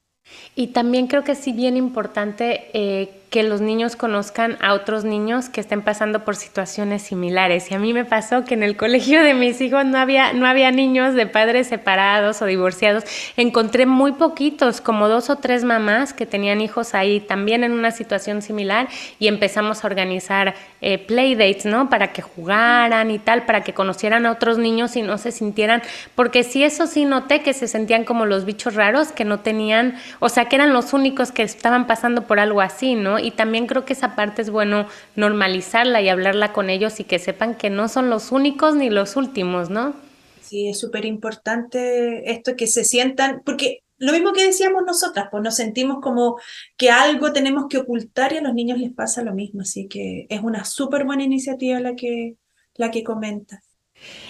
Y 0.55 0.69
también 0.69 1.07
creo 1.07 1.25
que 1.25 1.35
sí 1.35 1.53
bien 1.53 1.77
importante 1.77 2.71
eh, 2.75 3.23
que 3.31 3.43
los 3.43 3.61
niños 3.61 3.95
conozcan 3.95 4.57
a 4.61 4.72
otros 4.72 5.05
niños 5.05 5.51
que 5.51 5.61
estén 5.61 5.83
pasando 5.83 6.24
por 6.24 6.37
situaciones 6.37 7.03
similares. 7.03 7.70
Y 7.70 7.74
a 7.74 7.79
mí 7.79 7.93
me 7.93 8.05
pasó 8.05 8.45
que 8.45 8.55
en 8.55 8.62
el 8.62 8.76
colegio 8.76 9.22
de 9.22 9.35
mis 9.35 9.61
hijos 9.61 9.85
no 9.85 9.99
había, 9.99 10.33
no 10.33 10.47
había 10.47 10.70
niños 10.70 11.14
de 11.14 11.26
padres 11.26 11.66
separados 11.66 12.41
o 12.41 12.47
divorciados. 12.47 13.05
Encontré 13.37 13.85
muy 13.85 14.12
poquitos, 14.12 14.81
como 14.81 15.09
dos 15.09 15.29
o 15.29 15.37
tres 15.37 15.64
mamás 15.64 16.14
que 16.14 16.24
tenían 16.24 16.61
hijos 16.61 16.95
ahí 16.95 17.20
también 17.20 17.64
en 17.64 17.72
una 17.72 17.91
situación 17.91 18.41
similar 18.41 18.89
y 19.18 19.29
empezamos 19.29 19.85
a 19.85 19.89
organizar 19.89 20.55
eh, 20.81 20.99
playdates, 20.99 21.66
¿no? 21.66 21.91
Para 21.91 22.12
que 22.12 22.22
jugaran 22.22 23.11
y 23.11 23.18
tal, 23.18 23.45
para 23.45 23.62
que 23.62 23.74
conocieran 23.74 24.24
a 24.26 24.33
otros 24.33 24.59
niños 24.59 24.97
y 24.97 25.03
no 25.03 25.18
se 25.18 25.33
sintieran, 25.33 25.83
porque 26.14 26.45
sí, 26.45 26.64
eso 26.64 26.87
sí 26.87 27.05
noté 27.05 27.43
que 27.43 27.53
se 27.53 27.68
sentían 27.68 28.05
como 28.05 28.26
los 28.26 28.45
bichos 28.45 28.74
raros 28.74 29.12
que 29.12 29.24
no 29.24 29.41
tenían, 29.41 29.97
o 30.20 30.29
sea, 30.29 30.47
que 30.47 30.57
eran 30.57 30.72
los 30.72 30.93
únicos 30.93 31.33
que 31.33 31.43
estaban 31.43 31.87
pasando 31.87 32.26
por 32.26 32.41
algo 32.41 32.61
así, 32.61 32.95
¿no? 32.95 33.18
Y 33.19 33.31
también 33.31 33.66
creo 33.66 33.85
que 33.85 33.93
esa 33.93 34.14
parte 34.14 34.43
es 34.43 34.51
bueno 34.51 34.87
normalizarla 35.16 36.01
y 36.01 36.09
hablarla 36.09 36.53
con 36.53 36.71
ellos 36.71 37.01
y 37.01 37.05
que 37.05 37.19
sepan 37.19 37.55
que 37.55 37.71
no 37.71 37.89
son 37.89 38.11
los 38.11 38.33
únicos 38.33 38.75
ni 38.75 38.91
los 38.91 39.16
últimos, 39.16 39.71
¿no? 39.71 39.95
Sí, 40.41 40.69
es 40.69 40.79
súper 40.79 41.05
importante 41.05 42.31
esto 42.31 42.57
que 42.57 42.66
se 42.66 42.85
sientan, 42.85 43.43
porque 43.45 43.83
lo 43.99 44.12
mismo 44.12 44.33
que 44.33 44.47
decíamos 44.47 44.85
nosotras, 44.87 45.29
pues 45.31 45.43
nos 45.43 45.57
sentimos 45.57 45.99
como 46.01 46.39
que 46.77 46.91
algo 46.91 47.33
tenemos 47.33 47.66
que 47.69 47.79
ocultar 47.79 48.33
y 48.33 48.39
a 48.39 48.43
los 48.43 48.55
niños 48.55 48.79
les 48.79 48.93
pasa 48.93 49.23
lo 49.23 49.35
mismo, 49.35 49.62
así 49.62 49.89
que 49.89 50.27
es 50.31 50.41
una 50.41 50.64
súper 50.64 51.05
buena 51.05 51.25
iniciativa 51.25 51.81
la 51.81 51.97
que, 51.97 52.37
la 52.77 52.91
que 52.91 53.03
comentas. 53.03 53.61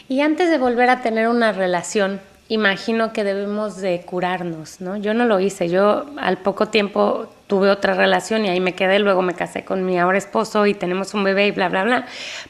Y 0.09 0.21
antes 0.23 0.49
de 0.51 0.59
volver 0.59 0.89
a 0.89 1.03
tener 1.03 1.29
una 1.29 1.53
relación, 1.53 2.21
imagino 2.49 3.13
que 3.13 3.25
debemos 3.25 3.77
de 3.77 4.01
curarnos, 4.01 4.81
¿no? 4.81 4.97
Yo 4.97 5.13
no 5.13 5.27
lo 5.27 5.39
hice, 5.39 5.69
yo 5.69 6.07
al 6.17 6.39
poco 6.39 6.69
tiempo 6.69 7.29
tuve 7.49 7.71
otra 7.71 7.95
relación 7.95 8.45
y 8.45 8.51
ahí 8.51 8.61
me 8.61 8.75
quedé, 8.75 9.01
luego 9.01 9.23
me 9.23 9.35
casé 9.35 9.65
con 9.65 9.85
mi 9.85 9.99
ahora 9.99 10.19
esposo 10.19 10.67
y 10.67 10.75
tenemos 10.75 11.15
un 11.15 11.25
bebé 11.25 11.49
y 11.49 11.51
bla, 11.51 11.69
bla, 11.69 11.83
bla. 11.83 12.07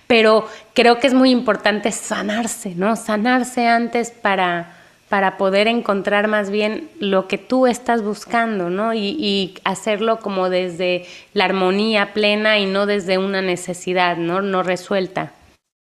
Pero 0.06 0.46
creo 0.74 0.98
que 0.98 1.06
es 1.06 1.14
muy 1.14 1.30
importante 1.30 1.92
sanarse, 1.92 2.74
¿no? 2.74 2.96
Sanarse 2.96 3.66
antes 3.66 4.10
para, 4.10 4.76
para 5.08 5.38
poder 5.38 5.68
encontrar 5.68 6.28
más 6.28 6.50
bien 6.50 6.90
lo 6.98 7.28
que 7.28 7.38
tú 7.38 7.66
estás 7.66 8.02
buscando, 8.02 8.68
¿no? 8.68 8.92
Y, 8.92 9.16
y, 9.18 9.54
hacerlo 9.64 10.18
como 10.18 10.50
desde 10.50 11.06
la 11.32 11.44
armonía 11.44 12.12
plena 12.12 12.58
y 12.58 12.66
no 12.66 12.84
desde 12.84 13.16
una 13.16 13.40
necesidad, 13.40 14.16
¿no? 14.16 14.42
No 14.42 14.62
resuelta. 14.62 15.32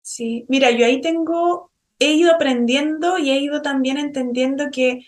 Sí, 0.03 0.45
mira, 0.47 0.71
yo 0.71 0.85
ahí 0.85 1.01
tengo, 1.01 1.71
he 1.99 2.13
ido 2.13 2.31
aprendiendo 2.33 3.17
y 3.17 3.31
he 3.31 3.39
ido 3.39 3.61
también 3.61 3.97
entendiendo 3.97 4.67
que 4.71 4.99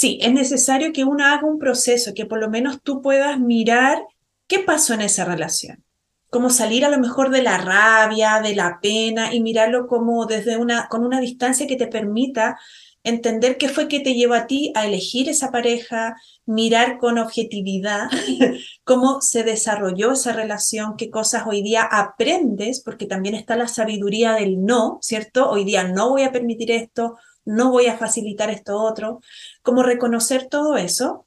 sí, 0.00 0.18
es 0.22 0.32
necesario 0.32 0.94
que 0.94 1.04
uno 1.04 1.26
haga 1.26 1.46
un 1.46 1.58
proceso, 1.58 2.14
que 2.14 2.24
por 2.24 2.40
lo 2.40 2.48
menos 2.48 2.80
tú 2.82 3.02
puedas 3.02 3.38
mirar 3.38 4.02
qué 4.46 4.60
pasó 4.60 4.94
en 4.94 5.02
esa 5.02 5.26
relación. 5.26 5.84
Como 6.30 6.48
salir 6.48 6.86
a 6.86 6.88
lo 6.88 6.98
mejor 6.98 7.28
de 7.28 7.42
la 7.42 7.58
rabia, 7.58 8.40
de 8.40 8.54
la 8.54 8.78
pena 8.80 9.34
y 9.34 9.42
mirarlo 9.42 9.86
como 9.86 10.24
desde 10.24 10.56
una, 10.56 10.88
con 10.88 11.04
una 11.04 11.20
distancia 11.20 11.66
que 11.66 11.76
te 11.76 11.86
permita 11.86 12.58
entender 13.02 13.58
qué 13.58 13.68
fue 13.68 13.88
que 13.88 14.00
te 14.00 14.14
llevó 14.14 14.34
a 14.34 14.46
ti 14.46 14.72
a 14.74 14.86
elegir 14.86 15.28
esa 15.28 15.50
pareja, 15.50 16.16
mirar 16.46 16.96
con 16.96 17.18
objetividad 17.18 18.08
cómo 18.84 19.20
se 19.20 19.42
desarrolló 19.42 20.12
esa 20.12 20.32
relación, 20.32 20.96
qué 20.96 21.10
cosas 21.10 21.44
hoy 21.46 21.60
día 21.60 21.82
aprendes, 21.82 22.80
porque 22.82 23.04
también 23.04 23.34
está 23.34 23.54
la 23.54 23.68
sabiduría 23.68 24.32
del 24.32 24.64
no, 24.64 24.98
¿cierto? 25.02 25.50
Hoy 25.50 25.64
día 25.64 25.84
no 25.84 26.08
voy 26.08 26.22
a 26.22 26.32
permitir 26.32 26.70
esto, 26.70 27.18
no 27.44 27.70
voy 27.70 27.86
a 27.86 27.96
facilitar 27.96 28.50
esto 28.50 28.80
otro, 28.80 29.20
como 29.62 29.82
reconocer 29.82 30.46
todo 30.48 30.76
eso, 30.76 31.26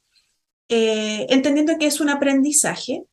eh, 0.68 1.26
entendiendo 1.28 1.78
que 1.78 1.86
es 1.86 2.00
un 2.00 2.10
aprendizaje. 2.10 3.04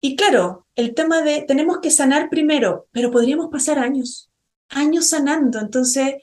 Y 0.00 0.16
claro, 0.16 0.66
el 0.76 0.94
tema 0.94 1.22
de 1.22 1.42
tenemos 1.42 1.78
que 1.80 1.90
sanar 1.90 2.30
primero, 2.30 2.86
pero 2.92 3.10
podríamos 3.10 3.48
pasar 3.50 3.78
años, 3.78 4.30
años 4.68 5.08
sanando. 5.08 5.58
Entonces, 5.58 6.16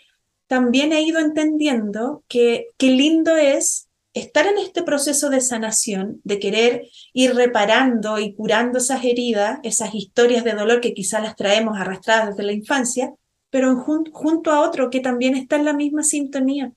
también 0.47 0.93
he 0.93 1.01
ido 1.01 1.19
entendiendo 1.19 2.23
que 2.27 2.67
qué 2.77 2.87
lindo 2.87 3.35
es 3.35 3.89
estar 4.13 4.47
en 4.47 4.57
este 4.57 4.81
proceso 4.81 5.29
de 5.29 5.41
sanación, 5.41 6.21
de 6.23 6.39
querer 6.39 6.87
ir 7.11 7.35
reparando 7.35 8.17
y 8.17 8.33
curando 8.33 8.77
esas 8.77 9.03
heridas, 9.03 9.59
esas 9.63 9.93
historias 9.93 10.45
de 10.45 10.53
dolor 10.53 10.79
que 10.79 10.93
quizás 10.93 11.21
las 11.21 11.35
traemos 11.35 11.77
arrastradas 11.77 12.29
desde 12.29 12.43
la 12.43 12.53
infancia, 12.53 13.13
pero 13.49 13.75
junto 13.77 14.51
a 14.51 14.61
otro 14.61 14.89
que 14.89 14.99
también 14.99 15.35
está 15.35 15.55
en 15.55 15.65
la 15.65 15.73
misma 15.73 16.03
sintonía. 16.03 16.73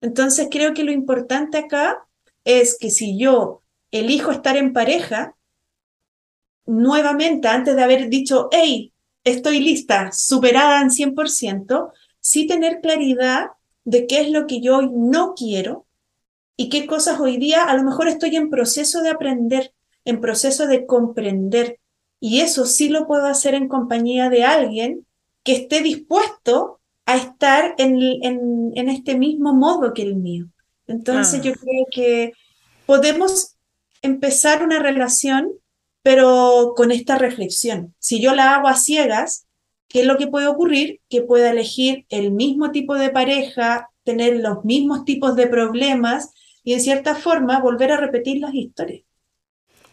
Entonces 0.00 0.48
creo 0.50 0.74
que 0.74 0.84
lo 0.84 0.92
importante 0.92 1.58
acá 1.58 2.06
es 2.44 2.78
que 2.78 2.90
si 2.90 3.18
yo 3.18 3.62
elijo 3.90 4.30
estar 4.30 4.56
en 4.56 4.72
pareja, 4.72 5.36
nuevamente, 6.66 7.48
antes 7.48 7.76
de 7.76 7.82
haber 7.82 8.08
dicho, 8.08 8.48
hey, 8.50 8.92
estoy 9.24 9.60
lista, 9.60 10.12
superada 10.12 10.80
en 10.80 10.90
100%, 10.90 11.92
sí 12.20 12.46
tener 12.46 12.80
claridad 12.80 13.50
de 13.84 14.06
qué 14.06 14.20
es 14.20 14.30
lo 14.30 14.46
que 14.46 14.60
yo 14.60 14.78
hoy 14.78 14.90
no 14.92 15.34
quiero 15.34 15.86
y 16.56 16.68
qué 16.68 16.86
cosas 16.86 17.20
hoy 17.20 17.36
día 17.36 17.64
a 17.64 17.74
lo 17.76 17.84
mejor 17.84 18.08
estoy 18.08 18.34
en 18.36 18.50
proceso 18.50 19.02
de 19.02 19.10
aprender, 19.10 19.72
en 20.04 20.20
proceso 20.20 20.66
de 20.66 20.86
comprender. 20.86 21.78
Y 22.18 22.40
eso 22.40 22.66
sí 22.66 22.88
lo 22.88 23.06
puedo 23.06 23.26
hacer 23.26 23.54
en 23.54 23.68
compañía 23.68 24.30
de 24.30 24.44
alguien 24.44 25.05
que 25.46 25.52
esté 25.52 25.80
dispuesto 25.80 26.80
a 27.06 27.16
estar 27.16 27.76
en, 27.78 28.02
en, 28.22 28.88
este 28.88 29.16
mismo 29.16 29.54
modo 29.54 29.94
que 29.94 30.02
el 30.02 30.16
mío. 30.16 30.46
Entonces 30.88 31.40
yo 31.40 31.52
ah. 31.52 31.58
creo 31.60 31.86
que 31.92 32.32
podemos 32.84 33.56
empezar 34.02 34.64
una 34.64 34.80
relación, 34.80 35.52
pero 36.02 36.74
con 36.76 36.90
esta 36.90 37.16
reflexión. 37.16 37.94
Si 38.00 38.20
yo 38.20 38.34
la 38.34 38.56
hago 38.56 38.66
a 38.66 38.74
ciegas, 38.74 39.46
¿qué 39.88 40.00
es 40.00 40.06
lo 40.06 40.18
que 40.18 40.26
puede 40.26 40.48
ocurrir? 40.48 41.00
Que 41.08 41.22
pueda 41.22 41.50
elegir 41.50 42.06
el 42.08 42.32
mismo 42.32 42.72
tipo 42.72 42.96
de 42.96 43.10
pareja, 43.10 43.88
tener 44.02 44.38
los 44.38 44.64
mismos 44.64 45.04
tipos 45.04 45.36
de 45.36 45.46
problemas 45.46 46.32
y 46.64 46.72
en 46.72 46.80
cierta 46.80 47.14
forma 47.14 47.60
volver 47.60 47.92
a 47.92 47.98
repetir 47.98 48.40
las 48.40 48.52
historias. 48.52 49.04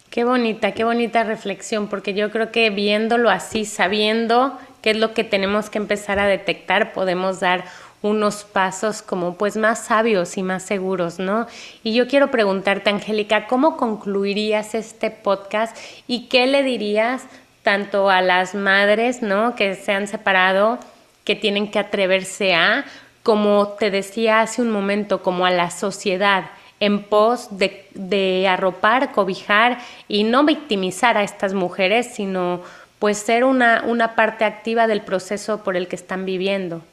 Qué 0.10 0.24
bonita, 0.24 0.74
qué 0.74 0.84
bonita 0.84 1.24
reflexión, 1.24 1.88
porque 1.90 2.16
yo 2.16 2.32
creo 2.32 2.52
que 2.52 2.72
viéndolo 2.72 3.30
así, 3.30 3.66
sabiendo 3.66 4.58
qué 4.84 4.92
es 4.92 4.98
lo 4.98 5.16
que 5.16 5.24
tenemos 5.24 5.72
que 5.72 5.80
empezar 5.80 6.20
a 6.20 6.28
detectar, 6.28 6.94
podemos 6.94 7.40
dar 7.40 7.64
unos 8.04 8.44
pasos 8.44 9.02
como 9.02 9.36
pues 9.36 9.56
más 9.56 9.86
sabios 9.86 10.38
y 10.38 10.44
más 10.44 10.62
seguros, 10.62 11.20
¿no? 11.20 11.48
Y 11.84 11.94
yo 11.94 12.08
quiero 12.08 12.30
preguntarte, 12.30 12.90
Angélica, 12.90 13.48
¿cómo 13.48 13.78
concluirías 13.78 14.76
este 14.76 15.10
podcast 15.10 15.76
y 16.06 16.28
qué 16.28 16.46
le 16.46 16.64
dirías 16.64 17.24
tanto 17.64 18.10
a 18.10 18.22
las 18.22 18.56
madres, 18.56 19.22
¿no? 19.22 19.56
Que 19.56 19.76
se 19.76 19.94
han 19.94 20.08
separado, 20.08 20.80
que 21.24 21.38
tienen 21.38 21.72
que 21.72 21.80
atreverse 21.80 22.54
a, 22.54 22.84
como 23.24 23.70
te 23.80 23.90
decía 23.90 24.42
hace 24.42 24.62
un 24.62 24.70
momento, 24.70 25.24
como 25.24 25.46
a 25.46 25.52
la 25.52 25.72
sociedad 25.72 26.52
en 26.82 27.04
pos 27.04 27.58
de, 27.58 27.88
de 27.94 28.50
arropar, 28.50 29.14
cobijar 29.14 29.78
y 30.10 30.26
no 30.26 30.44
victimizar 30.44 31.18
a 31.18 31.24
estas 31.24 31.54
mujeres, 31.54 32.14
sino 32.14 32.62
pues 33.04 33.18
ser 33.18 33.44
una, 33.44 33.84
una 33.86 34.16
parte 34.16 34.46
activa 34.46 34.88
del 34.88 35.04
proceso 35.04 35.62
por 35.62 35.76
el 35.76 35.90
que 35.90 35.98
están 35.98 36.24
viviendo. 36.24 36.86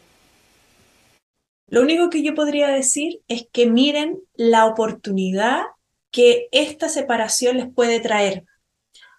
Lo 1.69 1.83
único 1.83 2.11
que 2.11 2.25
yo 2.25 2.35
podría 2.35 2.67
decir 2.67 3.21
es 3.29 3.47
que 3.53 3.71
miren 3.71 4.19
la 4.35 4.67
oportunidad 4.67 5.63
que 6.11 6.49
esta 6.51 6.89
separación 6.89 7.59
les 7.59 7.73
puede 7.73 8.01
traer. 8.01 8.45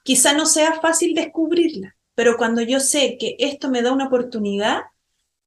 Quizá 0.03 0.33
no 0.33 0.45
sea 0.45 0.81
fácil 0.81 1.15
descubrirla, 1.15 1.95
pero 2.13 2.35
cuando 2.35 2.61
yo 2.61 2.81
sé 2.81 3.15
que 3.17 3.37
esto 3.39 3.69
me 3.69 3.81
da 3.81 3.93
una 3.93 4.07
oportunidad, 4.07 4.81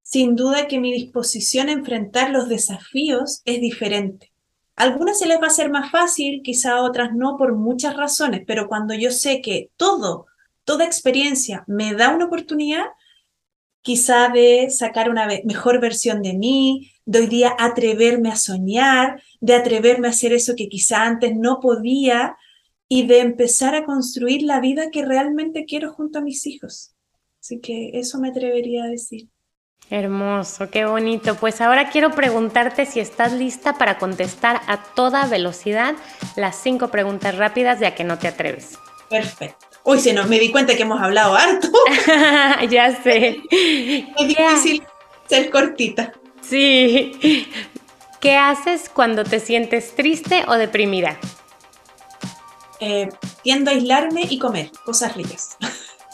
sin 0.01 0.37
duda 0.37 0.67
que 0.67 0.81
mi 0.81 0.95
disposición 0.95 1.69
a 1.69 1.73
enfrentar 1.73 2.31
los 2.31 2.49
desafíos 2.49 3.43
es 3.45 3.61
diferente. 3.61 4.33
A 4.77 4.85
algunas 4.85 5.19
se 5.19 5.27
les 5.27 5.39
va 5.43 5.49
a 5.49 5.51
ser 5.51 5.69
más 5.69 5.91
fácil, 5.91 6.41
quizá 6.43 6.81
otras 6.81 7.13
no, 7.13 7.37
por 7.37 7.55
muchas 7.55 7.99
razones, 7.99 8.45
pero 8.47 8.67
cuando 8.67 8.95
yo 8.95 9.11
sé 9.11 9.43
que 9.43 9.69
todo 9.77 10.25
toda 10.65 10.85
experiencia 10.85 11.65
me 11.67 11.95
da 11.95 12.11
una 12.11 12.27
oportunidad 12.27 12.87
quizá 13.85 14.31
de 14.31 14.71
sacar 14.71 15.11
una 15.11 15.29
mejor 15.45 15.79
versión 15.79 16.23
de 16.23 16.33
mí, 16.33 16.91
de 17.05 17.19
hoy 17.19 17.27
día 17.27 17.55
atreverme 17.59 18.31
a 18.31 18.37
soñar, 18.37 19.23
de 19.41 19.55
atreverme 19.55 20.09
a 20.09 20.11
hacer 20.11 20.33
eso 20.33 20.55
que 20.57 20.69
quizá 20.69 21.03
antes 21.03 21.37
no 21.37 21.61
podía 21.61 22.37
y 22.89 23.07
de 23.07 23.21
empezar 23.21 23.75
a 23.75 23.85
construir 23.85 24.43
la 24.43 24.61
vida 24.61 24.91
que 24.91 25.05
realmente 25.05 25.67
quiero 25.67 25.93
junto 25.93 26.19
a 26.19 26.23
mis 26.23 26.47
hijos. 26.47 26.95
Así 27.41 27.61
que 27.61 27.91
eso 27.93 28.19
me 28.19 28.31
atrevería 28.31 28.85
a 28.85 28.89
decir. 28.89 29.29
Hermoso, 29.91 30.71
qué 30.71 30.87
bonito. 30.87 31.35
Pues 31.35 31.61
ahora 31.61 31.91
quiero 31.91 32.13
preguntarte 32.13 32.87
si 32.87 33.01
estás 33.01 33.35
lista 33.35 33.75
para 33.75 33.99
contestar 33.99 34.63
a 34.67 34.83
toda 34.95 35.27
velocidad 35.27 35.95
las 36.37 36.57
cinco 36.57 36.89
preguntas 36.89 37.37
rápidas 37.37 37.81
de 37.81 37.87
a 37.87 37.95
que 37.95 38.05
no 38.05 38.19
te 38.19 38.29
atreves. 38.29 38.79
Perfecto. 39.11 39.74
Uy, 39.85 40.01
se 40.01 40.15
nos 40.15 40.29
me 40.29 40.39
di 40.39 40.51
cuenta 40.51 40.75
que 40.77 40.83
hemos 40.83 41.01
hablado 41.01 41.35
harto. 41.35 41.69
ya 42.71 43.03
sé. 43.03 43.43
Es 43.51 44.29
difícil 44.29 44.83
ser 45.29 45.51
cortita. 45.51 46.13
Sí. 46.41 47.47
¿Qué 48.21 48.37
haces 48.37 48.89
cuando 48.89 49.25
te 49.25 49.41
sientes 49.41 49.95
triste 49.95 50.45
o 50.49 50.55
deprimida? 50.55 51.19
Eh, 52.81 53.11
tiendo 53.43 53.71
a 53.71 53.75
aislarme 53.75 54.23
y 54.29 54.39
comer 54.39 54.71
cosas 54.85 55.17
ricas. 55.17 55.57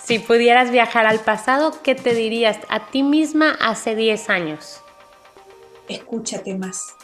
Si 0.03 0.19
pudieras 0.19 0.73
viajar 0.73 1.07
al 1.07 1.21
pasado, 1.21 1.83
¿qué 1.85 1.95
te 1.95 2.15
dirías 2.15 2.59
a 2.69 2.89
ti 2.89 3.05
misma 3.05 3.57
hace 3.61 3.95
10 3.95 4.29
años? 4.29 4.81
Escúchate 5.89 6.57
más. 6.57 6.97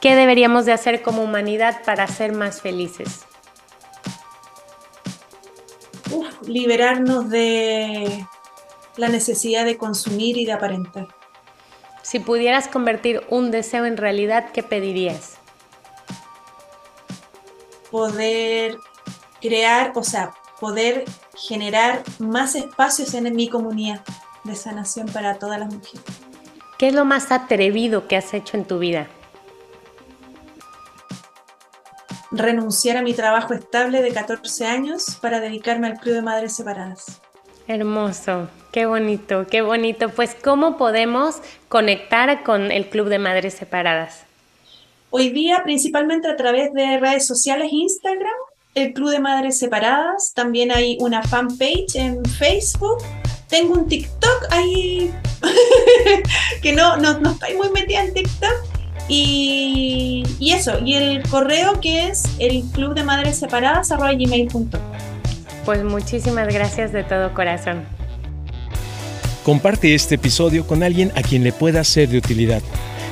¿Qué 0.00 0.14
deberíamos 0.14 0.66
de 0.66 0.72
hacer 0.72 1.02
como 1.02 1.24
humanidad 1.24 1.82
para 1.84 2.06
ser 2.06 2.30
más 2.32 2.62
felices? 2.62 3.25
Liberarnos 6.46 7.28
de 7.30 8.26
la 8.96 9.08
necesidad 9.08 9.64
de 9.64 9.76
consumir 9.76 10.36
y 10.36 10.46
de 10.46 10.52
aparentar. 10.52 11.08
Si 12.02 12.18
pudieras 12.20 12.68
convertir 12.68 13.22
un 13.30 13.50
deseo 13.50 13.84
en 13.84 13.96
realidad, 13.96 14.52
¿qué 14.52 14.62
pedirías? 14.62 15.38
Poder 17.90 18.76
crear, 19.40 19.92
o 19.94 20.02
sea, 20.02 20.34
poder 20.60 21.04
generar 21.36 22.02
más 22.18 22.54
espacios 22.54 23.12
en 23.14 23.34
mi 23.34 23.48
comunidad 23.48 24.02
de 24.44 24.54
sanación 24.54 25.06
para 25.06 25.38
todas 25.38 25.58
las 25.58 25.72
mujeres. 25.72 26.04
¿Qué 26.78 26.88
es 26.88 26.94
lo 26.94 27.04
más 27.04 27.32
atrevido 27.32 28.06
que 28.06 28.16
has 28.16 28.32
hecho 28.34 28.56
en 28.56 28.64
tu 28.64 28.78
vida? 28.78 29.08
Renunciar 32.32 32.96
a 32.96 33.02
mi 33.02 33.14
trabajo 33.14 33.54
estable 33.54 34.02
de 34.02 34.12
14 34.12 34.66
años 34.66 35.18
para 35.20 35.40
dedicarme 35.40 35.86
al 35.86 35.98
Club 35.98 36.14
de 36.14 36.22
Madres 36.22 36.56
Separadas. 36.56 37.20
Hermoso, 37.68 38.48
qué 38.72 38.86
bonito, 38.86 39.46
qué 39.48 39.62
bonito. 39.62 40.08
Pues, 40.08 40.36
¿cómo 40.42 40.76
podemos 40.76 41.36
conectar 41.68 42.42
con 42.42 42.72
el 42.72 42.88
Club 42.88 43.08
de 43.08 43.18
Madres 43.18 43.54
Separadas? 43.54 44.24
Hoy 45.10 45.30
día, 45.30 45.62
principalmente 45.64 46.28
a 46.28 46.36
través 46.36 46.72
de 46.72 46.98
redes 46.98 47.26
sociales, 47.26 47.68
Instagram, 47.72 48.34
el 48.74 48.92
Club 48.92 49.10
de 49.10 49.20
Madres 49.20 49.58
Separadas. 49.58 50.32
También 50.34 50.70
hay 50.70 50.96
una 51.00 51.22
fanpage 51.22 51.94
en 51.94 52.24
Facebook. 52.24 52.98
Tengo 53.48 53.74
un 53.74 53.88
TikTok 53.88 54.46
ahí 54.50 55.12
que 56.62 56.72
no, 56.72 56.96
no, 56.96 57.18
no 57.20 57.30
estoy 57.30 57.54
muy 57.54 57.70
metida 57.70 58.02
en 58.02 58.14
TikTok. 58.14 58.75
Y, 59.08 60.24
y, 60.40 60.52
eso, 60.52 60.78
y 60.84 60.94
el 60.94 61.22
correo 61.28 61.80
que 61.80 62.08
es 62.08 62.24
el 62.38 62.64
club 62.72 62.94
de 62.94 63.04
madres 63.04 63.38
separadas 63.38 63.88
gmail.com. 63.88 64.68
Pues 65.64 65.84
muchísimas 65.84 66.52
gracias 66.52 66.92
de 66.92 67.04
todo 67.04 67.32
corazón. 67.34 67.84
Comparte 69.44 69.94
este 69.94 70.16
episodio 70.16 70.66
con 70.66 70.82
alguien 70.82 71.12
a 71.14 71.22
quien 71.22 71.44
le 71.44 71.52
pueda 71.52 71.84
ser 71.84 72.08
de 72.08 72.18
utilidad. 72.18 72.62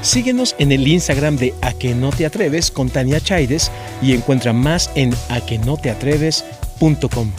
Síguenos 0.03 0.55
en 0.59 0.73
el 0.73 0.87
Instagram 0.87 1.37
de 1.37 1.55
A 1.63 1.73
que 1.73 1.95
no 1.95 2.11
te 2.11 2.27
atreves 2.27 2.71
con 2.71 2.91
Tania 2.91 3.21
Chaides 3.21 3.71
y 4.03 4.13
encuentra 4.13 4.53
más 4.53 4.91
en 4.97 5.15
aquenoteatreves.com. 5.31 7.33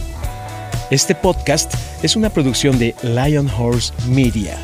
Este 0.89 1.13
podcast 1.13 1.73
es 2.03 2.15
una 2.15 2.29
producción 2.29 2.79
de 2.79 2.95
Lion 3.03 3.49
Horse 3.49 3.93
Media. 4.07 4.57